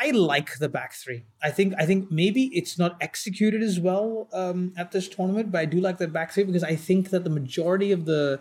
I 0.01 0.13
like 0.13 0.59
the 0.59 0.69
back 0.69 0.95
three. 0.95 1.25
I 1.43 1.51
think 1.51 1.75
I 1.77 1.85
think 1.85 2.11
maybe 2.11 2.45
it's 2.57 2.79
not 2.79 2.97
executed 3.01 3.63
as 3.63 3.81
well 3.81 4.29
um, 4.33 4.73
at 4.77 4.93
this 4.93 5.09
tournament, 5.09 5.51
but 5.51 5.59
I 5.59 5.65
do 5.65 5.81
like 5.81 5.99
the 5.99 6.09
back 6.09 6.33
three 6.33 6.45
because 6.45 6.65
I 6.65 6.77
think 6.77 7.11
that 7.11 7.25
the 7.25 7.31
majority 7.31 7.91
of 7.93 8.05
the 8.05 8.41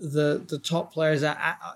the 0.00 0.44
the 0.48 0.58
top 0.58 0.92
players 0.92 1.22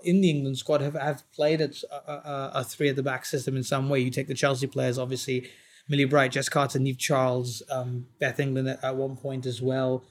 in 0.03 0.23
the 0.23 0.31
England 0.31 0.57
squad 0.57 0.81
have, 0.81 0.95
have 0.95 1.31
played 1.33 1.61
a, 1.61 1.71
a, 1.93 2.51
a, 2.55 2.65
three 2.65 2.89
at 2.89 2.97
the 2.97 3.03
back 3.03 3.27
system 3.27 3.57
in 3.57 3.63
some 3.63 3.91
way. 3.91 4.01
You 4.01 4.11
take 4.11 4.27
the 4.27 4.35
Chelsea 4.35 4.67
players, 4.67 4.99
obviously, 4.99 5.51
Millie 5.89 6.05
Bright, 6.05 6.33
Jess 6.33 6.49
Carter, 6.49 6.79
Niamh 6.79 6.99
Charles, 6.99 7.63
um, 7.71 8.07
Beth 8.19 8.41
England 8.41 8.69
at, 8.69 8.83
at, 8.83 8.97
one 8.97 9.17
point 9.17 9.47
as 9.47 9.61
well. 9.61 10.05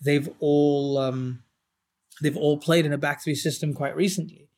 They've 0.00 0.28
all 0.40 0.98
um, 0.98 1.42
they've 2.20 2.36
all 2.36 2.58
played 2.58 2.84
in 2.84 2.92
a 2.92 2.98
back 2.98 3.22
three 3.22 3.34
system 3.34 3.72
quite 3.72 3.96
recently, 3.96 4.48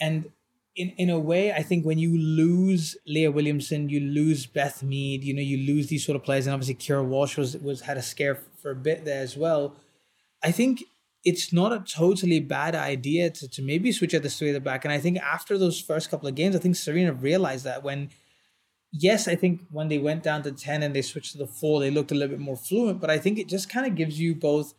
and 0.00 0.30
in 0.74 0.90
in 0.90 1.10
a 1.10 1.18
way, 1.18 1.52
I 1.52 1.62
think 1.62 1.84
when 1.84 1.98
you 1.98 2.16
lose 2.18 2.96
Leah 3.06 3.30
Williamson, 3.30 3.88
you 3.88 4.00
lose 4.00 4.46
Beth 4.46 4.82
Mead, 4.82 5.22
you 5.22 5.34
know, 5.34 5.42
you 5.42 5.58
lose 5.58 5.88
these 5.88 6.04
sort 6.04 6.16
of 6.16 6.24
players, 6.24 6.46
and 6.46 6.54
obviously 6.54 6.74
Keira 6.74 7.04
Walsh 7.04 7.36
was 7.36 7.56
was 7.56 7.82
had 7.82 7.96
a 7.96 8.02
scare 8.02 8.38
for 8.60 8.70
a 8.70 8.76
bit 8.76 9.04
there 9.04 9.22
as 9.22 9.36
well. 9.36 9.76
I 10.42 10.50
think 10.52 10.82
it's 11.24 11.52
not 11.52 11.72
a 11.72 11.80
totally 11.80 12.40
bad 12.40 12.74
idea 12.74 13.30
to, 13.30 13.48
to 13.48 13.62
maybe 13.62 13.92
switch 13.92 14.14
at 14.14 14.22
the 14.22 14.30
three 14.30 14.52
the 14.52 14.60
back. 14.60 14.84
And 14.84 14.92
I 14.92 14.98
think 14.98 15.18
after 15.18 15.58
those 15.58 15.80
first 15.80 16.10
couple 16.10 16.28
of 16.28 16.34
games, 16.34 16.56
I 16.56 16.58
think 16.58 16.76
Sarina 16.76 17.20
realized 17.20 17.64
that 17.64 17.82
when, 17.82 18.10
yes, 18.92 19.28
I 19.28 19.34
think 19.34 19.62
when 19.70 19.88
they 19.88 19.98
went 19.98 20.22
down 20.22 20.42
to 20.42 20.52
10 20.52 20.82
and 20.82 20.94
they 20.94 21.02
switched 21.02 21.32
to 21.32 21.38
the 21.38 21.46
four, 21.46 21.80
they 21.80 21.90
looked 21.90 22.12
a 22.12 22.14
little 22.14 22.36
bit 22.36 22.40
more 22.40 22.56
fluent. 22.56 23.00
But 23.00 23.10
I 23.10 23.18
think 23.18 23.38
it 23.38 23.48
just 23.48 23.68
kind 23.68 23.86
of 23.86 23.94
gives 23.94 24.20
you 24.20 24.34
both 24.34 24.74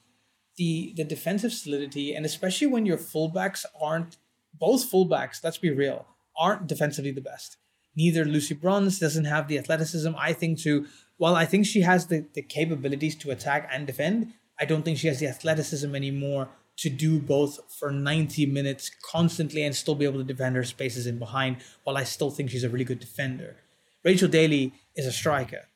the 0.58 0.93
the 0.97 1.06
defensive 1.06 1.54
solidity 1.54 2.13
and 2.13 2.26
especially 2.26 2.67
when 2.67 2.86
your 2.86 2.97
fullbacks 2.97 3.65
aren't 3.82 4.17
both 4.54 4.91
fullbacks, 4.91 5.43
let's 5.43 5.58
be 5.58 5.71
real, 5.71 6.06
aren't 6.38 6.67
defensively 6.67 7.12
the 7.12 7.21
best. 7.21 7.58
Neither 7.96 8.25
Lucy 8.25 8.54
Bronze 8.54 9.00
doesn't 9.00 9.25
have 9.25 9.48
the 9.48 9.58
athleticism, 9.58 10.12
I 10.17 10.33
think, 10.33 10.60
to 10.60 10.88
while 11.17 11.36
I 11.36 11.46
think 11.46 11.65
she 11.65 11.81
has 11.81 12.08
the, 12.08 12.25
the 12.33 12.42
capabilities 12.42 13.15
to 13.17 13.31
attack 13.31 13.69
and 13.71 13.86
defend, 13.86 14.33
I 14.60 14.65
don't 14.65 14.83
think 14.83 14.98
she 14.98 15.08
has 15.08 15.19
the 15.19 15.27
athleticism 15.27 15.94
anymore 15.96 16.50
to 16.77 16.90
do 16.90 17.19
both 17.19 17.60
for 17.71 17.92
90 17.92 18.46
minutes 18.48 18.90
constantly 19.12 19.63
and 19.63 19.75
still 19.75 19.94
be 19.94 20.06
able 20.06 20.19
to 20.19 20.23
defend 20.23 20.56
her 20.56 20.63
spaces 20.63 21.06
in 21.06 21.19
behind, 21.19 21.58
while 21.83 21.98
I 21.98 22.04
still 22.06 22.31
think 22.31 22.50
she's 22.50 22.63
a 22.63 22.69
really 22.69 22.86
good 22.86 23.00
defender. 23.00 23.58
Rachel 24.04 24.27
Daly 24.27 24.73
is 24.95 25.06
a 25.06 25.12
striker 25.12 25.67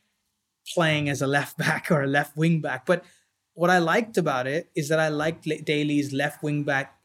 playing 0.73 1.09
as 1.09 1.21
a 1.21 1.28
left 1.28 1.57
back 1.65 1.91
or 1.91 2.03
a 2.03 2.07
left 2.07 2.36
wing 2.36 2.61
back. 2.61 2.86
But 2.86 3.03
what 3.53 3.69
I 3.69 3.78
liked 3.78 4.17
about 4.17 4.47
it 4.47 4.69
is 4.76 4.89
that 4.89 4.99
I 4.99 5.07
liked 5.07 5.47
Daly's 5.63 6.11
left 6.11 6.43
wing 6.43 6.63
back, 6.63 6.97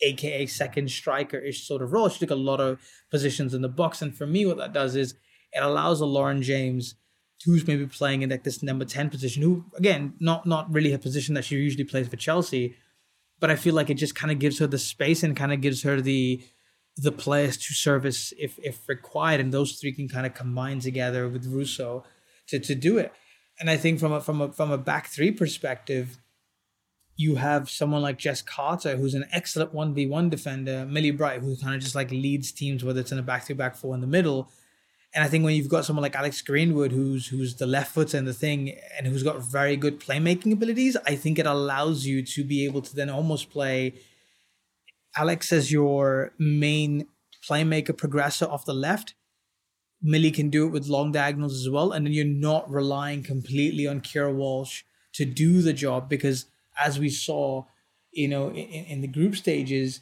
aka 0.00 0.46
second 0.46 0.90
striker 0.90 1.38
ish 1.38 1.66
sort 1.66 1.82
of 1.82 1.92
role. 1.92 2.08
She 2.08 2.18
took 2.18 2.30
a 2.30 2.34
lot 2.34 2.60
of 2.60 2.80
positions 3.10 3.54
in 3.54 3.62
the 3.62 3.68
box. 3.68 4.02
And 4.02 4.16
for 4.16 4.26
me, 4.26 4.44
what 4.44 4.58
that 4.58 4.72
does 4.72 4.96
is 4.96 5.14
it 5.52 5.62
allows 5.62 6.00
a 6.00 6.06
Lauren 6.06 6.42
James 6.42 6.96
who's 7.44 7.66
maybe 7.66 7.86
playing 7.86 8.22
in 8.22 8.30
like 8.30 8.44
this 8.44 8.62
number 8.62 8.84
10 8.84 9.10
position, 9.10 9.42
who 9.42 9.64
again, 9.76 10.14
not 10.20 10.46
not 10.46 10.72
really 10.72 10.92
a 10.92 10.98
position 10.98 11.34
that 11.34 11.44
she 11.44 11.56
usually 11.56 11.84
plays 11.84 12.08
for 12.08 12.16
Chelsea, 12.16 12.76
but 13.40 13.50
I 13.50 13.56
feel 13.56 13.74
like 13.74 13.90
it 13.90 13.94
just 13.94 14.14
kind 14.14 14.30
of 14.30 14.38
gives 14.38 14.58
her 14.58 14.66
the 14.66 14.78
space 14.78 15.22
and 15.22 15.36
kind 15.36 15.52
of 15.52 15.60
gives 15.60 15.82
her 15.82 16.00
the 16.00 16.42
the 16.96 17.12
players 17.12 17.56
to 17.56 17.74
service 17.74 18.32
if 18.38 18.58
if 18.58 18.88
required, 18.88 19.40
and 19.40 19.52
those 19.52 19.72
three 19.72 19.92
can 19.92 20.08
kind 20.08 20.26
of 20.26 20.34
combine 20.34 20.80
together 20.80 21.28
with 21.28 21.46
Russo 21.46 22.04
to 22.48 22.58
to 22.58 22.74
do 22.74 22.98
it. 22.98 23.12
And 23.60 23.70
I 23.70 23.76
think 23.76 24.00
from 24.00 24.12
a 24.12 24.20
from 24.20 24.40
a 24.40 24.52
from 24.52 24.70
a 24.70 24.78
back 24.78 25.08
three 25.08 25.30
perspective, 25.30 26.18
you 27.16 27.36
have 27.36 27.70
someone 27.70 28.02
like 28.02 28.18
Jess 28.18 28.42
Carter, 28.42 28.96
who's 28.96 29.14
an 29.14 29.26
excellent 29.32 29.72
1v1 29.72 30.30
defender, 30.30 30.84
Millie 30.86 31.12
Bright, 31.12 31.40
who 31.40 31.56
kind 31.56 31.74
of 31.74 31.80
just 31.80 31.94
like 31.94 32.10
leads 32.10 32.50
teams, 32.52 32.84
whether 32.84 33.00
it's 33.00 33.12
in 33.12 33.18
a 33.18 33.22
back 33.22 33.44
three, 33.44 33.54
back 33.54 33.76
four 33.76 33.94
in 33.94 34.00
the 34.00 34.06
middle. 34.06 34.50
And 35.14 35.22
I 35.22 35.28
think 35.28 35.44
when 35.44 35.54
you've 35.54 35.68
got 35.68 35.84
someone 35.84 36.02
like 36.02 36.16
Alex 36.16 36.42
Greenwood, 36.42 36.90
who's 36.90 37.28
who's 37.28 37.54
the 37.54 37.66
left 37.66 37.92
foot 37.92 38.14
and 38.14 38.26
the 38.26 38.34
thing, 38.34 38.76
and 38.98 39.06
who's 39.06 39.22
got 39.22 39.40
very 39.40 39.76
good 39.76 40.00
playmaking 40.00 40.52
abilities, 40.52 40.96
I 41.06 41.14
think 41.14 41.38
it 41.38 41.46
allows 41.46 42.04
you 42.04 42.22
to 42.22 42.42
be 42.42 42.64
able 42.64 42.82
to 42.82 42.96
then 42.96 43.10
almost 43.10 43.50
play 43.50 43.94
Alex 45.16 45.52
as 45.52 45.70
your 45.72 46.32
main 46.38 47.06
playmaker 47.48 47.92
progressor 47.92 48.48
off 48.48 48.64
the 48.64 48.74
left. 48.74 49.14
Millie 50.02 50.30
can 50.30 50.50
do 50.50 50.66
it 50.66 50.70
with 50.70 50.88
long 50.88 51.12
diagonals 51.12 51.54
as 51.54 51.70
well, 51.70 51.92
and 51.92 52.06
then 52.06 52.12
you're 52.12 52.24
not 52.24 52.70
relying 52.70 53.22
completely 53.22 53.86
on 53.86 54.00
Keira 54.00 54.34
Walsh 54.34 54.82
to 55.14 55.24
do 55.24 55.62
the 55.62 55.72
job 55.72 56.08
because 56.08 56.46
as 56.78 56.98
we 56.98 57.08
saw, 57.08 57.64
you 58.12 58.28
know, 58.28 58.50
in, 58.50 58.84
in 58.84 59.00
the 59.00 59.08
group 59.08 59.36
stages, 59.36 60.00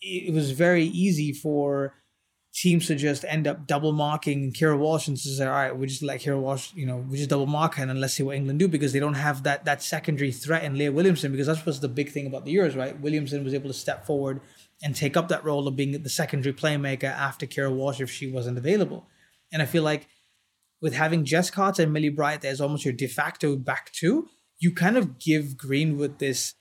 it 0.00 0.32
was 0.32 0.52
very 0.52 0.84
easy 0.84 1.32
for 1.32 1.94
teams 2.52 2.86
to 2.88 2.96
just 2.96 3.24
end 3.28 3.46
up 3.46 3.66
double 3.66 3.92
marking 3.92 4.52
Keira 4.52 4.76
Walsh 4.76 5.06
and 5.06 5.16
to 5.16 5.28
say, 5.28 5.46
all 5.46 5.52
right, 5.52 5.76
we 5.76 5.86
just 5.86 6.02
let 6.02 6.20
Keira 6.20 6.40
Walsh, 6.40 6.72
you 6.74 6.84
know, 6.84 6.96
we 7.08 7.16
just 7.16 7.30
double 7.30 7.46
mark 7.46 7.74
her 7.74 7.82
and 7.82 7.90
then 7.90 8.00
let's 8.00 8.14
see 8.14 8.22
what 8.22 8.36
England 8.36 8.58
do 8.58 8.66
because 8.68 8.92
they 8.92 8.98
don't 8.98 9.14
have 9.14 9.44
that 9.44 9.64
that 9.64 9.82
secondary 9.82 10.32
threat 10.32 10.64
in 10.64 10.76
Leah 10.76 10.92
Williamson 10.92 11.30
because 11.30 11.46
that's 11.46 11.64
was 11.64 11.80
the 11.80 11.88
big 11.88 12.10
thing 12.10 12.26
about 12.26 12.44
the 12.44 12.54
Euros, 12.54 12.76
right? 12.76 13.00
Williamson 13.00 13.44
was 13.44 13.54
able 13.54 13.68
to 13.68 13.74
step 13.74 14.04
forward 14.04 14.40
and 14.82 14.96
take 14.96 15.16
up 15.16 15.28
that 15.28 15.44
role 15.44 15.68
of 15.68 15.76
being 15.76 16.02
the 16.02 16.10
secondary 16.10 16.52
playmaker 16.52 17.04
after 17.04 17.46
Keira 17.46 17.74
Walsh 17.74 18.00
if 18.00 18.10
she 18.10 18.30
wasn't 18.30 18.58
available. 18.58 19.06
And 19.52 19.62
I 19.62 19.66
feel 19.66 19.82
like 19.82 20.08
with 20.80 20.94
having 20.94 21.24
Jess 21.24 21.50
Carter 21.50 21.82
and 21.82 21.92
Millie 21.92 22.08
Bright, 22.08 22.40
there's 22.40 22.60
almost 22.60 22.84
your 22.84 22.94
de 22.94 23.06
facto 23.06 23.56
back 23.56 23.92
two 23.92 24.28
you 24.60 24.72
kind 24.72 24.96
of 24.96 25.18
give 25.18 25.56
Greenwood 25.56 26.18
this 26.18 26.54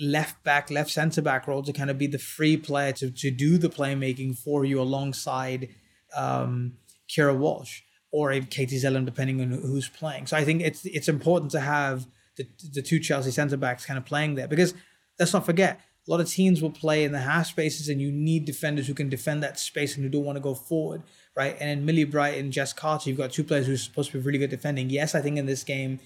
left 0.00 0.42
back, 0.44 0.70
left 0.70 0.90
centre 0.90 1.22
back 1.22 1.46
role 1.46 1.62
to 1.62 1.72
kind 1.72 1.90
of 1.90 1.98
be 1.98 2.06
the 2.06 2.18
free 2.18 2.56
player 2.56 2.92
to, 2.92 3.10
to 3.10 3.30
do 3.30 3.58
the 3.58 3.68
playmaking 3.68 4.36
for 4.36 4.64
you 4.64 4.80
alongside 4.80 5.68
um, 6.16 6.74
Keira 7.08 7.36
Walsh 7.36 7.82
or 8.10 8.32
Katie 8.40 8.78
Zelem, 8.78 9.04
depending 9.04 9.40
on 9.40 9.50
who's 9.50 9.88
playing. 9.88 10.26
So 10.26 10.36
I 10.36 10.44
think 10.44 10.62
it's 10.62 10.84
it's 10.86 11.08
important 11.08 11.50
to 11.52 11.60
have 11.60 12.06
the, 12.36 12.46
the 12.72 12.82
two 12.82 13.00
Chelsea 13.00 13.30
centre 13.30 13.56
backs 13.56 13.84
kind 13.84 13.98
of 13.98 14.04
playing 14.04 14.36
there 14.36 14.48
because 14.48 14.74
let's 15.18 15.32
not 15.32 15.44
forget 15.44 15.80
a 16.06 16.10
lot 16.10 16.20
of 16.20 16.28
teams 16.28 16.62
will 16.62 16.70
play 16.70 17.04
in 17.04 17.12
the 17.12 17.18
half 17.18 17.46
spaces 17.46 17.88
and 17.88 18.00
you 18.00 18.10
need 18.10 18.46
defenders 18.46 18.86
who 18.86 18.94
can 18.94 19.10
defend 19.10 19.42
that 19.42 19.58
space 19.58 19.94
and 19.94 20.04
who 20.04 20.08
don't 20.08 20.24
want 20.24 20.36
to 20.36 20.40
go 20.40 20.54
forward, 20.54 21.02
right? 21.36 21.54
And 21.60 21.68
in 21.68 21.84
Millie 21.84 22.04
Bright 22.04 22.38
and 22.38 22.50
Jess 22.50 22.72
Carter, 22.72 23.10
you've 23.10 23.18
got 23.18 23.30
two 23.30 23.44
players 23.44 23.66
who 23.66 23.74
are 23.74 23.78
supposed 23.78 24.12
to 24.12 24.18
be 24.18 24.24
really 24.24 24.38
good 24.38 24.48
defending. 24.48 24.88
Yes, 24.88 25.14
I 25.14 25.20
think 25.20 25.36
in 25.36 25.44
this 25.44 25.64
game 25.64 26.00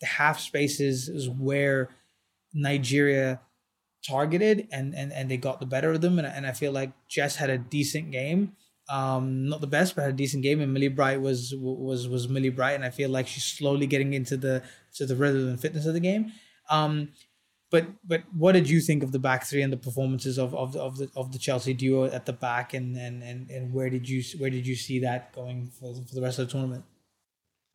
the 0.00 0.06
half 0.06 0.38
spaces 0.38 1.08
is 1.08 1.28
where 1.28 1.88
Nigeria 2.54 3.40
targeted 4.06 4.68
and, 4.72 4.94
and, 4.94 5.12
and 5.12 5.30
they 5.30 5.36
got 5.36 5.60
the 5.60 5.66
better 5.66 5.92
of 5.92 6.00
them. 6.00 6.18
And, 6.18 6.26
and 6.26 6.46
I 6.46 6.52
feel 6.52 6.72
like 6.72 6.92
Jess 7.08 7.36
had 7.36 7.50
a 7.50 7.58
decent 7.58 8.10
game. 8.10 8.52
Um, 8.90 9.48
not 9.48 9.60
the 9.60 9.66
best, 9.66 9.94
but 9.94 10.08
a 10.08 10.12
decent 10.12 10.42
game. 10.42 10.60
And 10.60 10.72
Millie 10.72 10.88
Bright 10.88 11.20
was 11.20 11.54
was 11.54 12.08
was 12.08 12.26
Millie 12.26 12.48
Bright, 12.48 12.72
and 12.72 12.84
I 12.84 12.90
feel 12.90 13.10
like 13.10 13.26
she's 13.26 13.44
slowly 13.44 13.86
getting 13.86 14.14
into 14.14 14.38
the 14.38 14.62
to 14.94 15.04
the 15.04 15.14
rhythm 15.14 15.48
and 15.48 15.60
fitness 15.60 15.84
of 15.84 15.92
the 15.92 16.00
game. 16.00 16.32
Um, 16.70 17.10
but 17.70 17.86
but 18.02 18.22
what 18.32 18.52
did 18.52 18.68
you 18.68 18.80
think 18.80 19.02
of 19.02 19.12
the 19.12 19.18
back 19.18 19.44
three 19.44 19.60
and 19.60 19.70
the 19.70 19.76
performances 19.76 20.38
of, 20.38 20.54
of, 20.54 20.74
of 20.74 20.96
the 20.96 21.10
of 21.14 21.32
the 21.32 21.38
Chelsea 21.38 21.74
duo 21.74 22.04
at 22.04 22.24
the 22.24 22.32
back, 22.32 22.72
and, 22.72 22.96
and, 22.96 23.22
and, 23.22 23.50
and 23.50 23.74
where 23.74 23.90
did 23.90 24.08
you 24.08 24.22
where 24.38 24.48
did 24.48 24.66
you 24.66 24.74
see 24.74 25.00
that 25.00 25.34
going 25.34 25.70
for, 25.78 25.94
for 25.94 26.14
the 26.14 26.22
rest 26.22 26.38
of 26.38 26.46
the 26.46 26.52
tournament? 26.52 26.84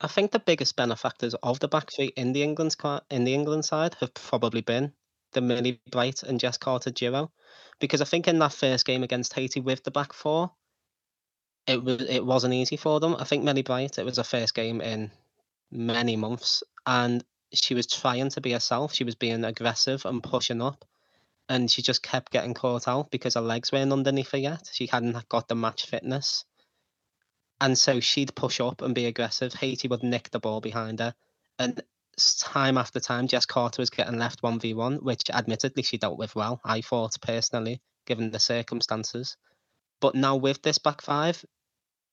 I 0.00 0.08
think 0.08 0.32
the 0.32 0.40
biggest 0.40 0.76
benefactors 0.76 1.34
of 1.42 1.60
the 1.60 1.68
back 1.68 1.90
three 1.92 2.12
in 2.16 2.32
the 2.32 2.42
England 2.42 2.76
in 3.10 3.24
the 3.24 3.34
England 3.34 3.64
side 3.64 3.94
have 4.00 4.12
probably 4.14 4.60
been 4.60 4.92
the 5.32 5.40
Millie 5.40 5.80
Bright 5.90 6.22
and 6.22 6.40
Jess 6.40 6.56
Carter 6.56 6.90
duo, 6.90 7.30
because 7.78 8.00
I 8.00 8.04
think 8.04 8.26
in 8.28 8.38
that 8.40 8.52
first 8.52 8.86
game 8.86 9.02
against 9.02 9.32
Haiti 9.34 9.60
with 9.60 9.84
the 9.84 9.90
back 9.90 10.12
four, 10.12 10.52
it 11.66 11.82
was 11.82 12.02
it 12.02 12.24
wasn't 12.24 12.54
easy 12.54 12.76
for 12.76 13.00
them. 13.00 13.16
I 13.18 13.24
think 13.24 13.44
Millie 13.44 13.62
Bright 13.62 13.98
it 13.98 14.04
was 14.04 14.16
her 14.16 14.24
first 14.24 14.54
game 14.54 14.80
in 14.80 15.10
many 15.70 16.16
months, 16.16 16.62
and 16.86 17.24
she 17.52 17.74
was 17.74 17.86
trying 17.86 18.30
to 18.30 18.40
be 18.40 18.52
herself. 18.52 18.94
She 18.94 19.04
was 19.04 19.14
being 19.14 19.44
aggressive 19.44 20.04
and 20.04 20.22
pushing 20.22 20.60
up, 20.60 20.84
and 21.48 21.70
she 21.70 21.82
just 21.82 22.02
kept 22.02 22.32
getting 22.32 22.54
caught 22.54 22.88
out 22.88 23.10
because 23.10 23.34
her 23.34 23.40
legs 23.40 23.70
weren't 23.70 23.92
underneath 23.92 24.32
her 24.32 24.38
yet. 24.38 24.68
She 24.72 24.86
hadn't 24.86 25.28
got 25.28 25.48
the 25.48 25.54
match 25.54 25.86
fitness 25.86 26.44
and 27.64 27.78
so 27.78 27.98
she'd 27.98 28.34
push 28.34 28.60
up 28.60 28.82
and 28.82 28.94
be 28.94 29.06
aggressive. 29.06 29.54
Haiti 29.54 29.88
would 29.88 30.02
nick 30.02 30.28
the 30.30 30.38
ball 30.38 30.60
behind 30.60 31.00
her. 31.00 31.14
And 31.58 31.82
time 32.38 32.76
after 32.76 33.00
time, 33.00 33.26
Jess 33.26 33.46
Carter 33.46 33.80
was 33.80 33.88
getting 33.88 34.18
left 34.18 34.42
1v1, 34.42 35.02
which 35.02 35.30
admittedly 35.30 35.82
she 35.82 35.96
dealt 35.96 36.18
with 36.18 36.36
well, 36.36 36.60
I 36.62 36.82
thought 36.82 37.16
personally, 37.22 37.80
given 38.04 38.30
the 38.30 38.38
circumstances. 38.38 39.38
But 40.02 40.14
now 40.14 40.36
with 40.36 40.60
this 40.60 40.76
back 40.76 41.00
five, 41.00 41.42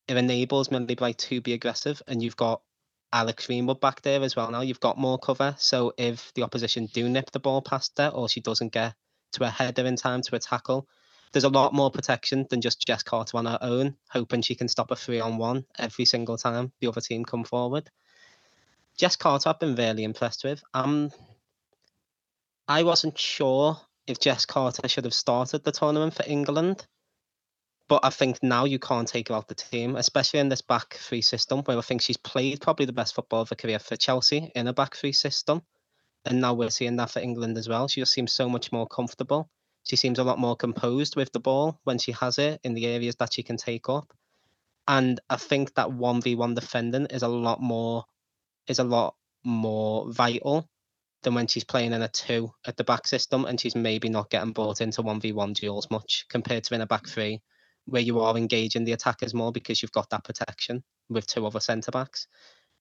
it 0.07 0.15
enables 0.15 0.71
Millie 0.71 0.95
Bright 0.95 1.17
to 1.17 1.41
be 1.41 1.51
aggressive, 1.51 2.01
and 2.07 2.23
you've 2.23 2.37
got 2.37 2.61
Alex 3.11 3.47
Greenwood 3.47 3.81
back 3.81 4.03
there 4.03 4.23
as 4.23 4.37
well 4.37 4.51
now. 4.51 4.61
You've 4.61 4.79
got 4.79 4.97
more 4.97 5.19
cover. 5.19 5.55
So 5.59 5.91
if 5.97 6.31
the 6.33 6.43
opposition 6.43 6.85
do 6.85 7.09
nip 7.09 7.29
the 7.31 7.41
ball 7.41 7.61
past 7.61 7.97
her 7.97 8.07
or 8.07 8.29
she 8.29 8.39
doesn't 8.39 8.71
get 8.71 8.93
to 9.33 9.43
a 9.43 9.49
header 9.49 9.85
in 9.85 9.97
time 9.97 10.21
to 10.21 10.35
a 10.37 10.39
tackle, 10.39 10.87
there's 11.31 11.43
a 11.43 11.49
lot 11.49 11.73
more 11.73 11.91
protection 11.91 12.45
than 12.49 12.61
just 12.61 12.85
Jess 12.85 13.03
Carter 13.03 13.37
on 13.37 13.45
her 13.45 13.59
own, 13.61 13.95
hoping 14.09 14.41
she 14.41 14.55
can 14.55 14.67
stop 14.67 14.91
a 14.91 14.95
three 14.95 15.19
on 15.19 15.37
one 15.37 15.65
every 15.77 16.05
single 16.05 16.37
time 16.37 16.71
the 16.79 16.87
other 16.87 17.01
team 17.01 17.23
come 17.23 17.43
forward. 17.43 17.89
Jess 18.97 19.15
Carter, 19.15 19.49
I've 19.49 19.59
been 19.59 19.75
really 19.75 20.03
impressed 20.03 20.43
with. 20.43 20.63
Um, 20.73 21.11
I 22.67 22.83
wasn't 22.83 23.17
sure 23.17 23.79
if 24.07 24.19
Jess 24.19 24.45
Carter 24.45 24.87
should 24.87 25.05
have 25.05 25.13
started 25.13 25.63
the 25.63 25.71
tournament 25.71 26.13
for 26.13 26.23
England, 26.27 26.85
but 27.87 28.01
I 28.03 28.09
think 28.09 28.43
now 28.43 28.65
you 28.65 28.79
can't 28.79 29.07
take 29.07 29.29
her 29.29 29.35
out 29.35 29.47
the 29.47 29.55
team, 29.55 29.95
especially 29.95 30.39
in 30.39 30.49
this 30.49 30.61
back 30.61 30.95
three 30.95 31.21
system 31.21 31.61
where 31.63 31.77
I 31.77 31.81
think 31.81 32.01
she's 32.01 32.17
played 32.17 32.61
probably 32.61 32.85
the 32.85 32.93
best 32.93 33.15
football 33.15 33.41
of 33.41 33.49
her 33.49 33.55
career 33.55 33.79
for 33.79 33.95
Chelsea 33.95 34.51
in 34.55 34.67
a 34.67 34.73
back 34.73 34.95
three 34.95 35.13
system. 35.13 35.61
And 36.25 36.39
now 36.39 36.53
we're 36.53 36.69
seeing 36.69 36.97
that 36.97 37.09
for 37.09 37.19
England 37.19 37.57
as 37.57 37.67
well. 37.67 37.87
She 37.87 38.01
just 38.01 38.13
seems 38.13 38.31
so 38.31 38.47
much 38.47 38.71
more 38.71 38.87
comfortable. 38.87 39.49
She 39.83 39.95
seems 39.95 40.19
a 40.19 40.23
lot 40.23 40.39
more 40.39 40.55
composed 40.55 41.15
with 41.15 41.31
the 41.31 41.39
ball 41.39 41.79
when 41.83 41.97
she 41.97 42.11
has 42.13 42.37
it 42.37 42.59
in 42.63 42.73
the 42.73 42.85
areas 42.85 43.15
that 43.17 43.33
she 43.33 43.43
can 43.43 43.57
take 43.57 43.89
up. 43.89 44.13
And 44.87 45.19
I 45.29 45.37
think 45.37 45.73
that 45.75 45.89
1v1 45.89 46.55
defending 46.55 47.07
is 47.07 47.23
a 47.23 47.27
lot 47.27 47.61
more 47.61 48.05
is 48.67 48.79
a 48.79 48.83
lot 48.83 49.15
more 49.43 50.11
vital 50.11 50.69
than 51.23 51.33
when 51.33 51.47
she's 51.47 51.63
playing 51.63 51.93
in 51.93 52.01
a 52.01 52.07
two 52.07 52.51
at 52.65 52.77
the 52.77 52.83
back 52.83 53.07
system 53.07 53.45
and 53.45 53.59
she's 53.59 53.75
maybe 53.75 54.09
not 54.09 54.29
getting 54.29 54.53
brought 54.53 54.81
into 54.81 55.03
1v1 55.03 55.53
duels 55.55 55.89
much 55.89 56.25
compared 56.29 56.63
to 56.63 56.75
in 56.75 56.81
a 56.81 56.87
back 56.87 57.07
three 57.07 57.41
where 57.85 58.01
you 58.01 58.19
are 58.19 58.37
engaging 58.37 58.85
the 58.85 58.91
attackers 58.91 59.33
more 59.33 59.51
because 59.51 59.81
you've 59.81 59.91
got 59.91 60.09
that 60.11 60.23
protection 60.23 60.83
with 61.09 61.25
two 61.25 61.45
other 61.45 61.59
centre 61.59 61.91
backs. 61.91 62.27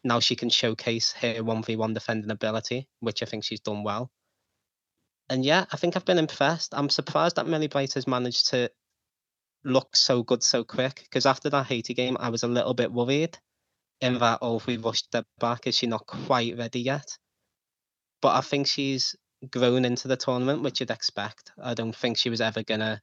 Now 0.04 0.20
she 0.20 0.36
can 0.36 0.50
showcase 0.50 1.12
her 1.12 1.34
1v1 1.34 1.94
defending 1.94 2.30
ability, 2.30 2.88
which 3.00 3.22
I 3.22 3.26
think 3.26 3.44
she's 3.44 3.60
done 3.60 3.82
well 3.82 4.10
and 5.30 5.44
yeah, 5.44 5.64
I 5.72 5.76
think 5.76 5.96
I've 5.96 6.04
been 6.04 6.18
impressed. 6.18 6.74
I'm 6.74 6.90
surprised 6.90 7.36
that 7.36 7.46
Millie 7.46 7.68
Bright 7.68 7.94
has 7.94 8.06
managed 8.06 8.48
to 8.50 8.68
look 9.64 9.94
so 9.94 10.24
good 10.24 10.42
so 10.42 10.64
quick. 10.64 11.02
Because 11.04 11.24
after 11.24 11.48
that 11.50 11.66
Haiti 11.66 11.94
game, 11.94 12.16
I 12.18 12.30
was 12.30 12.42
a 12.42 12.48
little 12.48 12.74
bit 12.74 12.92
worried 12.92 13.38
in 14.00 14.18
that, 14.18 14.40
oh, 14.42 14.56
if 14.56 14.66
we 14.66 14.76
rushed 14.76 15.08
her 15.12 15.24
back, 15.38 15.68
is 15.68 15.76
she 15.76 15.86
not 15.86 16.06
quite 16.06 16.58
ready 16.58 16.80
yet? 16.80 17.16
But 18.20 18.36
I 18.36 18.40
think 18.40 18.66
she's 18.66 19.14
grown 19.50 19.84
into 19.84 20.08
the 20.08 20.16
tournament, 20.16 20.62
which 20.62 20.80
you'd 20.80 20.90
expect. 20.90 21.52
I 21.62 21.74
don't 21.74 21.94
think 21.94 22.18
she 22.18 22.28
was 22.30 22.40
ever 22.40 22.64
going 22.64 22.80
to 22.80 23.00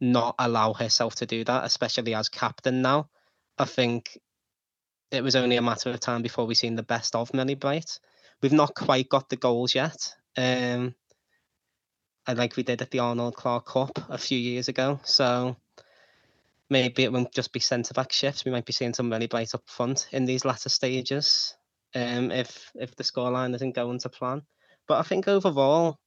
not 0.00 0.34
allow 0.40 0.74
herself 0.74 1.14
to 1.16 1.26
do 1.26 1.44
that, 1.44 1.64
especially 1.64 2.14
as 2.14 2.28
captain 2.28 2.82
now. 2.82 3.08
I 3.56 3.66
think 3.66 4.18
it 5.12 5.22
was 5.22 5.36
only 5.36 5.56
a 5.56 5.62
matter 5.62 5.90
of 5.90 6.00
time 6.00 6.22
before 6.22 6.46
we 6.46 6.56
seen 6.56 6.74
the 6.74 6.82
best 6.82 7.14
of 7.14 7.32
Millie 7.32 7.54
Bright. 7.54 8.00
We've 8.42 8.52
not 8.52 8.74
quite 8.74 9.08
got 9.08 9.28
the 9.28 9.36
goals 9.36 9.74
yet. 9.74 9.96
Um, 10.36 10.94
like 12.32 12.56
we 12.56 12.62
did 12.62 12.82
at 12.82 12.90
the 12.90 12.98
Arnold 13.00 13.36
Clark 13.36 13.66
Cup 13.66 13.98
a 14.08 14.18
few 14.18 14.38
years 14.38 14.68
ago. 14.68 15.00
So 15.04 15.56
maybe 16.68 17.04
it 17.04 17.12
won't 17.12 17.32
just 17.32 17.52
be 17.52 17.60
centre 17.60 17.94
back 17.94 18.12
shifts. 18.12 18.44
We 18.44 18.52
might 18.52 18.66
be 18.66 18.72
seeing 18.72 18.94
some 18.94 19.08
Millie 19.08 19.26
Bright 19.26 19.54
up 19.54 19.62
front 19.66 20.08
in 20.12 20.24
these 20.24 20.44
latter 20.44 20.68
stages. 20.68 21.54
Um, 21.94 22.30
if 22.30 22.70
if 22.74 22.94
the 22.96 23.04
scoreline 23.04 23.54
isn't 23.54 23.74
going 23.74 24.00
to 24.00 24.08
plan, 24.08 24.42
but 24.88 24.98
I 24.98 25.02
think 25.02 25.28
overall, 25.28 25.98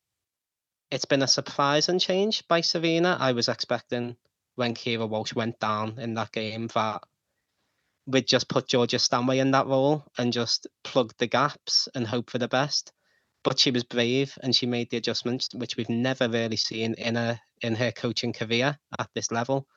it's 0.91 1.05
been 1.05 1.23
a 1.23 1.27
surprising 1.27 1.99
change 1.99 2.47
by 2.47 2.61
Sarina. 2.61 3.17
I 3.19 3.31
was 3.31 3.47
expecting 3.47 4.17
when 4.55 4.73
Keira 4.73 5.07
Walsh 5.07 5.33
went 5.33 5.59
down 5.59 5.99
in 5.99 6.15
that 6.15 6.31
game 6.31 6.67
that 6.75 7.01
we'd 8.05 8.27
just 8.27 8.49
put 8.49 8.67
Georgia 8.67 8.99
Stanway 8.99 9.39
in 9.39 9.51
that 9.51 9.67
role 9.67 10.05
and 10.17 10.33
just 10.33 10.67
plug 10.83 11.13
the 11.17 11.27
gaps 11.27 11.87
and 11.95 12.05
hope 12.05 12.29
for 12.29 12.39
the 12.39 12.47
best. 12.47 12.91
But 13.43 13.59
she 13.59 13.71
was 13.71 13.83
brave 13.83 14.37
and 14.43 14.55
she 14.55 14.65
made 14.65 14.89
the 14.89 14.97
adjustments, 14.97 15.49
which 15.53 15.77
we've 15.77 15.89
never 15.89 16.27
really 16.27 16.57
seen 16.57 16.93
in 16.95 17.15
her 17.15 17.39
in 17.61 17.75
her 17.75 17.91
coaching 17.91 18.33
career 18.33 18.77
at 18.97 19.09
this 19.13 19.31
level. 19.31 19.67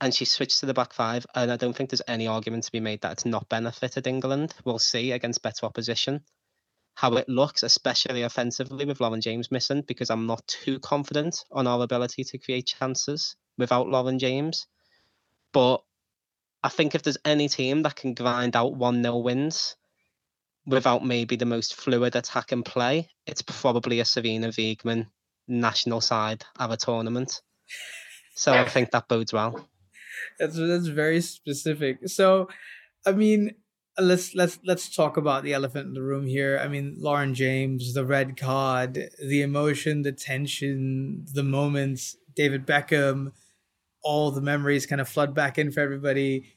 And 0.00 0.14
she 0.14 0.24
switched 0.24 0.60
to 0.60 0.66
the 0.66 0.74
back 0.74 0.92
five, 0.92 1.26
and 1.34 1.50
I 1.50 1.56
don't 1.56 1.74
think 1.74 1.90
there's 1.90 2.02
any 2.06 2.26
argument 2.26 2.64
to 2.64 2.72
be 2.72 2.80
made 2.80 3.00
that 3.02 3.12
it's 3.12 3.24
not 3.24 3.48
benefited 3.48 4.06
England. 4.06 4.54
We'll 4.64 4.78
see 4.78 5.12
against 5.12 5.42
better 5.42 5.66
opposition 5.66 6.24
how 6.94 7.14
it 7.14 7.28
looks, 7.28 7.62
especially 7.62 8.22
offensively 8.22 8.84
with 8.84 9.00
Lauren 9.00 9.20
James 9.20 9.50
missing, 9.50 9.82
because 9.82 10.10
I'm 10.10 10.26
not 10.26 10.46
too 10.46 10.78
confident 10.78 11.44
on 11.50 11.66
our 11.66 11.82
ability 11.82 12.24
to 12.24 12.38
create 12.38 12.66
chances 12.66 13.36
without 13.58 13.88
Lauren 13.88 14.18
James. 14.18 14.66
But 15.52 15.82
I 16.62 16.68
think 16.68 16.94
if 16.94 17.02
there's 17.02 17.18
any 17.24 17.48
team 17.48 17.82
that 17.82 17.96
can 17.96 18.14
grind 18.14 18.56
out 18.56 18.76
1 18.76 19.02
0 19.02 19.18
wins 19.18 19.76
without 20.66 21.04
maybe 21.04 21.36
the 21.36 21.46
most 21.46 21.74
fluid 21.74 22.16
attack 22.16 22.52
and 22.52 22.64
play, 22.64 23.08
it's 23.26 23.42
probably 23.42 24.00
a 24.00 24.04
Sarina 24.04 24.48
Wiegman 24.48 25.06
national 25.46 26.00
side 26.00 26.44
of 26.58 26.70
a 26.70 26.76
tournament. 26.76 27.42
So 28.34 28.52
I 28.52 28.68
think 28.68 28.90
that 28.90 29.08
bodes 29.08 29.32
well. 29.32 29.68
That's 30.38 30.56
that's 30.56 30.86
very 30.86 31.20
specific. 31.20 32.08
So, 32.08 32.48
I 33.06 33.12
mean, 33.12 33.54
let's 33.98 34.34
let's 34.34 34.58
let's 34.64 34.94
talk 34.94 35.16
about 35.16 35.44
the 35.44 35.52
elephant 35.52 35.88
in 35.88 35.94
the 35.94 36.02
room 36.02 36.26
here. 36.26 36.58
I 36.62 36.68
mean, 36.68 36.96
Lauren 36.98 37.34
James, 37.34 37.94
the 37.94 38.04
red 38.04 38.36
card, 38.36 39.10
the 39.22 39.42
emotion, 39.42 40.02
the 40.02 40.12
tension, 40.12 41.26
the 41.32 41.42
moments, 41.42 42.16
David 42.34 42.66
Beckham, 42.66 43.32
all 44.02 44.30
the 44.30 44.40
memories 44.40 44.86
kind 44.86 45.00
of 45.00 45.08
flood 45.08 45.34
back 45.34 45.58
in 45.58 45.70
for 45.70 45.80
everybody. 45.80 46.53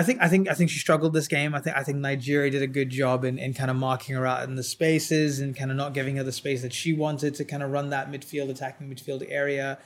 I 0.00 0.02
think 0.02 0.22
I 0.22 0.28
think 0.28 0.48
I 0.48 0.54
think 0.54 0.70
she 0.70 0.78
struggled 0.78 1.12
this 1.12 1.28
game. 1.28 1.54
I 1.54 1.60
think 1.60 1.76
I 1.76 1.82
think 1.82 1.98
Nigeria 1.98 2.50
did 2.50 2.62
a 2.62 2.66
good 2.66 2.88
job 2.88 3.22
in, 3.22 3.38
in 3.38 3.52
kind 3.52 3.70
of 3.70 3.76
marking 3.76 4.16
her 4.16 4.26
out 4.26 4.44
in 4.48 4.54
the 4.54 4.62
spaces 4.62 5.40
and 5.40 5.54
kind 5.54 5.70
of 5.70 5.76
not 5.76 5.92
giving 5.92 6.16
her 6.16 6.22
the 6.22 6.32
space 6.32 6.62
that 6.62 6.72
she 6.72 6.94
wanted 6.94 7.34
to 7.34 7.44
kind 7.44 7.62
of 7.62 7.70
run 7.70 7.90
that 7.90 8.10
midfield 8.10 8.48
attacking 8.48 8.88
midfield 8.88 9.26
area. 9.28 9.78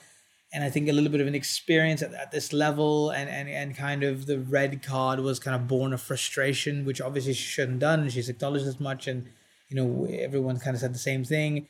And 0.52 0.62
I 0.62 0.70
think 0.70 0.88
a 0.88 0.92
little 0.92 1.10
bit 1.10 1.20
of 1.20 1.26
an 1.26 1.34
experience 1.34 2.00
at, 2.00 2.14
at 2.14 2.30
this 2.30 2.52
level 2.52 3.10
and, 3.10 3.28
and 3.28 3.48
and 3.48 3.76
kind 3.76 4.04
of 4.04 4.26
the 4.26 4.38
red 4.38 4.84
card 4.84 5.18
was 5.18 5.40
kind 5.40 5.56
of 5.56 5.66
born 5.66 5.92
of 5.92 6.00
frustration, 6.00 6.84
which 6.84 7.00
obviously 7.00 7.32
she 7.32 7.48
shouldn't 7.48 7.82
have 7.82 7.98
done. 7.98 8.08
She's 8.08 8.28
acknowledged 8.28 8.68
as 8.68 8.78
much 8.78 9.08
and 9.08 9.28
you 9.68 9.74
know 9.74 10.06
everyone 10.08 10.60
kind 10.60 10.76
of 10.76 10.80
said 10.80 10.94
the 10.94 11.08
same 11.10 11.24
thing. 11.24 11.66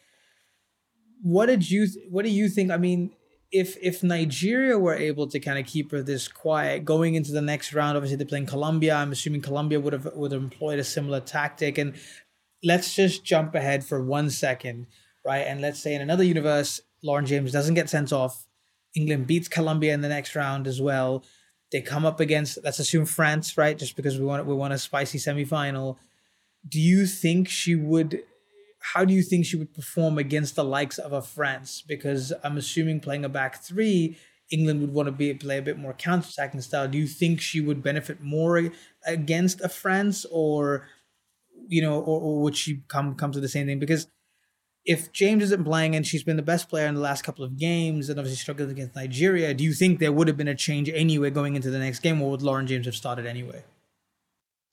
What 1.22 1.46
did 1.46 1.70
you 1.70 1.86
what 2.10 2.26
do 2.26 2.30
you 2.30 2.50
think? 2.50 2.70
I 2.70 2.76
mean, 2.76 3.12
if 3.54 3.76
if 3.80 4.02
Nigeria 4.02 4.76
were 4.76 4.96
able 4.96 5.28
to 5.28 5.38
kind 5.38 5.60
of 5.60 5.64
keep 5.64 5.90
this 5.90 6.26
quiet 6.26 6.84
going 6.84 7.14
into 7.14 7.30
the 7.30 7.40
next 7.40 7.72
round, 7.72 7.96
obviously 7.96 8.16
they're 8.16 8.26
playing 8.26 8.46
Colombia. 8.46 8.96
I'm 8.96 9.12
assuming 9.12 9.42
Colombia 9.42 9.78
would 9.78 9.92
have 9.92 10.08
would 10.16 10.32
have 10.32 10.42
employed 10.42 10.80
a 10.80 10.84
similar 10.84 11.20
tactic. 11.20 11.78
And 11.78 11.94
let's 12.64 12.96
just 12.96 13.24
jump 13.24 13.54
ahead 13.54 13.84
for 13.84 14.02
one 14.02 14.28
second, 14.28 14.88
right? 15.24 15.46
And 15.46 15.60
let's 15.60 15.80
say 15.80 15.94
in 15.94 16.02
another 16.02 16.24
universe, 16.24 16.80
Lauren 17.04 17.26
James 17.26 17.52
doesn't 17.52 17.74
get 17.74 17.88
sent 17.88 18.12
off. 18.12 18.44
England 18.96 19.28
beats 19.28 19.46
Colombia 19.46 19.94
in 19.94 20.00
the 20.00 20.08
next 20.08 20.34
round 20.34 20.66
as 20.66 20.82
well. 20.82 21.24
They 21.70 21.80
come 21.80 22.04
up 22.04 22.18
against 22.18 22.58
let's 22.64 22.80
assume 22.80 23.06
France, 23.06 23.56
right? 23.56 23.78
Just 23.78 23.94
because 23.94 24.18
we 24.18 24.24
want 24.24 24.44
we 24.46 24.54
want 24.54 24.74
a 24.74 24.78
spicy 24.78 25.18
semifinal. 25.18 25.96
Do 26.68 26.80
you 26.80 27.06
think 27.06 27.48
she 27.48 27.76
would 27.76 28.20
how 28.92 29.02
do 29.02 29.14
you 29.14 29.22
think 29.22 29.46
she 29.46 29.56
would 29.56 29.72
perform 29.72 30.18
against 30.18 30.56
the 30.56 30.64
likes 30.64 30.98
of 30.98 31.12
a 31.12 31.22
France? 31.22 31.82
Because 31.86 32.34
I'm 32.42 32.58
assuming 32.58 33.00
playing 33.00 33.24
a 33.24 33.30
back 33.30 33.62
three, 33.62 34.18
England 34.50 34.82
would 34.82 34.92
want 34.92 35.06
to 35.06 35.12
be 35.12 35.32
play 35.32 35.56
a 35.56 35.62
bit 35.62 35.78
more 35.78 35.94
counter-attacking 35.94 36.60
style. 36.60 36.86
Do 36.86 36.98
you 36.98 37.06
think 37.06 37.40
she 37.40 37.62
would 37.62 37.82
benefit 37.82 38.20
more 38.20 38.70
against 39.06 39.62
a 39.62 39.70
France, 39.70 40.26
or 40.30 40.86
you 41.66 41.80
know, 41.80 41.98
or, 41.98 42.20
or 42.20 42.42
would 42.42 42.56
she 42.56 42.82
come 42.88 43.14
come 43.14 43.32
to 43.32 43.40
the 43.40 43.48
same 43.48 43.66
thing? 43.66 43.78
Because 43.78 44.06
if 44.84 45.10
James 45.12 45.42
isn't 45.44 45.64
playing 45.64 45.96
and 45.96 46.06
she's 46.06 46.22
been 46.22 46.36
the 46.36 46.42
best 46.42 46.68
player 46.68 46.86
in 46.86 46.94
the 46.94 47.00
last 47.00 47.24
couple 47.24 47.42
of 47.42 47.56
games 47.56 48.10
and 48.10 48.18
obviously 48.18 48.36
struggled 48.36 48.68
against 48.68 48.94
Nigeria, 48.94 49.54
do 49.54 49.64
you 49.64 49.72
think 49.72 49.98
there 49.98 50.12
would 50.12 50.28
have 50.28 50.36
been 50.36 50.46
a 50.46 50.54
change 50.54 50.90
anyway 50.90 51.30
going 51.30 51.56
into 51.56 51.70
the 51.70 51.78
next 51.78 52.00
game, 52.00 52.20
or 52.20 52.32
would 52.32 52.42
Lauren 52.42 52.66
James 52.66 52.84
have 52.84 52.94
started 52.94 53.24
anyway? 53.24 53.64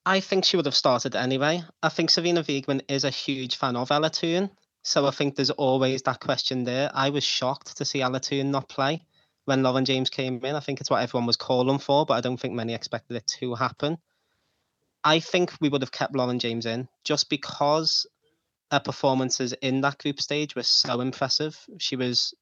I 0.06 0.20
think 0.20 0.46
she 0.46 0.58
would 0.58 0.66
have 0.66 0.76
started 0.76 1.16
anyway. 1.16 1.64
I 1.84 1.90
think 1.90 2.10
Sarina 2.10 2.44
Wiegman 2.44 2.82
is 2.88 3.04
a 3.04 3.12
huge 3.12 3.58
fan 3.58 3.76
of 3.76 3.92
Ella 3.92 4.10
Toone. 4.10 4.50
So 4.84 5.06
I 5.06 5.12
think 5.12 5.36
there's 5.36 5.52
always 5.52 6.02
that 6.04 6.20
question 6.20 6.64
there. 6.64 6.90
I 6.94 7.12
was 7.12 7.24
shocked 7.24 7.78
to 7.78 7.86
see 7.86 8.02
Ella 8.02 8.20
Toone 8.20 8.50
not 8.50 8.68
play 8.68 9.04
when 9.46 9.62
Lauren 9.62 9.86
James 9.86 10.10
came 10.10 10.44
in. 10.44 10.56
I 10.56 10.60
think 10.60 10.82
it's 10.82 10.90
what 10.90 11.04
everyone 11.04 11.28
was 11.28 11.38
calling 11.38 11.78
for, 11.78 12.06
but 12.06 12.16
I 12.16 12.22
don't 12.22 12.38
think 12.38 12.56
many 12.56 12.74
expected 12.74 13.18
it 13.18 13.28
to 13.40 13.54
happen. 13.54 14.00
I 15.04 15.20
think 15.20 15.54
we 15.62 15.70
would 15.70 15.82
have 15.82 15.92
kept 15.92 16.16
Lauren 16.16 16.40
James 16.40 16.66
in 16.66 16.88
just 17.04 17.30
because 17.30 18.08
her 18.72 18.80
performances 18.80 19.54
in 19.62 19.82
that 19.82 20.00
group 20.00 20.20
stage 20.20 20.56
were 20.56 20.64
so 20.64 21.02
impressive. 21.02 21.60
She 21.78 21.96
was 21.96 22.34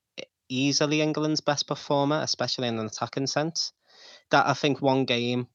easily 0.48 1.02
England's 1.02 1.42
best 1.42 1.68
performer, 1.68 2.22
especially 2.22 2.70
in 2.70 2.80
an 2.80 2.86
attacking 2.86 3.28
sense. 3.28 3.74
That 4.32 4.48
I 4.48 4.54
think 4.54 4.82
one 4.82 5.04
game 5.04 5.48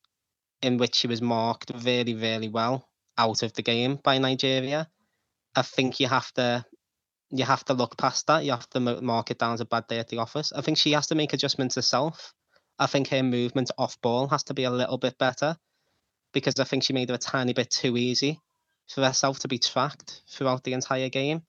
in 0.63 0.79
which 0.79 1.01
he 1.01 1.07
was 1.07 1.23
marked 1.23 1.71
very, 1.71 2.13
very 2.13 2.49
well 2.49 2.89
out 3.19 3.43
of 3.43 3.53
the 3.53 3.63
game 3.63 3.99
by 4.03 4.19
Nigeria. 4.19 4.89
I 5.55 5.63
think 5.63 6.01
you 6.01 6.09
have 6.09 6.33
to 6.35 6.65
you 7.31 7.45
have 7.45 7.65
to 7.65 7.75
look 7.75 7.97
past 7.97 8.27
that. 8.29 8.45
You 8.45 8.53
have 8.53 8.69
to 8.71 8.81
mark 8.81 9.31
it 9.31 9.39
down 9.39 9.55
as 9.55 9.61
a 9.61 9.65
bad 9.65 9.87
day 9.89 9.99
at 9.99 10.09
the 10.09 10.19
office. 10.19 10.53
I 10.53 10.61
think 10.61 10.79
she 10.79 10.93
has 10.93 11.09
to 11.09 11.15
make 11.15 11.33
adjustments 11.33 11.75
herself. 11.75 12.33
I 12.79 12.87
think 12.87 13.09
her 13.09 13.23
movement 13.23 13.71
off 13.79 14.01
ball 14.01 14.29
has 14.29 14.45
to 14.45 14.55
be 14.55 14.65
a 14.65 14.71
little 14.71 14.99
bit 14.99 15.19
better 15.19 15.57
because 16.33 16.59
I 16.59 16.65
think 16.65 16.83
she 16.83 16.93
made 16.93 17.11
it 17.11 17.15
a 17.15 17.19
tiny 17.19 17.53
bit 17.53 17.71
too 17.71 17.97
easy 17.97 18.41
for 18.89 19.03
herself 19.05 19.39
to 19.41 19.49
be 19.49 19.59
tracked 19.59 20.23
throughout 20.29 20.65
the 20.65 20.75
entire 20.75 21.09
game. 21.09 21.43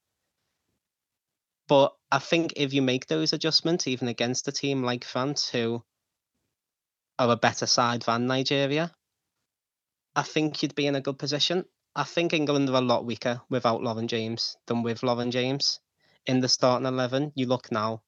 But 1.68 1.94
I 2.12 2.20
think 2.20 2.54
if 2.56 2.74
you 2.74 2.82
make 2.82 3.08
those 3.08 3.34
adjustments, 3.34 3.88
even 3.88 4.08
against 4.08 4.48
a 4.48 4.52
team 4.52 4.84
like 4.84 5.04
France, 5.04 5.50
who 5.50 5.84
are 7.18 7.32
a 7.32 7.38
better 7.38 7.66
side 7.66 8.02
than 8.04 8.28
Nigeria, 8.28 8.92
I 10.16 10.24
think 10.24 10.62
you'd 10.62 10.76
be 10.76 10.88
in 10.88 10.96
a 10.96 11.02
good 11.02 11.20
position. 11.20 11.66
I 11.96 12.04
think 12.04 12.34
England 12.34 12.70
are 12.70 12.76
a 12.76 12.82
lot 12.82 13.06
weaker 13.06 13.42
without 13.50 13.84
Lauren 13.84 14.08
James 14.08 14.58
than 14.68 14.84
with 14.84 15.04
Lauren 15.04 15.32
James. 15.32 15.80
In 16.26 16.40
the 16.40 16.50
starting 16.50 16.88
11, 16.88 17.34
you 17.36 17.46
look 17.46 17.72
now, 17.72 18.02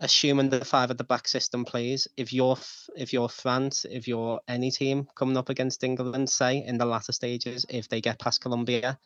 assuming 0.00 0.50
the 0.50 0.64
five 0.64 0.90
at 0.90 0.98
the 0.98 1.04
back 1.04 1.26
system 1.26 1.64
plays, 1.64 2.06
if 2.16 2.32
you're, 2.32 2.56
if 2.96 3.12
you're 3.12 3.28
France, 3.28 3.84
if 3.88 4.06
you're 4.06 4.40
any 4.46 4.70
team 4.70 5.08
coming 5.14 5.36
up 5.36 5.48
against 5.48 5.82
England, 5.84 6.30
say 6.30 6.64
in 6.64 6.78
the 6.78 6.86
latter 6.86 7.12
stages, 7.12 7.66
if 7.68 7.88
they 7.88 8.00
get 8.00 8.18
past 8.18 8.40
Colombia, 8.40 8.98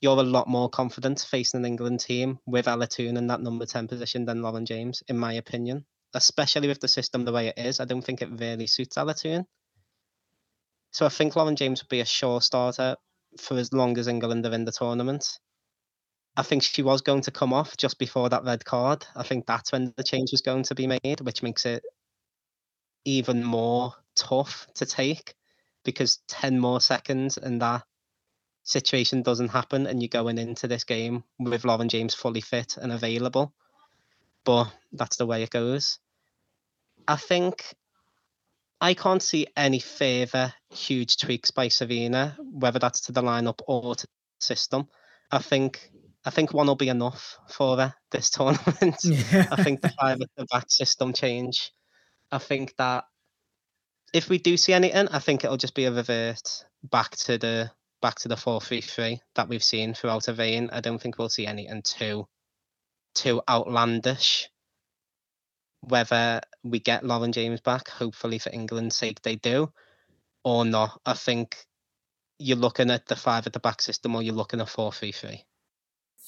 you're 0.00 0.18
a 0.18 0.22
lot 0.22 0.48
more 0.48 0.68
confident 0.68 1.20
facing 1.20 1.60
an 1.60 1.66
England 1.66 2.00
team 2.00 2.38
with 2.46 2.68
Ella 2.68 2.86
Toone 2.86 3.16
in 3.16 3.28
that 3.28 3.40
number 3.40 3.66
10 3.66 3.88
position 3.88 4.24
than 4.24 4.42
Lauren 4.42 4.66
James, 4.66 5.02
in 5.08 5.16
my 5.18 5.34
opinion. 5.34 5.86
Especially 6.16 6.66
with 6.66 6.80
the 6.80 6.88
system 6.88 7.24
the 7.24 7.32
way 7.32 7.48
it 7.48 7.58
is, 7.58 7.78
I 7.78 7.84
don't 7.84 8.02
think 8.02 8.22
it 8.22 8.40
really 8.40 8.66
suits 8.66 8.96
Ella 8.96 9.14
So 10.90 11.04
I 11.04 11.10
think 11.10 11.36
Lauren 11.36 11.56
James 11.56 11.82
would 11.82 11.90
be 11.90 12.00
a 12.00 12.06
sure 12.06 12.40
starter 12.40 12.96
for 13.38 13.58
as 13.58 13.70
long 13.72 13.98
as 13.98 14.08
England 14.08 14.46
are 14.46 14.54
in 14.54 14.64
the 14.64 14.72
tournament. 14.72 15.26
I 16.38 16.42
think 16.42 16.62
she 16.62 16.82
was 16.82 17.02
going 17.02 17.20
to 17.22 17.30
come 17.30 17.52
off 17.52 17.76
just 17.76 17.98
before 17.98 18.30
that 18.30 18.44
red 18.44 18.64
card. 18.64 19.06
I 19.14 19.24
think 19.24 19.44
that's 19.44 19.72
when 19.72 19.92
the 19.98 20.02
change 20.02 20.32
was 20.32 20.40
going 20.40 20.62
to 20.64 20.74
be 20.74 20.86
made, 20.86 21.20
which 21.20 21.42
makes 21.42 21.66
it 21.66 21.82
even 23.04 23.44
more 23.44 23.92
tough 24.14 24.66
to 24.76 24.86
take 24.86 25.34
because 25.84 26.20
10 26.28 26.58
more 26.58 26.80
seconds 26.80 27.36
and 27.36 27.60
that 27.60 27.84
situation 28.64 29.22
doesn't 29.22 29.48
happen 29.48 29.86
and 29.86 30.02
you're 30.02 30.08
going 30.08 30.38
into 30.38 30.66
this 30.66 30.84
game 30.84 31.24
with 31.38 31.64
Lauren 31.64 31.90
James 31.90 32.14
fully 32.14 32.40
fit 32.40 32.78
and 32.78 32.90
available. 32.90 33.54
But 34.44 34.72
that's 34.92 35.16
the 35.16 35.26
way 35.26 35.42
it 35.42 35.50
goes. 35.50 35.98
I 37.08 37.16
think 37.16 37.74
I 38.80 38.94
can't 38.94 39.22
see 39.22 39.46
any 39.56 39.78
further 39.78 40.52
huge 40.70 41.16
tweaks 41.16 41.50
by 41.50 41.68
Sarina, 41.68 42.36
whether 42.38 42.78
that's 42.78 43.02
to 43.02 43.12
the 43.12 43.22
lineup 43.22 43.60
or 43.66 43.94
to 43.94 44.06
the 44.06 44.44
system. 44.44 44.88
I 45.30 45.38
think 45.38 45.90
I 46.24 46.30
think 46.30 46.52
one 46.52 46.66
will 46.66 46.74
be 46.74 46.88
enough 46.88 47.38
for 47.48 47.76
her 47.76 47.94
this 48.10 48.30
tournament. 48.36 48.96
Yeah. 49.04 49.46
I 49.50 49.62
think 49.62 49.80
the 49.80 49.92
five 50.00 50.20
at 50.20 50.28
the 50.36 50.46
back 50.46 50.70
system 50.70 51.12
change. 51.12 51.70
I 52.30 52.38
think 52.38 52.74
that 52.76 53.04
if 54.12 54.28
we 54.28 54.38
do 54.38 54.56
see 54.56 54.72
anything, 54.72 55.08
I 55.08 55.20
think 55.20 55.44
it'll 55.44 55.56
just 55.56 55.74
be 55.74 55.84
a 55.84 55.92
revert 55.92 56.64
back 56.82 57.12
to 57.16 57.38
the 57.38 57.70
back 58.02 58.16
to 58.20 58.28
the 58.28 58.36
four 58.36 58.60
three 58.60 58.80
three 58.80 59.20
that 59.36 59.48
we've 59.48 59.64
seen 59.64 59.94
throughout 59.94 60.28
a 60.28 60.32
vein. 60.32 60.68
I 60.72 60.80
don't 60.80 61.00
think 61.00 61.18
we'll 61.18 61.28
see 61.28 61.46
anything 61.46 61.82
too 61.82 62.26
too 63.14 63.40
outlandish 63.48 64.50
whether 65.80 66.40
we 66.62 66.80
get 66.80 67.04
Lauren 67.04 67.32
James 67.32 67.60
back, 67.60 67.88
hopefully 67.88 68.38
for 68.38 68.50
England's 68.50 68.96
sake 68.96 69.22
they 69.22 69.36
do, 69.36 69.72
or 70.44 70.64
not. 70.64 71.00
I 71.06 71.14
think 71.14 71.56
you're 72.38 72.56
looking 72.56 72.90
at 72.90 73.06
the 73.06 73.16
five 73.16 73.46
at 73.46 73.52
the 73.52 73.60
back 73.60 73.80
system 73.80 74.14
or 74.14 74.22
you're 74.22 74.34
looking 74.34 74.60
at 74.60 74.68
four 74.68 74.92
three 74.92 75.12
three. 75.12 75.44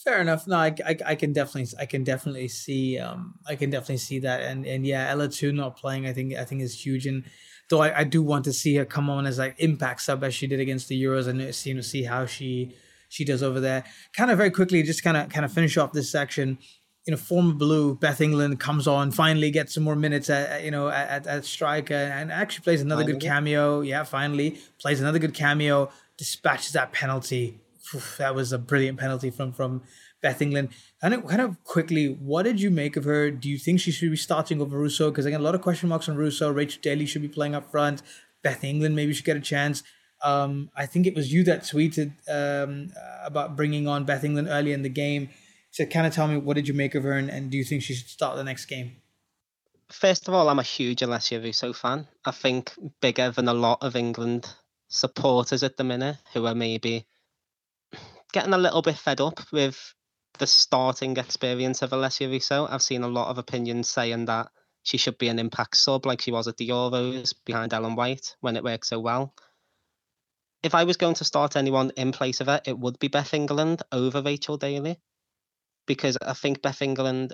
Fair 0.05 0.21
enough. 0.21 0.47
No, 0.47 0.57
I, 0.57 0.75
I, 0.87 0.97
I, 1.07 1.15
can 1.17 1.33
definitely 1.33 1.77
I 1.79 1.85
can 1.85 2.05
definitely 2.05 2.47
see 2.47 2.99
um 2.99 3.35
I 3.47 3.57
can 3.57 3.69
definitely 3.69 3.99
see 3.99 4.21
that 4.21 4.43
and 4.43 4.65
and 4.65 4.87
yeah 4.87 5.09
Ella 5.11 5.29
Toone 5.29 5.57
not 5.57 5.77
playing 5.77 6.07
I 6.07 6.13
think 6.13 6.35
I 6.35 6.45
think 6.45 6.63
is 6.63 6.87
huge 6.87 7.05
and 7.07 7.25
Though 7.69 7.83
I, 7.83 8.01
I 8.01 8.05
do 8.05 8.23
want 8.23 8.45
to 8.47 8.53
see 8.53 8.77
her 8.77 8.85
come 8.85 9.11
on 9.11 9.27
as 9.27 9.39
like 9.39 9.55
impact 9.59 10.01
sub 10.01 10.25
as 10.25 10.35
she 10.35 10.47
did 10.47 10.61
against 10.61 10.89
the 10.89 11.03
Euros 11.03 11.29
and 11.29 11.41
you 11.67 11.75
know 11.75 11.81
see 11.81 12.03
how 12.05 12.25
she 12.27 12.75
she 13.11 13.25
does 13.25 13.43
over 13.43 13.61
there. 13.61 13.85
Kind 14.17 14.31
of 14.31 14.39
very 14.39 14.51
quickly, 14.51 14.83
just 14.83 15.05
kind 15.05 15.17
of 15.17 15.29
kind 15.29 15.45
of 15.45 15.53
finish 15.53 15.77
off 15.77 15.93
this 15.93 16.11
section. 16.11 16.59
You 17.09 17.13
know, 17.13 17.17
former 17.17 17.55
blue 17.55 17.95
Beth 17.95 18.21
England 18.21 18.61
comes 18.61 18.87
on, 18.87 19.13
finally 19.13 19.51
gets 19.51 19.73
some 19.73 19.83
more 19.83 19.97
minutes 19.97 20.29
at 20.29 20.63
you 20.63 20.71
know 20.71 20.89
at, 20.89 21.27
at 21.27 21.47
striker 21.47 21.95
and 21.95 22.31
actually 22.31 22.65
plays 22.65 22.83
another 22.83 23.05
finally. 23.05 23.19
good 23.19 23.27
cameo. 23.27 23.81
Yeah, 23.81 24.05
finally 24.05 24.59
plays 24.79 25.01
another 25.01 25.19
good 25.19 25.33
cameo, 25.33 25.91
dispatches 26.19 26.73
that 26.73 26.93
penalty. 26.93 27.61
Oof, 27.95 28.19
that 28.19 28.35
was 28.35 28.53
a 28.53 28.59
brilliant 28.59 28.99
penalty 28.99 29.31
from 29.31 29.53
from 29.53 29.83
Beth 30.21 30.43
England. 30.43 30.69
Kind 31.01 31.15
of, 31.15 31.27
kind 31.27 31.41
of 31.41 31.65
quickly, 31.65 32.09
what 32.09 32.43
did 32.43 32.61
you 32.61 32.71
make 32.71 32.97
of 32.97 33.05
her? 33.05 33.31
Do 33.31 33.49
you 33.49 33.57
think 33.57 33.81
she 33.81 33.91
should 33.91 34.11
be 34.11 34.17
starting 34.17 34.61
over 34.61 34.77
Russo? 34.77 35.11
Because 35.11 35.25
again, 35.25 35.41
a 35.41 35.43
lot 35.43 35.55
of 35.55 35.63
question 35.63 35.89
marks 35.89 36.11
on 36.11 36.17
Russo. 36.17 36.53
Rachel 36.53 36.81
Daly 36.83 37.07
should 37.07 37.23
be 37.23 37.29
playing 37.29 37.55
up 37.55 37.71
front. 37.71 38.03
Beth 38.43 38.63
England 38.65 38.95
maybe 38.95 39.15
should 39.15 39.25
get 39.25 39.37
a 39.37 39.41
chance. 39.41 39.83
Um, 40.23 40.71
I 40.77 40.87
think 40.87 41.07
it 41.07 41.15
was 41.15 41.33
you 41.33 41.45
that 41.45 41.63
tweeted 41.63 42.13
um, 42.29 42.93
about 43.25 43.57
bringing 43.57 43.87
on 43.87 44.05
Beth 44.05 44.25
England 44.25 44.49
early 44.51 44.73
in 44.73 44.83
the 44.83 44.89
game. 44.89 45.31
So 45.79 45.87
kind 45.87 46.09
of 46.09 46.13
tell 46.13 46.27
me 46.27 46.39
what 46.39 46.57
did 46.57 46.67
you 46.67 46.75
make 46.75 46.97
of 46.97 47.05
her, 47.05 47.13
and, 47.13 47.31
and 47.31 47.53
do 47.53 47.57
you 47.57 47.63
think 47.63 47.85
she 47.85 47.95
should 47.95 48.09
start 48.09 48.35
the 48.35 48.43
next 48.43 48.65
game? 48.65 48.97
First 49.89 50.27
of 50.27 50.35
all, 50.35 50.49
I'm 50.49 50.59
a 50.59 50.65
huge 50.65 51.03
Alessia 51.03 51.41
Russo 51.41 51.73
fan. 51.73 52.09
I 52.25 52.33
think 52.33 52.73
bigger 53.01 53.31
than 53.31 53.47
a 53.47 53.55
lot 53.55 53.79
of 53.81 53.95
England 53.95 54.53
supporters 54.89 55.63
at 55.63 55.77
the 55.77 55.85
minute 55.85 56.17
who 56.35 56.47
are 56.47 56.55
maybe 56.57 57.07
getting 58.33 58.55
a 58.55 58.59
little 58.59 58.83
bit 58.83 58.97
fed 58.97 59.21
up 59.21 59.39
with 59.53 59.95
the 60.41 60.49
starting 60.49 61.17
experience 61.17 61.81
of 61.83 61.91
Alessia 61.91 62.29
Russo. 62.29 62.67
I've 62.69 62.83
seen 62.83 63.05
a 63.05 63.09
lot 63.09 63.29
of 63.29 63.39
opinions 63.39 63.89
saying 63.89 64.25
that 64.25 64.49
she 64.83 64.97
should 64.97 65.17
be 65.17 65.29
an 65.29 65.39
impact 65.39 65.77
sub 65.77 66.07
like 66.07 66.23
she 66.23 66.33
was 66.33 66.49
at 66.49 66.57
the 66.57 66.71
Euros 66.71 67.35
behind 67.45 67.73
Ellen 67.73 67.95
White 67.95 68.35
when 68.41 68.57
it 68.57 68.65
worked 68.65 68.87
so 68.87 68.99
well. 68.99 69.33
If 70.61 70.75
I 70.75 70.83
was 70.83 70.97
going 70.97 71.15
to 71.15 71.25
start 71.25 71.55
anyone 71.55 71.93
in 71.97 72.11
place 72.11 72.41
of 72.41 72.49
her, 72.49 72.61
it 72.65 72.77
would 72.77 72.99
be 72.99 73.07
Beth 73.07 73.33
England 73.33 73.83
over 73.93 74.21
Rachel 74.21 74.57
Daly. 74.57 74.99
Because 75.89 76.17
I 76.23 76.35
think 76.35 76.63
Beth 76.63 76.83
England 76.83 77.33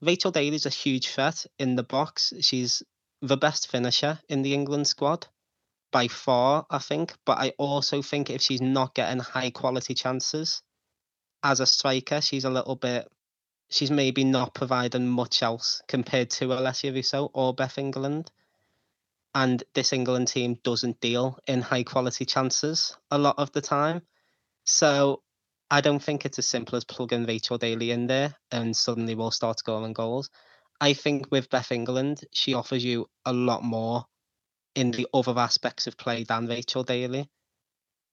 Rachel 0.00 0.30
Daly 0.30 0.54
is 0.54 0.66
a 0.66 0.70
huge 0.70 1.08
threat 1.08 1.44
in 1.58 1.76
the 1.76 1.82
box. 1.82 2.32
She's 2.40 2.82
the 3.20 3.36
best 3.36 3.68
finisher 3.68 4.20
in 4.28 4.42
the 4.42 4.54
England 4.54 4.86
squad 4.86 5.26
by 5.90 6.06
far, 6.08 6.66
I 6.70 6.78
think. 6.78 7.14
But 7.24 7.38
I 7.38 7.52
also 7.58 8.02
think 8.02 8.30
if 8.30 8.40
she's 8.40 8.60
not 8.60 8.94
getting 8.94 9.18
high 9.18 9.50
quality 9.50 9.94
chances, 9.94 10.62
as 11.42 11.60
a 11.60 11.66
striker, 11.66 12.20
she's 12.20 12.44
a 12.44 12.50
little 12.50 12.76
bit. 12.76 13.08
She's 13.70 13.90
maybe 13.90 14.24
not 14.24 14.54
providing 14.54 15.08
much 15.08 15.42
else 15.42 15.82
compared 15.88 16.30
to 16.30 16.48
Alessia 16.48 16.94
Russo 16.94 17.30
or 17.34 17.52
Beth 17.52 17.78
England. 17.78 18.30
And 19.34 19.62
this 19.74 19.92
England 19.92 20.28
team 20.28 20.58
doesn't 20.62 21.00
deal 21.00 21.38
in 21.46 21.60
high 21.60 21.82
quality 21.82 22.24
chances 22.24 22.96
a 23.10 23.18
lot 23.18 23.38
of 23.38 23.52
the 23.52 23.60
time. 23.60 24.02
So 24.64 25.22
I 25.70 25.80
don't 25.80 26.02
think 26.02 26.24
it's 26.24 26.38
as 26.38 26.48
simple 26.48 26.76
as 26.76 26.84
plugging 26.84 27.26
Rachel 27.26 27.58
Daly 27.58 27.90
in 27.90 28.06
there 28.06 28.34
and 28.50 28.74
suddenly 28.76 29.14
we'll 29.14 29.30
start 29.30 29.58
scoring 29.58 29.92
goals. 29.92 30.30
I 30.80 30.94
think 30.94 31.30
with 31.30 31.50
Beth 31.50 31.72
England, 31.72 32.20
she 32.32 32.54
offers 32.54 32.84
you 32.84 33.08
a 33.26 33.32
lot 33.32 33.62
more 33.62 34.04
in 34.74 34.92
the 34.92 35.06
other 35.12 35.38
aspects 35.38 35.86
of 35.86 35.98
play 35.98 36.24
than 36.24 36.46
Rachel 36.46 36.84
Daly. 36.84 37.28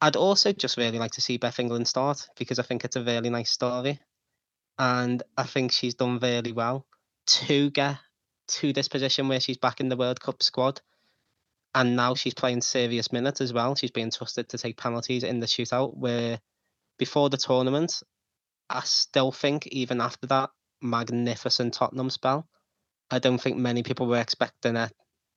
I'd 0.01 0.16
also 0.16 0.51
just 0.51 0.78
really 0.78 0.99
like 0.99 1.12
to 1.12 1.22
see 1.22 1.38
Beth 1.38 1.60
England 1.60 1.88
start 1.88 2.28
because 2.38 2.60
I 2.60 2.64
think 2.64 2.84
it's 2.84 2.97
a 2.97 3.03
really 3.03 3.30
nice 3.30 3.51
story. 3.51 3.99
And 4.78 5.24
I 5.38 5.43
think 5.43 5.72
she's 5.72 5.95
done 5.95 6.20
really 6.20 6.51
well 6.51 6.86
to 7.28 7.70
get 7.70 7.97
to 8.47 8.74
this 8.74 8.88
position 8.88 9.28
where 9.28 9.39
she's 9.39 9.58
back 9.58 9.80
in 9.80 9.89
the 9.89 9.95
World 9.95 10.20
Cup 10.20 10.43
squad. 10.43 10.82
And 11.74 11.95
now 11.95 12.16
she's 12.16 12.34
playing 12.34 12.62
serious 12.62 13.12
minutes 13.12 13.41
as 13.41 13.53
well. 13.53 13.76
She's 13.76 13.91
being 13.91 14.12
trusted 14.12 14.49
to 14.49 14.58
take 14.58 14.78
penalties 14.78 15.24
in 15.24 15.39
the 15.39 15.45
shootout. 15.45 15.95
Where 15.95 16.39
before 16.98 17.30
the 17.30 17.38
tournament, 17.38 18.02
I 18.70 18.82
still 18.84 19.32
think, 19.32 19.68
even 19.68 20.02
after 20.02 20.28
that 20.28 20.50
magnificent 20.82 21.74
Tottenham 21.74 22.10
spell, 22.10 22.48
I 23.12 23.20
don't 23.20 23.39
think 23.39 23.58
many 23.58 23.84
people 23.84 24.08
were 24.08 24.20
expecting 24.20 24.76
her, 24.76 24.89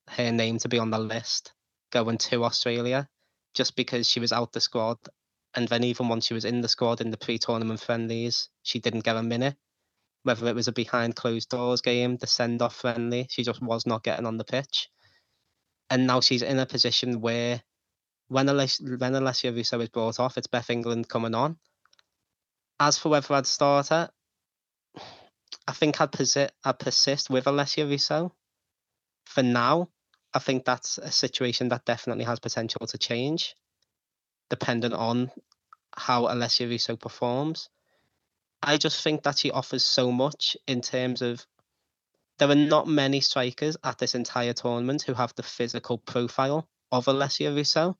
her 0.08 0.32
name 0.32 0.58
to 0.58 0.68
be 0.68 0.78
on 0.78 0.90
the 0.90 0.98
list 0.98 1.52
going 1.90 2.18
to 2.18 2.44
Australia 2.44 3.08
just 3.54 3.76
because 3.76 4.08
she 4.08 4.20
was 4.20 4.32
out 4.32 4.52
the 4.52 4.60
squad. 4.60 4.98
And 5.54 5.68
then 5.68 5.84
even 5.84 6.08
once 6.08 6.26
she 6.26 6.34
was 6.34 6.44
in 6.44 6.60
the 6.60 6.68
squad 6.68 7.00
in 7.00 7.10
the 7.10 7.16
pre-tournament 7.16 7.80
friendlies, 7.80 8.48
she 8.62 8.78
didn't 8.78 9.04
get 9.04 9.16
a 9.16 9.22
minute. 9.22 9.56
Whether 10.22 10.48
it 10.48 10.54
was 10.54 10.68
a 10.68 10.72
behind 10.72 11.16
closed 11.16 11.48
doors 11.48 11.80
game, 11.80 12.16
the 12.16 12.26
send-off 12.26 12.76
friendly, 12.76 13.26
she 13.30 13.42
just 13.42 13.62
was 13.62 13.86
not 13.86 14.02
getting 14.02 14.26
on 14.26 14.36
the 14.36 14.44
pitch. 14.44 14.88
And 15.90 16.06
now 16.06 16.20
she's 16.20 16.42
in 16.42 16.58
a 16.58 16.66
position 16.66 17.20
where 17.20 17.62
when 18.28 18.46
Alessia, 18.46 18.98
when 18.98 19.14
Russo 19.54 19.80
is 19.80 19.88
brought 19.88 20.20
off, 20.20 20.38
it's 20.38 20.46
Beth 20.46 20.70
England 20.70 21.08
coming 21.08 21.34
on. 21.34 21.58
As 22.80 22.98
for 22.98 23.08
whether 23.08 23.34
I'd 23.34 23.46
start 23.46 23.88
her, 23.88 24.10
I 25.66 25.72
think 25.72 26.00
I'd, 26.00 26.12
persi- 26.12 26.50
I'd 26.64 26.78
persist 26.78 27.28
with 27.28 27.44
Alessia 27.44 27.88
Russo 27.88 28.34
for 29.26 29.42
now 29.42 29.88
I 30.34 30.40
think 30.40 30.64
that's 30.64 30.98
a 30.98 31.10
situation 31.10 31.70
that 31.70 31.84
definitely 31.84 32.24
has 32.24 32.38
potential 32.38 32.86
to 32.86 32.98
change, 32.98 33.54
dependent 34.50 34.94
on 34.94 35.30
how 35.96 36.24
Alessia 36.24 36.68
Russo 36.68 36.96
performs. 36.96 37.70
I 38.62 38.76
just 38.76 39.02
think 39.02 39.22
that 39.22 39.38
she 39.38 39.50
offers 39.50 39.84
so 39.84 40.12
much 40.12 40.56
in 40.66 40.80
terms 40.80 41.22
of 41.22 41.46
there 42.38 42.50
are 42.50 42.54
not 42.54 42.86
many 42.86 43.20
strikers 43.20 43.76
at 43.82 43.98
this 43.98 44.14
entire 44.14 44.52
tournament 44.52 45.02
who 45.02 45.14
have 45.14 45.34
the 45.34 45.42
physical 45.42 45.98
profile 45.98 46.68
of 46.92 47.06
Alessia 47.06 47.54
Russo. 47.54 47.96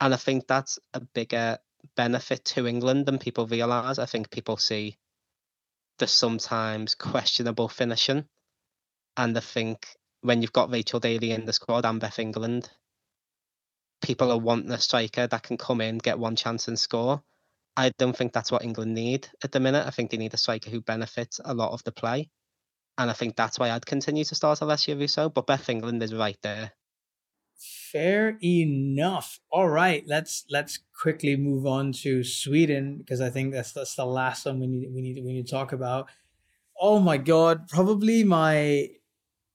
And 0.00 0.14
I 0.14 0.16
think 0.16 0.46
that's 0.46 0.78
a 0.94 1.00
bigger 1.00 1.58
benefit 1.96 2.44
to 2.46 2.66
England 2.66 3.06
than 3.06 3.18
people 3.18 3.46
realise. 3.46 3.98
I 3.98 4.06
think 4.06 4.30
people 4.30 4.56
see 4.56 4.98
the 5.98 6.06
sometimes 6.06 6.94
questionable 6.94 7.68
finishing 7.68 8.26
and 9.16 9.36
I 9.36 9.40
think 9.40 9.86
when 10.22 10.42
you've 10.42 10.52
got 10.52 10.70
Rachel 10.70 11.00
Daly 11.00 11.32
in 11.32 11.44
the 11.44 11.52
squad 11.52 11.84
and 11.84 12.00
Beth 12.00 12.18
England, 12.18 12.70
people 14.02 14.30
are 14.30 14.38
wanting 14.38 14.70
a 14.70 14.78
striker 14.78 15.26
that 15.26 15.42
can 15.42 15.56
come 15.56 15.80
in, 15.80 15.98
get 15.98 16.18
one 16.18 16.36
chance 16.36 16.68
and 16.68 16.78
score. 16.78 17.22
I 17.76 17.92
don't 17.98 18.16
think 18.16 18.32
that's 18.32 18.50
what 18.50 18.64
England 18.64 18.94
need 18.94 19.28
at 19.42 19.52
the 19.52 19.60
minute. 19.60 19.86
I 19.86 19.90
think 19.90 20.10
they 20.10 20.16
need 20.16 20.34
a 20.34 20.38
striker 20.38 20.70
who 20.70 20.80
benefits 20.80 21.40
a 21.44 21.54
lot 21.54 21.72
of 21.72 21.84
the 21.84 21.92
play. 21.92 22.30
And 22.98 23.10
I 23.10 23.14
think 23.14 23.36
that's 23.36 23.58
why 23.58 23.70
I'd 23.70 23.86
continue 23.86 24.24
to 24.24 24.34
start 24.34 24.60
Alessia 24.60 24.98
Russo, 24.98 25.28
but 25.28 25.46
Beth 25.46 25.68
England 25.68 26.02
is 26.02 26.14
right 26.14 26.38
there. 26.42 26.72
Fair 27.60 28.38
enough. 28.42 29.38
All 29.52 29.68
right, 29.68 30.02
let's 30.06 30.46
let's 30.48 30.78
quickly 30.98 31.36
move 31.36 31.66
on 31.66 31.92
to 31.92 32.24
Sweden 32.24 32.96
because 32.98 33.20
I 33.20 33.28
think 33.28 33.52
that's 33.52 33.72
that's 33.72 33.94
the 33.96 34.06
last 34.06 34.46
one 34.46 34.60
we 34.60 34.66
need 34.66 34.90
we 34.94 35.02
need 35.02 35.22
we 35.22 35.34
need 35.34 35.46
to 35.46 35.50
talk 35.52 35.72
about. 35.72 36.08
Oh 36.80 37.00
my 37.00 37.18
god, 37.18 37.68
probably 37.68 38.24
my 38.24 38.88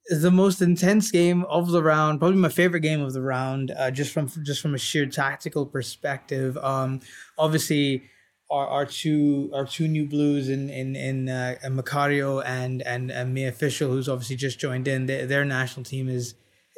the 0.08 0.30
most 0.30 0.62
intense 0.62 1.10
game 1.10 1.46
of 1.46 1.72
the 1.72 1.82
round, 1.82 2.20
probably 2.20 2.38
my 2.38 2.50
favorite 2.50 2.82
game 2.82 3.02
of 3.02 3.14
the 3.14 3.24
round, 3.24 3.72
uh, 3.72 3.90
just 3.90 4.14
from 4.14 4.30
just 4.44 4.62
from 4.62 4.76
a 4.76 4.78
sheer 4.78 5.08
tactical 5.08 5.66
perspective. 5.66 6.58
Um, 6.58 7.00
obviously, 7.40 8.04
our, 8.52 8.68
our 8.68 8.86
two 8.86 9.50
our 9.52 9.66
two 9.66 9.88
new 9.88 10.06
blues 10.06 10.50
in 10.50 10.70
in 10.70 10.96
in 10.96 11.28
uh, 11.28 11.56
Macario 11.66 12.44
and 12.46 12.84
and 12.84 13.12
uh, 13.12 13.26
Mia 13.26 13.52
Fishel, 13.52 13.90
who's 13.90 14.08
obviously 14.08 14.36
just 14.36 14.60
joined 14.60 14.88
in. 14.88 15.08
Their 15.08 15.44
national 15.44 15.86
team 15.86 16.08
is 16.08 16.36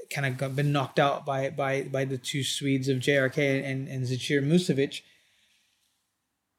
kind 0.09 0.41
of 0.41 0.55
been 0.55 0.71
knocked 0.71 0.99
out 0.99 1.25
by 1.25 1.49
by 1.49 1.83
by 1.83 2.05
the 2.05 2.17
two 2.17 2.43
Swedes 2.43 2.87
of 2.87 2.97
JRK 2.97 3.63
and 3.63 3.87
and 3.87 4.05
Zecira 4.05 4.43
Musovic. 4.43 5.01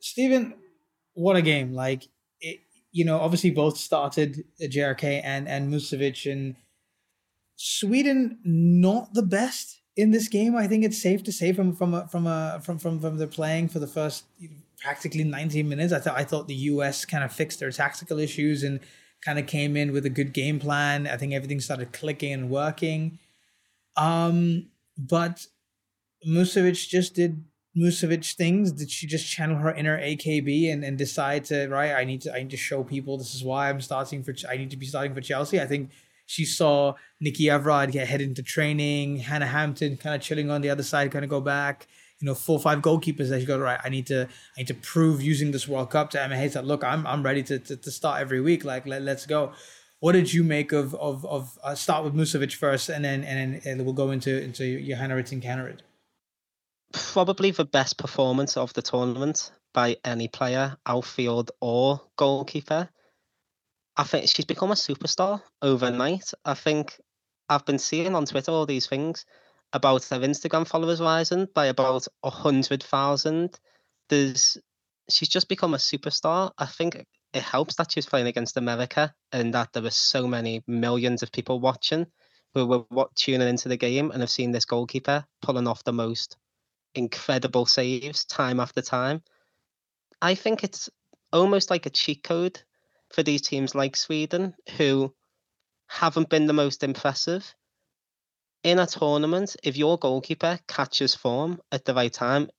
Stephen, 0.00 0.54
what 1.14 1.36
a 1.36 1.42
game! 1.42 1.72
Like 1.72 2.04
it, 2.40 2.60
you 2.92 3.04
know, 3.04 3.18
obviously 3.18 3.50
both 3.50 3.76
started 3.76 4.44
JRK 4.60 5.20
and 5.24 5.48
and 5.48 5.72
Musovic 5.72 6.30
and 6.30 6.56
Sweden 7.56 8.38
not 8.44 9.14
the 9.14 9.22
best 9.22 9.80
in 9.96 10.12
this 10.12 10.28
game. 10.28 10.56
I 10.56 10.68
think 10.68 10.84
it's 10.84 11.02
safe 11.02 11.24
to 11.24 11.32
say 11.32 11.52
from 11.52 11.74
from 11.74 11.92
a, 11.92 12.06
from 12.08 12.26
a 12.26 12.60
from 12.62 12.78
from 12.78 13.00
from 13.00 13.18
the 13.18 13.26
playing 13.26 13.68
for 13.68 13.80
the 13.80 13.86
first 13.86 14.24
practically 14.80 15.24
19 15.24 15.68
minutes. 15.68 15.92
I 15.92 15.98
thought 15.98 16.16
I 16.16 16.24
thought 16.24 16.46
the 16.46 16.54
US 16.54 17.04
kind 17.04 17.24
of 17.24 17.32
fixed 17.32 17.58
their 17.60 17.72
tactical 17.72 18.18
issues 18.18 18.62
and 18.62 18.80
kind 19.24 19.38
of 19.38 19.46
came 19.46 19.76
in 19.76 19.92
with 19.92 20.06
a 20.06 20.10
good 20.10 20.32
game 20.32 20.60
plan. 20.60 21.06
I 21.06 21.16
think 21.16 21.32
everything 21.32 21.60
started 21.60 21.92
clicking 21.92 22.32
and 22.32 22.48
working. 22.48 23.18
Um, 23.98 24.68
but 24.96 25.46
Musovic 26.26 26.88
just 26.88 27.14
did 27.14 27.44
Musovic 27.76 28.34
things? 28.34 28.72
Did 28.72 28.90
she 28.90 29.06
just 29.06 29.30
channel 29.30 29.56
her 29.58 29.72
inner 29.72 30.00
AKB 30.00 30.72
and, 30.72 30.82
and 30.84 30.96
decide 30.96 31.44
to 31.46 31.68
right? 31.68 31.92
I 31.92 32.04
need 32.04 32.22
to 32.22 32.34
I 32.34 32.38
need 32.38 32.50
to 32.50 32.56
show 32.56 32.82
people 32.82 33.18
this 33.18 33.34
is 33.34 33.44
why 33.44 33.68
I'm 33.68 33.80
starting 33.80 34.22
for 34.22 34.34
I 34.48 34.56
need 34.56 34.70
to 34.70 34.76
be 34.76 34.86
starting 34.86 35.14
for 35.14 35.20
Chelsea. 35.20 35.60
I 35.60 35.66
think 35.66 35.90
she 36.26 36.44
saw 36.44 36.94
Nikki 37.20 37.44
Evrard 37.44 37.92
get 37.92 38.08
head 38.08 38.20
into 38.20 38.42
training, 38.42 39.18
Hannah 39.18 39.46
Hampton 39.46 39.96
kind 39.96 40.14
of 40.14 40.20
chilling 40.20 40.50
on 40.50 40.60
the 40.60 40.70
other 40.70 40.82
side, 40.82 41.10
kind 41.10 41.24
of 41.24 41.30
go 41.30 41.40
back. 41.40 41.86
You 42.20 42.26
know, 42.26 42.34
four 42.34 42.58
five 42.58 42.80
goalkeepers 42.80 43.28
that 43.28 43.40
she 43.40 43.46
go 43.46 43.58
right. 43.58 43.78
I 43.84 43.88
need 43.90 44.06
to 44.08 44.22
I 44.22 44.58
need 44.58 44.66
to 44.68 44.74
prove 44.74 45.22
using 45.22 45.52
this 45.52 45.68
World 45.68 45.90
Cup 45.90 46.10
to 46.10 46.22
Emma 46.22 46.36
Hayes 46.36 46.54
that 46.54 46.64
look 46.64 46.82
I'm 46.82 47.06
I'm 47.06 47.22
ready 47.22 47.42
to, 47.44 47.58
to, 47.60 47.76
to 47.76 47.90
start 47.90 48.20
every 48.20 48.40
week. 48.40 48.64
Like 48.64 48.86
let, 48.86 49.02
let's 49.02 49.26
go. 49.26 49.52
What 50.00 50.12
did 50.12 50.32
you 50.32 50.44
make 50.44 50.72
of 50.72 50.94
of 50.94 51.24
of 51.26 51.58
uh, 51.62 51.74
start 51.74 52.04
with 52.04 52.14
Musovic 52.14 52.54
first, 52.54 52.88
and 52.88 53.04
then 53.04 53.24
and 53.24 53.54
then 53.54 53.60
and 53.64 53.84
we'll 53.84 53.94
go 53.94 54.10
into 54.10 54.40
into 54.42 54.80
Johanna 54.80 55.16
Rytting 55.16 55.42
Kaneryd. 55.42 55.80
Probably 56.92 57.50
the 57.50 57.64
best 57.64 57.98
performance 57.98 58.56
of 58.56 58.72
the 58.74 58.82
tournament 58.82 59.52
by 59.74 59.96
any 60.04 60.28
player, 60.28 60.76
outfield 60.86 61.50
or 61.60 62.00
goalkeeper. 62.16 62.88
I 63.96 64.04
think 64.04 64.28
she's 64.28 64.44
become 64.44 64.70
a 64.70 64.74
superstar 64.74 65.42
overnight. 65.60 66.32
I 66.44 66.54
think 66.54 66.98
I've 67.48 67.66
been 67.66 67.80
seeing 67.80 68.14
on 68.14 68.24
Twitter 68.24 68.52
all 68.52 68.66
these 68.66 68.86
things 68.86 69.26
about 69.72 70.04
her 70.04 70.20
Instagram 70.20 70.66
followers 70.66 71.00
rising 71.00 71.48
by 71.54 71.66
about 71.66 72.06
a 72.22 72.30
hundred 72.30 72.82
thousand. 72.82 73.58
There's 74.08 74.56
she's 75.10 75.28
just 75.28 75.48
become 75.48 75.74
a 75.74 75.78
superstar. 75.78 76.52
I 76.56 76.66
think 76.66 77.04
it 77.32 77.42
helps 77.42 77.76
that 77.76 77.92
she's 77.92 78.06
playing 78.06 78.26
against 78.26 78.56
America 78.56 79.14
and 79.32 79.54
that 79.54 79.72
there 79.72 79.82
were 79.82 79.90
so 79.90 80.26
many 80.26 80.62
millions 80.66 81.22
of 81.22 81.32
people 81.32 81.60
watching 81.60 82.06
who 82.54 82.66
were 82.66 82.84
what, 82.88 83.14
tuning 83.14 83.48
into 83.48 83.68
the 83.68 83.76
game 83.76 84.10
and 84.10 84.20
have 84.20 84.30
seen 84.30 84.50
this 84.50 84.64
goalkeeper 84.64 85.24
pulling 85.42 85.66
off 85.66 85.84
the 85.84 85.92
most 85.92 86.36
incredible 86.94 87.66
saves 87.66 88.24
time 88.24 88.60
after 88.60 88.80
time. 88.80 89.22
I 90.22 90.34
think 90.34 90.64
it's 90.64 90.88
almost 91.32 91.70
like 91.70 91.86
a 91.86 91.90
cheat 91.90 92.22
code 92.22 92.62
for 93.10 93.22
these 93.22 93.42
teams 93.42 93.74
like 93.74 93.96
Sweden 93.96 94.54
who 94.76 95.14
haven't 95.86 96.30
been 96.30 96.46
the 96.46 96.52
most 96.52 96.82
impressive. 96.82 97.54
In 98.64 98.78
a 98.78 98.86
tournament, 98.86 99.56
if 99.62 99.76
your 99.76 99.98
goalkeeper 99.98 100.58
catches 100.66 101.14
form 101.14 101.60
at 101.70 101.84
the 101.84 101.94
right 101.94 102.12
time, 102.12 102.50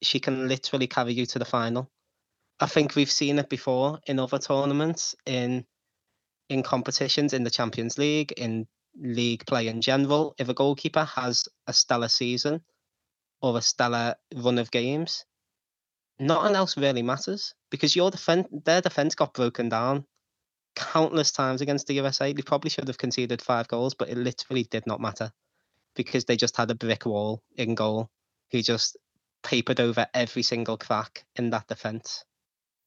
she 0.00 0.18
can 0.18 0.48
literally 0.48 0.86
carry 0.86 1.12
you 1.12 1.26
to 1.26 1.38
the 1.38 1.44
final. 1.44 1.90
I 2.62 2.66
think 2.66 2.94
we've 2.94 3.10
seen 3.10 3.40
it 3.40 3.48
before 3.48 3.98
in 4.06 4.20
other 4.20 4.38
tournaments, 4.38 5.16
in 5.26 5.66
in 6.48 6.62
competitions 6.62 7.32
in 7.32 7.42
the 7.42 7.50
Champions 7.50 7.98
League, 7.98 8.32
in 8.36 8.68
league 8.94 9.44
play 9.46 9.66
in 9.66 9.80
general. 9.80 10.36
If 10.38 10.48
a 10.48 10.54
goalkeeper 10.54 11.02
has 11.02 11.48
a 11.66 11.72
stellar 11.72 12.08
season 12.08 12.62
or 13.40 13.58
a 13.58 13.62
stellar 13.62 14.14
run 14.36 14.58
of 14.58 14.70
games, 14.70 15.24
nothing 16.20 16.54
else 16.54 16.76
really 16.76 17.02
matters 17.02 17.52
because 17.68 17.96
your 17.96 18.12
defense, 18.12 18.46
their 18.64 18.80
defense 18.80 19.16
got 19.16 19.34
broken 19.34 19.68
down 19.68 20.06
countless 20.76 21.32
times 21.32 21.62
against 21.62 21.88
the 21.88 21.94
USA. 21.94 22.32
They 22.32 22.42
probably 22.42 22.70
should 22.70 22.86
have 22.86 22.98
conceded 22.98 23.42
five 23.42 23.66
goals, 23.66 23.94
but 23.94 24.08
it 24.08 24.16
literally 24.16 24.62
did 24.70 24.86
not 24.86 25.00
matter 25.00 25.32
because 25.96 26.26
they 26.26 26.36
just 26.36 26.56
had 26.56 26.70
a 26.70 26.76
brick 26.76 27.06
wall 27.06 27.42
in 27.56 27.74
goal 27.74 28.08
who 28.52 28.62
just 28.62 28.96
papered 29.42 29.80
over 29.80 30.06
every 30.14 30.44
single 30.44 30.78
crack 30.78 31.24
in 31.34 31.50
that 31.50 31.66
defense. 31.66 32.24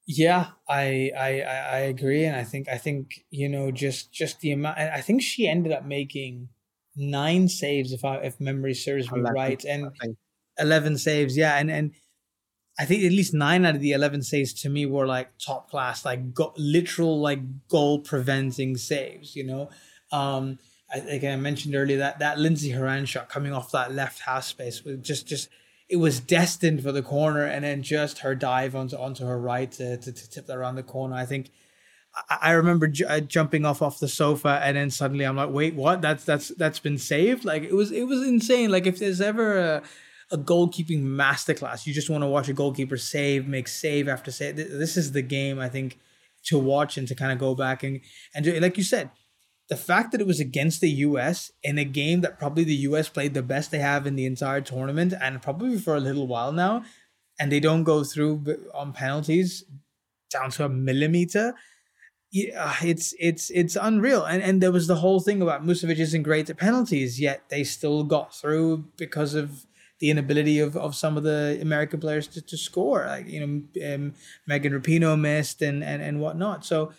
Yeah, 0.07 0.51
I, 0.69 1.11
I 1.17 1.29
I 1.41 1.77
agree, 1.89 2.25
and 2.25 2.35
I 2.35 2.43
think 2.43 2.69
I 2.69 2.77
think 2.77 3.25
you 3.31 3.49
know 3.49 3.71
just 3.71 4.11
just 4.11 4.39
the 4.39 4.51
amount. 4.51 4.77
I 4.77 5.01
think 5.01 5.23
she 5.23 5.47
ended 5.47 5.71
up 5.73 5.83
making 5.83 6.49
nine 6.95 7.47
saves 7.47 7.91
if 7.91 8.05
I 8.05 8.17
if 8.17 8.39
memory 8.39 8.75
serves 8.75 9.11
me 9.11 9.21
11, 9.21 9.33
right, 9.33 9.63
and 9.65 9.91
eleven 10.59 10.97
saves. 10.99 11.35
Yeah, 11.35 11.55
and 11.57 11.71
and 11.71 11.91
I 12.79 12.85
think 12.85 13.03
at 13.05 13.11
least 13.13 13.33
nine 13.33 13.65
out 13.65 13.75
of 13.75 13.81
the 13.81 13.93
eleven 13.93 14.21
saves 14.23 14.53
to 14.63 14.69
me 14.69 14.85
were 14.85 15.07
like 15.07 15.37
top 15.39 15.69
class, 15.69 16.05
like 16.05 16.33
go, 16.33 16.53
literal 16.57 17.19
like 17.21 17.39
goal 17.69 17.99
preventing 17.99 18.77
saves. 18.77 19.35
You 19.35 19.45
know, 19.45 19.69
um, 20.11 20.59
I 20.93 20.99
think 20.99 21.23
I 21.23 21.35
mentioned 21.37 21.75
earlier 21.75 21.97
that 21.99 22.19
that 22.19 22.39
Lindsey 22.39 22.71
Horan 22.71 23.05
shot 23.05 23.29
coming 23.29 23.53
off 23.53 23.71
that 23.71 23.93
left 23.93 24.21
half 24.21 24.45
space 24.45 24.83
was 24.83 24.97
just 25.01 25.27
just 25.27 25.49
it 25.87 25.97
was 25.97 26.19
destined 26.19 26.81
for 26.81 26.91
the 26.91 27.03
corner, 27.03 27.45
and 27.45 27.63
then 27.63 27.83
just 27.83 28.19
her 28.19 28.35
dive 28.35 28.75
onto 28.75 28.97
onto 28.97 29.25
her 29.25 29.39
right 29.39 29.71
to, 29.73 29.97
to, 29.97 30.11
to 30.11 30.29
tip 30.29 30.47
that 30.47 30.57
around 30.57 30.75
the 30.75 30.83
corner. 30.83 31.15
I 31.15 31.25
think 31.25 31.51
I, 32.29 32.51
remember 32.51 32.87
j- 32.87 33.05
uh, 33.05 33.19
jumping 33.19 33.65
off 33.65 33.81
off 33.81 33.99
the 33.99 34.07
sofa, 34.07 34.61
and 34.63 34.77
then 34.77 34.89
suddenly 34.89 35.25
I'm 35.25 35.35
like, 35.35 35.51
wait, 35.51 35.75
what? 35.75 36.01
That's 36.01 36.23
that's 36.23 36.49
that's 36.49 36.79
been 36.79 36.97
saved. 36.97 37.45
Like 37.45 37.63
it 37.63 37.73
was 37.73 37.91
it 37.91 38.07
was 38.07 38.25
insane. 38.27 38.71
Like 38.71 38.87
if 38.87 38.99
there's 38.99 39.21
ever 39.21 39.57
a 39.57 39.83
a 40.31 40.37
goalkeeping 40.37 41.03
masterclass, 41.03 41.85
you 41.85 41.93
just 41.93 42.09
want 42.09 42.23
to 42.23 42.27
watch 42.27 42.49
a 42.49 42.53
goalkeeper 42.53 42.97
save, 42.97 43.47
make 43.47 43.67
save 43.67 44.07
after 44.07 44.31
save. 44.31 44.55
This 44.55 44.97
is 44.97 45.11
the 45.11 45.21
game 45.21 45.59
I 45.59 45.69
think 45.69 45.99
to 46.45 46.57
watch 46.57 46.97
and 46.97 47.07
to 47.07 47.15
kind 47.15 47.31
of 47.31 47.37
go 47.37 47.53
back 47.53 47.83
and 47.83 48.01
and 48.33 48.45
do, 48.45 48.59
like 48.59 48.77
you 48.77 48.83
said 48.83 49.11
the 49.67 49.75
fact 49.75 50.11
that 50.11 50.21
it 50.21 50.27
was 50.27 50.39
against 50.39 50.81
the 50.81 50.89
US 50.89 51.51
in 51.63 51.77
a 51.77 51.85
game 51.85 52.21
that 52.21 52.39
probably 52.39 52.63
the 52.63 52.75
US 52.89 53.09
played 53.09 53.33
the 53.33 53.41
best 53.41 53.71
they 53.71 53.79
have 53.79 54.05
in 54.05 54.15
the 54.15 54.25
entire 54.25 54.61
tournament 54.61 55.13
and 55.19 55.41
probably 55.41 55.77
for 55.77 55.95
a 55.95 55.99
little 55.99 56.27
while 56.27 56.51
now, 56.51 56.83
and 57.39 57.51
they 57.51 57.59
don't 57.59 57.83
go 57.83 58.03
through 58.03 58.43
on 58.73 58.93
penalties 58.93 59.63
down 60.31 60.51
to 60.51 60.65
a 60.65 60.69
millimeter. 60.69 61.55
Yeah, 62.31 62.75
it's 62.83 63.13
it's 63.19 63.49
it's 63.49 63.75
unreal. 63.75 64.23
And 64.23 64.43
and 64.43 64.61
there 64.61 64.71
was 64.71 64.87
the 64.87 64.97
whole 64.97 65.19
thing 65.19 65.41
about 65.41 65.65
Musovic 65.65 65.99
isn't 65.99 66.23
great 66.23 66.49
at 66.49 66.57
penalties, 66.57 67.19
yet 67.19 67.43
they 67.49 67.63
still 67.63 68.03
got 68.03 68.35
through 68.35 68.85
because 68.97 69.33
of 69.33 69.65
the 69.99 70.09
inability 70.11 70.59
of, 70.59 70.75
of 70.75 70.93
some 70.95 71.15
of 71.15 71.23
the 71.23 71.57
American 71.61 71.99
players 71.99 72.27
to, 72.27 72.41
to 72.41 72.57
score. 72.57 73.05
Like, 73.05 73.27
you 73.27 73.39
know, 73.39 73.93
um, 73.93 74.13
Megan 74.45 74.73
Rapinoe 74.73 75.17
missed 75.19 75.61
and, 75.61 75.83
and, 75.83 76.01
and 76.01 76.19
whatnot. 76.19 76.65
So 76.65 76.91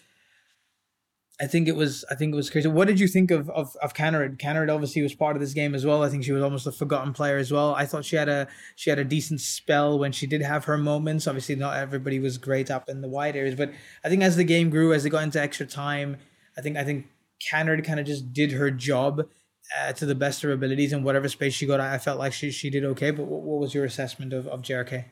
I 1.38 1.46
think 1.46 1.68
it 1.68 1.76
was 1.76 2.02
I 2.10 2.14
think 2.14 2.32
it 2.32 2.36
was 2.36 2.48
crazy. 2.48 2.68
What 2.68 2.88
did 2.88 2.98
you 2.98 3.06
think 3.06 3.30
of 3.30 3.50
of 3.50 3.76
of 3.82 3.92
Kaneryd? 3.92 4.38
Kaneryd 4.38 4.72
obviously 4.72 5.02
was 5.02 5.14
part 5.14 5.36
of 5.36 5.40
this 5.40 5.52
game 5.52 5.74
as 5.74 5.84
well. 5.84 6.02
I 6.02 6.08
think 6.08 6.24
she 6.24 6.32
was 6.32 6.42
almost 6.42 6.66
a 6.66 6.72
forgotten 6.72 7.12
player 7.12 7.36
as 7.36 7.52
well. 7.52 7.74
I 7.74 7.84
thought 7.84 8.06
she 8.06 8.16
had 8.16 8.28
a 8.28 8.48
she 8.74 8.88
had 8.88 8.98
a 8.98 9.04
decent 9.04 9.42
spell 9.42 9.98
when 9.98 10.12
she 10.12 10.26
did 10.26 10.40
have 10.40 10.64
her 10.64 10.78
moments. 10.78 11.26
Obviously, 11.26 11.54
not 11.54 11.76
everybody 11.76 12.18
was 12.18 12.38
great 12.38 12.70
up 12.70 12.88
in 12.88 13.02
the 13.02 13.08
wide 13.08 13.36
areas, 13.36 13.54
but 13.54 13.70
I 14.02 14.08
think 14.08 14.22
as 14.22 14.36
the 14.36 14.44
game 14.44 14.70
grew, 14.70 14.94
as 14.94 15.02
they 15.02 15.10
got 15.10 15.24
into 15.24 15.40
extra 15.40 15.66
time, 15.66 16.16
I 16.56 16.62
think 16.62 16.78
I 16.78 16.84
think 16.84 17.06
Kaneryd 17.52 17.84
kind 17.84 18.00
of 18.00 18.06
just 18.06 18.32
did 18.32 18.52
her 18.52 18.70
job 18.70 19.28
uh, 19.78 19.92
to 19.92 20.06
the 20.06 20.14
best 20.14 20.42
of 20.42 20.48
her 20.48 20.54
abilities 20.54 20.94
and 20.94 21.04
whatever 21.04 21.28
space 21.28 21.52
she 21.52 21.66
got. 21.66 21.80
I 21.80 21.98
felt 21.98 22.18
like 22.18 22.32
she 22.32 22.50
she 22.50 22.70
did 22.70 22.82
okay. 22.84 23.10
But 23.10 23.26
what, 23.26 23.42
what 23.42 23.60
was 23.60 23.74
your 23.74 23.84
assessment 23.84 24.32
of 24.32 24.46
of 24.46 24.62
JRK? 24.62 25.04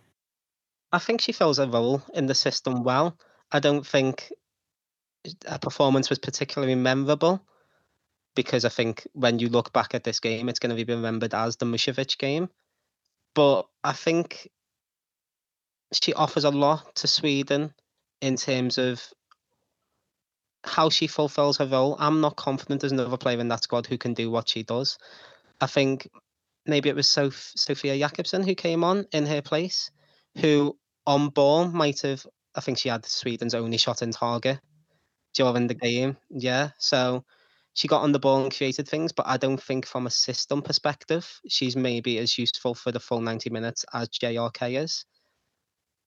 I 0.90 0.98
think 0.98 1.20
she 1.20 1.32
fills 1.32 1.58
a 1.58 1.68
role 1.68 2.02
in 2.14 2.26
the 2.26 2.34
system 2.34 2.82
well. 2.82 3.18
I 3.52 3.60
don't 3.60 3.86
think 3.86 4.32
her 5.48 5.58
performance 5.58 6.10
was 6.10 6.18
particularly 6.18 6.74
memorable 6.74 7.40
because 8.34 8.64
I 8.64 8.68
think 8.68 9.06
when 9.12 9.38
you 9.38 9.48
look 9.48 9.72
back 9.72 9.94
at 9.94 10.04
this 10.04 10.20
game, 10.20 10.48
it's 10.48 10.58
going 10.58 10.76
to 10.76 10.84
be 10.84 10.92
remembered 10.92 11.34
as 11.34 11.56
the 11.56 11.66
Musovic 11.66 12.18
game. 12.18 12.48
But 13.34 13.66
I 13.82 13.92
think 13.92 14.48
she 15.92 16.12
offers 16.14 16.44
a 16.44 16.50
lot 16.50 16.94
to 16.96 17.06
Sweden 17.06 17.72
in 18.20 18.36
terms 18.36 18.78
of 18.78 19.02
how 20.64 20.88
she 20.88 21.06
fulfills 21.06 21.58
her 21.58 21.66
role. 21.66 21.96
I'm 21.98 22.20
not 22.20 22.36
confident 22.36 22.80
there's 22.80 22.92
another 22.92 23.16
player 23.16 23.38
in 23.38 23.48
that 23.48 23.62
squad 23.62 23.86
who 23.86 23.98
can 23.98 24.14
do 24.14 24.30
what 24.30 24.48
she 24.48 24.62
does. 24.62 24.98
I 25.60 25.66
think 25.66 26.08
maybe 26.66 26.88
it 26.88 26.96
was 26.96 27.08
Sof- 27.08 27.52
Sofia 27.54 27.96
Jakobsson 27.96 28.44
who 28.44 28.54
came 28.54 28.82
on 28.82 29.06
in 29.12 29.26
her 29.26 29.42
place, 29.42 29.90
who 30.38 30.76
on 31.06 31.28
ball 31.28 31.68
might 31.68 32.00
have. 32.00 32.26
I 32.56 32.60
think 32.60 32.78
she 32.78 32.88
had 32.88 33.04
Sweden's 33.04 33.54
only 33.54 33.78
shot 33.78 34.02
in 34.02 34.10
target 34.10 34.60
during 35.34 35.66
the 35.66 35.74
game. 35.74 36.16
Yeah, 36.30 36.70
so 36.78 37.24
she 37.74 37.88
got 37.88 38.02
on 38.02 38.12
the 38.12 38.20
ball 38.20 38.42
and 38.42 38.56
created 38.56 38.88
things, 38.88 39.12
but 39.12 39.26
I 39.26 39.36
don't 39.36 39.60
think 39.60 39.86
from 39.86 40.06
a 40.06 40.10
system 40.10 40.62
perspective 40.62 41.40
she's 41.48 41.76
maybe 41.76 42.18
as 42.18 42.38
useful 42.38 42.74
for 42.74 42.92
the 42.92 43.00
full 43.00 43.20
90 43.20 43.50
minutes 43.50 43.84
as 43.92 44.08
JRK 44.08 44.82
is. 44.82 45.04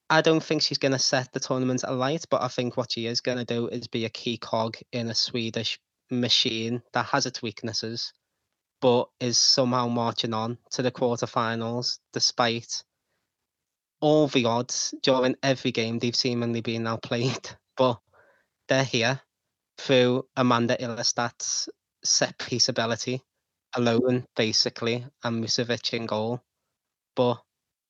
I 0.09 0.21
don't 0.21 0.41
think 0.41 0.61
she's 0.61 0.77
going 0.77 0.93
to 0.93 0.99
set 0.99 1.33
the 1.33 1.41
tournament 1.41 1.83
alight, 1.85 2.25
but 2.29 2.41
I 2.41 2.47
think 2.47 2.77
what 2.77 2.93
she 2.93 3.07
is 3.07 3.19
going 3.19 3.37
to 3.37 3.45
do 3.45 3.67
is 3.67 3.87
be 3.87 4.05
a 4.05 4.09
key 4.09 4.37
cog 4.37 4.77
in 4.93 5.09
a 5.09 5.15
Swedish 5.15 5.79
machine 6.09 6.81
that 6.93 7.07
has 7.07 7.25
its 7.25 7.41
weaknesses, 7.41 8.13
but 8.79 9.09
is 9.19 9.37
somehow 9.37 9.87
marching 9.87 10.33
on 10.33 10.57
to 10.71 10.81
the 10.81 10.91
quarterfinals 10.91 11.99
despite 12.13 12.83
all 13.99 14.27
the 14.27 14.45
odds 14.45 14.93
during 15.03 15.35
every 15.43 15.71
game 15.71 15.99
they've 15.99 16.15
seemingly 16.15 16.61
been 16.61 16.87
outplayed. 16.87 17.49
But 17.77 17.99
they're 18.67 18.83
here 18.83 19.21
through 19.77 20.25
Amanda 20.35 20.75
Ilestedt's 20.77 21.69
set 22.03 22.37
piece 22.37 22.69
ability 22.69 23.21
alone, 23.75 24.25
basically, 24.35 25.05
and 25.23 25.43
Musovic 25.43 25.93
in 25.93 26.05
goal. 26.05 26.41
But 27.15 27.41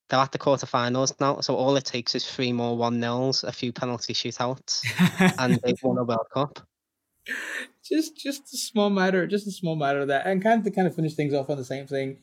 they're 0.10 0.20
at 0.20 0.32
the 0.32 0.40
quarterfinals 0.40 1.20
now, 1.20 1.42
so 1.42 1.56
all 1.56 1.76
it 1.76 1.86
takes 1.86 2.16
is 2.16 2.30
three 2.30 2.54
more 2.54 2.78
one 2.78 3.00
nils, 3.00 3.44
a 3.44 3.52
few 3.52 3.74
penalty 3.74 4.14
shootouts, 4.14 4.82
and 5.40 5.60
they've 5.64 5.82
won 5.84 5.98
a 5.98 6.04
World 6.04 6.28
Cup. 6.34 6.60
Just, 7.84 8.18
just 8.18 8.54
a 8.54 8.58
small 8.58 8.90
matter, 8.90 9.28
just 9.28 9.48
a 9.48 9.52
small 9.52 9.76
matter 9.76 10.02
of 10.02 10.08
that, 10.08 10.26
and 10.26 10.42
kind 10.42 10.60
of 10.60 10.66
to 10.66 10.72
kind 10.72 10.88
of 10.88 10.96
finish 10.96 11.14
things 11.14 11.34
off 11.34 11.50
on 11.50 11.58
the 11.58 11.66
same 11.66 11.88
thing. 11.88 12.18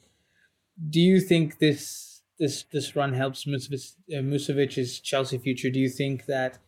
Do 0.90 1.00
you 1.00 1.20
think 1.20 1.58
this 1.58 2.22
this 2.38 2.64
this 2.72 2.96
run 2.96 3.12
helps 3.12 3.44
Musovic, 3.44 3.92
uh, 4.12 4.22
Musovic's 4.22 4.98
Chelsea 4.98 5.38
future? 5.38 5.70
Do 5.70 5.78
you 5.78 5.88
think 5.88 6.26
that 6.26 6.58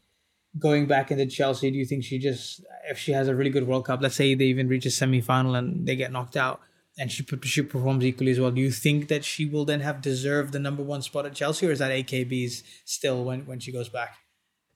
going 0.59 0.87
back 0.87 1.11
into 1.11 1.27
Chelsea, 1.27 1.71
do 1.71 1.77
you 1.77 1.85
think 1.85 2.05
she 2.05 2.19
just, 2.19 2.65
if 2.89 2.99
she 2.99 3.13
has 3.13 3.29
a 3.29 3.35
really 3.35 3.51
good 3.51 3.67
World 3.67 3.87
Cup, 3.87 4.01
let's 4.01 4.17
say 4.17 4.35
they 4.35 4.47
even 4.47 4.69
reach 4.69 4.87
a 4.87 4.91
semi 4.91 5.21
final 5.21 5.55
and 5.55 5.87
they 5.87 5.97
get 5.97 6.13
knocked 6.13 6.37
out, 6.37 6.61
and 6.99 7.13
she 7.13 7.25
she 7.43 7.63
performs 7.63 8.05
equally 8.05 8.31
as 8.31 8.41
well, 8.41 8.51
do 8.51 8.61
you 8.61 8.71
think 8.71 9.09
that 9.09 9.25
she 9.25 9.45
will 9.47 9.65
then 9.65 9.81
have 9.81 10.01
deserved 10.01 10.53
the 10.53 10.59
number 10.59 10.83
one 10.83 11.03
spot 11.03 11.27
at 11.27 11.35
Chelsea, 11.35 11.67
or 11.67 11.73
is 11.73 11.79
that 11.81 11.91
AKB's 11.91 12.63
still 12.85 13.25
when 13.25 13.47
when 13.47 13.61
she 13.61 13.73
goes 13.73 13.89
back? 13.89 14.17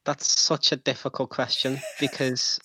That's 0.04 0.30
such 0.40 0.72
a 0.72 0.76
difficult 0.76 1.30
question 1.30 1.78
because 1.98 2.58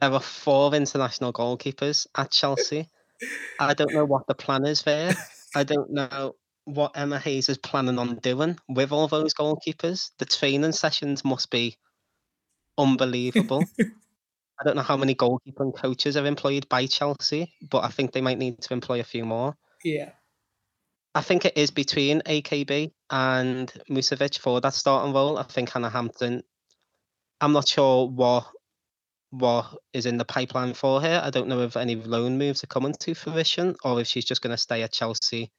there 0.00 0.10
are 0.10 0.20
four 0.20 0.74
international 0.74 1.32
goalkeepers 1.32 2.06
at 2.16 2.30
Chelsea. 2.30 2.88
I 3.58 3.74
don't 3.74 3.92
know 3.92 4.04
what 4.04 4.26
the 4.26 4.34
plan 4.34 4.64
is 4.64 4.82
there. 4.82 5.14
I 5.54 5.64
don't 5.64 5.90
know 5.90 6.36
what 6.64 6.92
Emma 6.94 7.18
Hayes 7.18 7.48
is 7.48 7.58
planning 7.58 7.98
on 7.98 8.16
doing 8.16 8.58
with 8.68 8.92
all 8.92 9.08
those 9.08 9.34
goalkeepers. 9.34 10.10
The 10.18 10.26
training 10.26 10.72
sessions 10.72 11.24
must 11.24 11.50
be 11.50 11.76
unbelievable. 12.78 13.64
I 14.60 14.64
don't 14.64 14.76
know 14.76 14.82
how 14.82 14.96
many 14.96 15.14
goalkeeping 15.14 15.76
coaches 15.76 16.16
are 16.16 16.26
employed 16.26 16.68
by 16.68 16.86
Chelsea, 16.86 17.52
but 17.70 17.84
I 17.84 17.88
think 17.88 18.12
they 18.12 18.20
might 18.20 18.38
need 18.38 18.60
to 18.62 18.72
employ 18.72 19.00
a 19.00 19.04
few 19.04 19.24
more. 19.24 19.56
Yeah. 19.84 20.10
I 21.14 21.20
think 21.20 21.44
it 21.44 21.56
is 21.56 21.70
between 21.70 22.22
AKB 22.22 22.92
and 23.10 23.72
Musovic 23.90 24.38
for 24.38 24.60
that 24.60 24.74
starting 24.74 25.12
role. 25.12 25.38
I 25.38 25.44
think 25.44 25.70
Hannah 25.70 25.90
Hampton. 25.90 26.42
I'm 27.40 27.52
not 27.52 27.68
sure 27.68 28.08
what 28.08 28.46
what 29.30 29.76
is 29.92 30.06
in 30.06 30.16
the 30.16 30.24
pipeline 30.24 30.74
for 30.74 31.00
her. 31.02 31.20
I 31.22 31.30
don't 31.30 31.48
know 31.48 31.60
if 31.60 31.76
any 31.76 31.96
loan 31.96 32.38
moves 32.38 32.64
are 32.64 32.68
coming 32.68 32.94
to 33.00 33.14
fruition 33.14 33.76
or 33.84 34.00
if 34.00 34.06
she's 34.06 34.24
just 34.24 34.42
going 34.42 34.54
to 34.54 34.62
stay 34.62 34.82
at 34.82 34.92
Chelsea 34.92 35.50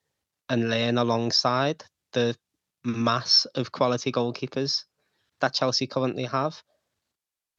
and 0.49 0.69
learn 0.69 0.97
alongside 0.97 1.83
the 2.13 2.35
mass 2.83 3.45
of 3.55 3.71
quality 3.71 4.11
goalkeepers 4.11 4.85
that 5.41 5.53
Chelsea 5.53 5.87
currently 5.87 6.25
have. 6.25 6.61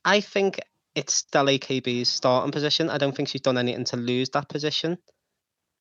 I 0.05 0.21
think 0.21 0.61
it's 0.95 1.15
still 1.15 1.47
AKB's 1.47 2.09
starting 2.09 2.53
position. 2.53 2.91
I 2.91 2.99
don't 2.99 3.15
think 3.15 3.29
she's 3.29 3.41
done 3.41 3.59
anything 3.59 3.85
to 3.87 3.97
lose 3.97 4.31
that 4.31 4.49
position. 4.49 4.99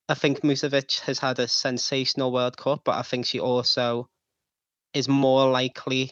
I 0.07 0.15
think 0.15 0.41
Musovic 0.41 1.01
has 1.01 1.19
had 1.19 1.39
a 1.39 1.47
sensational 1.47 2.31
World 2.31 2.57
Cup, 2.57 2.81
but 2.83 2.95
I 2.95 3.03
think 3.03 3.25
she 3.25 3.39
also 3.39 4.09
is 4.93 5.07
more 5.07 5.49
likely 5.49 6.11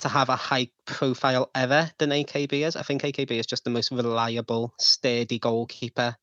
to 0.00 0.08
have 0.08 0.28
a 0.28 0.36
high 0.36 0.68
profile 0.86 1.50
ever 1.54 1.90
than 1.98 2.10
AKB 2.10 2.66
is. 2.66 2.76
I 2.76 2.82
think 2.82 3.02
AKB 3.02 3.30
is 3.30 3.46
just 3.46 3.64
the 3.64 3.70
most 3.70 3.92
reliable, 3.92 4.74
steady 4.78 5.38
goalkeeper 5.38 6.16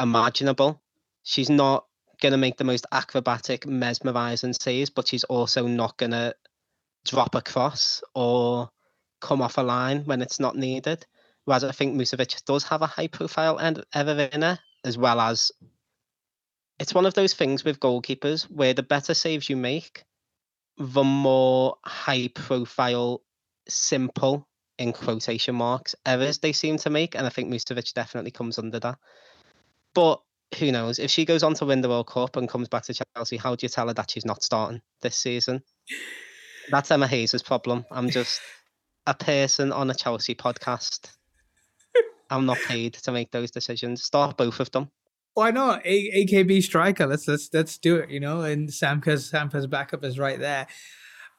imaginable. 0.00 0.82
She's 1.22 1.50
not 1.50 1.84
going 2.20 2.32
to 2.32 2.38
make 2.38 2.56
the 2.56 2.64
most 2.64 2.86
acrobatic, 2.92 3.66
mesmerizing 3.66 4.54
saves, 4.54 4.90
but 4.90 5.06
she's 5.06 5.24
also 5.24 5.66
not 5.66 5.96
going 5.98 6.12
to 6.12 6.34
drop 7.04 7.34
a 7.34 7.42
cross 7.42 8.02
or 8.14 8.70
come 9.20 9.42
off 9.42 9.58
a 9.58 9.62
line 9.62 10.04
when 10.04 10.22
it's 10.22 10.40
not 10.40 10.56
needed. 10.56 11.06
Whereas 11.44 11.64
I 11.64 11.72
think 11.72 11.94
Musovic 11.94 12.44
does 12.44 12.64
have 12.64 12.82
a 12.82 12.86
high 12.86 13.06
profile 13.06 13.56
and 13.58 13.84
ever 13.94 14.28
in 14.32 14.42
her, 14.42 14.58
as 14.84 14.98
well 14.98 15.20
as 15.20 15.52
it's 16.78 16.94
one 16.94 17.06
of 17.06 17.14
those 17.14 17.34
things 17.34 17.64
with 17.64 17.80
goalkeepers 17.80 18.50
where 18.50 18.74
the 18.74 18.82
better 18.82 19.14
saves 19.14 19.48
you 19.48 19.56
make, 19.56 20.04
the 20.76 21.04
more 21.04 21.76
high 21.84 22.28
profile, 22.28 23.22
simple 23.68 24.46
in 24.78 24.92
quotation 24.92 25.54
marks 25.54 25.94
errors 26.04 26.38
they 26.38 26.52
seem 26.52 26.76
to 26.76 26.90
make. 26.90 27.14
And 27.14 27.26
I 27.26 27.30
think 27.30 27.50
Musovic 27.50 27.94
definitely 27.94 28.30
comes 28.30 28.58
under 28.58 28.78
that. 28.80 28.98
But 29.94 30.20
who 30.58 30.70
knows? 30.70 30.98
If 30.98 31.10
she 31.10 31.24
goes 31.24 31.42
on 31.42 31.54
to 31.54 31.64
win 31.64 31.80
the 31.80 31.88
World 31.88 32.08
Cup 32.08 32.36
and 32.36 32.48
comes 32.48 32.68
back 32.68 32.84
to 32.84 32.94
Chelsea, 32.94 33.36
how 33.36 33.54
do 33.54 33.64
you 33.64 33.68
tell 33.68 33.88
her 33.88 33.94
that 33.94 34.10
she's 34.10 34.26
not 34.26 34.42
starting 34.42 34.82
this 35.00 35.16
season? 35.16 35.62
That's 36.70 36.90
Emma 36.90 37.06
Hayes' 37.06 37.42
problem. 37.42 37.86
I'm 37.90 38.10
just 38.10 38.40
a 39.06 39.14
person 39.14 39.72
on 39.72 39.90
a 39.90 39.94
Chelsea 39.94 40.34
podcast. 40.34 41.10
I'm 42.30 42.46
not 42.46 42.58
paid 42.66 42.94
to 42.94 43.12
make 43.12 43.30
those 43.30 43.50
decisions. 43.50 44.02
Start 44.02 44.36
both 44.36 44.60
of 44.60 44.70
them. 44.72 44.90
Why 45.34 45.50
not? 45.50 45.82
A- 45.84 46.24
AKB 46.24 46.62
striker. 46.62 47.06
Let's 47.06 47.28
let's 47.28 47.50
let's 47.52 47.78
do 47.78 47.96
it. 47.96 48.10
You 48.10 48.20
know, 48.20 48.40
and 48.40 48.72
Sam 48.72 49.00
Kerr's 49.00 49.30
Samka's 49.30 49.66
backup 49.66 50.04
is 50.04 50.18
right 50.18 50.38
there. 50.38 50.66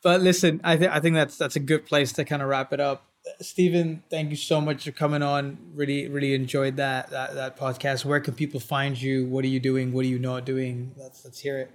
But 0.03 0.21
listen, 0.21 0.61
I 0.63 0.77
think 0.77 0.91
I 0.91 0.99
think 0.99 1.15
that's 1.15 1.37
that's 1.37 1.55
a 1.55 1.59
good 1.59 1.85
place 1.85 2.13
to 2.13 2.23
kind 2.23 2.41
of 2.41 2.47
wrap 2.47 2.73
it 2.73 2.79
up. 2.79 3.03
Stephen, 3.41 4.03
thank 4.09 4.29
you 4.29 4.37
so 4.37 4.61
much 4.61 4.85
for 4.85 4.91
coming 4.91 5.21
on. 5.21 5.57
Really, 5.73 6.07
really 6.07 6.33
enjoyed 6.33 6.77
that 6.77 7.09
that 7.09 7.35
that 7.35 7.57
podcast. 7.57 8.05
Where 8.05 8.19
can 8.19 8.35
people 8.35 8.59
find 8.59 9.01
you? 9.01 9.25
What 9.25 9.43
are 9.43 9.49
you 9.49 9.59
doing? 9.59 9.91
What 9.91 10.05
are 10.05 10.09
you 10.09 10.19
not 10.19 10.45
doing? 10.45 10.93
Let's 10.95 11.25
let's 11.25 11.39
hear 11.39 11.59
it. 11.59 11.71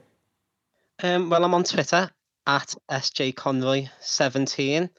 Um, 1.02 1.28
well, 1.28 1.44
I'm 1.44 1.54
on 1.54 1.64
Twitter 1.64 2.08
at 2.46 2.74
sjconroy17. 2.90 4.90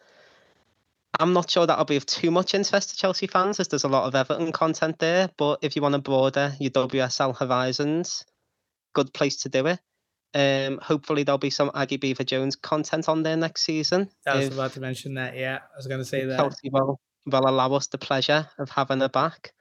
I'm 1.20 1.34
not 1.34 1.50
sure 1.50 1.66
that'll 1.66 1.86
be 1.86 1.96
of 1.96 2.06
too 2.06 2.32
much 2.32 2.54
interest 2.54 2.90
to 2.90 2.96
Chelsea 2.96 3.28
fans, 3.28 3.60
as 3.60 3.68
there's 3.68 3.84
a 3.84 3.90
lot 3.90 4.06
of 4.06 4.16
Everton 4.16 4.52
content 4.52 5.00
there. 5.00 5.30
But 5.38 5.60
if 5.62 5.76
you 5.76 5.82
want 5.82 5.94
to 5.94 6.00
broaden 6.00 6.54
your 6.60 6.72
WSL 6.72 7.38
horizons, 7.38 8.26
good 8.94 9.14
place 9.14 9.38
to 9.44 9.50
do 9.50 9.68
it. 9.68 9.80
Um, 10.36 10.80
hopefully 10.82 11.24
there'll 11.24 11.38
be 11.38 11.52
some 11.52 11.70
Aggie 11.76 11.98
Beever 11.98 12.24
Jones 12.24 12.56
content 12.56 13.08
on 13.08 13.22
there 13.22 13.38
next 13.38 13.62
season. 13.62 14.10
I 14.26 14.38
was 14.38 14.48
about 14.48 14.74
to 14.74 14.80
mention 14.80 15.14
that. 15.16 15.38
Yeah, 15.38 15.58
I 15.58 15.78
was 15.78 15.86
going 15.86 16.00
to 16.00 16.06
say 16.06 16.26
that. 16.26 16.38
Chelsea 16.38 16.70
will, 16.72 17.00
will 17.28 17.48
allow 17.48 17.74
us 17.74 17.88
the 17.88 18.00
pleasure 18.00 18.50
of 18.58 18.70
having 18.70 19.02
her 19.02 19.10
back. 19.10 19.54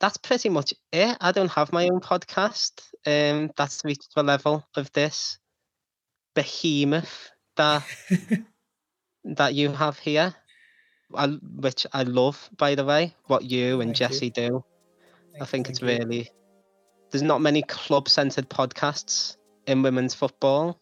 That's 0.00 0.16
pretty 0.16 0.48
much 0.48 0.72
it. 0.92 1.16
I 1.20 1.32
don't 1.32 1.50
have 1.50 1.72
my 1.72 1.86
own 1.86 2.00
podcast. 2.00 2.82
Um, 3.06 3.50
that's 3.56 3.84
reached 3.84 4.14
the 4.14 4.22
level 4.22 4.64
of 4.76 4.92
this 4.92 5.38
behemoth 6.34 7.30
that 7.56 7.84
that 9.24 9.54
you 9.54 9.72
have 9.72 9.98
here. 9.98 10.34
I, 11.14 11.26
which 11.26 11.86
I 11.92 12.04
love, 12.04 12.50
by 12.56 12.74
the 12.74 12.84
way, 12.84 13.14
what 13.26 13.44
you 13.44 13.80
and 13.80 13.88
Thank 13.88 13.96
Jessy 13.96 14.26
you. 14.26 14.32
do. 14.32 14.64
Thank 15.32 15.42
I 15.42 15.44
think 15.46 15.66
you, 15.66 15.70
it's 15.72 15.82
really 15.82 16.30
there's 17.10 17.22
not 17.22 17.40
many 17.40 17.62
club 17.62 18.08
centered 18.08 18.48
podcasts 18.48 19.36
in 19.68 19.82
women's 19.82 20.14
football 20.14 20.80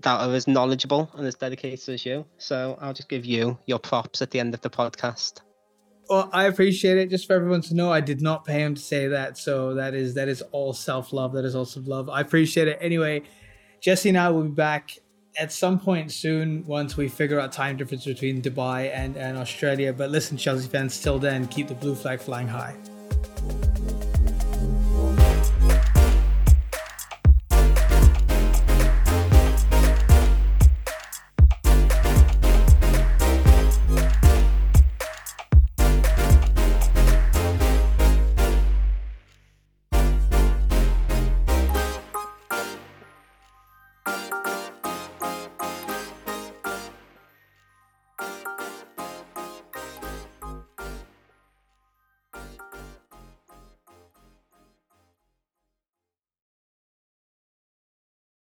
that 0.00 0.20
are 0.20 0.34
as 0.34 0.48
knowledgeable 0.48 1.10
and 1.14 1.26
as 1.26 1.36
dedicated 1.36 1.88
as 1.88 2.04
you. 2.04 2.26
So 2.38 2.76
I'll 2.80 2.92
just 2.92 3.08
give 3.08 3.24
you 3.24 3.56
your 3.66 3.78
props 3.78 4.20
at 4.20 4.32
the 4.32 4.40
end 4.40 4.52
of 4.52 4.60
the 4.62 4.70
podcast. 4.70 5.42
Well, 6.08 6.28
I 6.32 6.46
appreciate 6.46 6.98
it. 6.98 7.08
Just 7.08 7.28
for 7.28 7.34
everyone 7.34 7.60
to 7.62 7.74
know, 7.74 7.92
I 7.92 8.00
did 8.00 8.20
not 8.20 8.44
pay 8.44 8.62
him 8.62 8.74
to 8.74 8.80
say 8.80 9.06
that, 9.08 9.38
so 9.38 9.74
that 9.74 9.94
is 9.94 10.14
that 10.14 10.26
is 10.26 10.42
all 10.50 10.72
self 10.72 11.12
love. 11.12 11.32
That 11.34 11.44
is 11.44 11.54
all 11.54 11.64
self 11.64 11.86
love. 11.86 12.08
I 12.08 12.20
appreciate 12.20 12.66
it. 12.66 12.78
Anyway, 12.80 13.22
Jessy 13.80 14.08
and 14.08 14.18
I 14.18 14.30
will 14.30 14.42
be 14.42 14.50
back 14.50 14.98
at 15.38 15.52
some 15.52 15.78
point 15.78 16.12
soon 16.12 16.64
once 16.66 16.96
we 16.96 17.08
figure 17.08 17.38
out 17.38 17.52
time 17.52 17.76
difference 17.76 18.04
between 18.04 18.42
Dubai 18.42 18.90
and 18.94 19.16
and 19.16 19.36
Australia. 19.38 19.92
But 19.92 20.10
listen, 20.10 20.36
Chelsea 20.36 20.68
fans, 20.68 21.00
till 21.00 21.18
then, 21.18 21.46
keep 21.48 21.68
the 21.68 21.74
blue 21.74 21.94
flag 21.94 22.20
flying 22.20 22.48
high. 22.48 22.76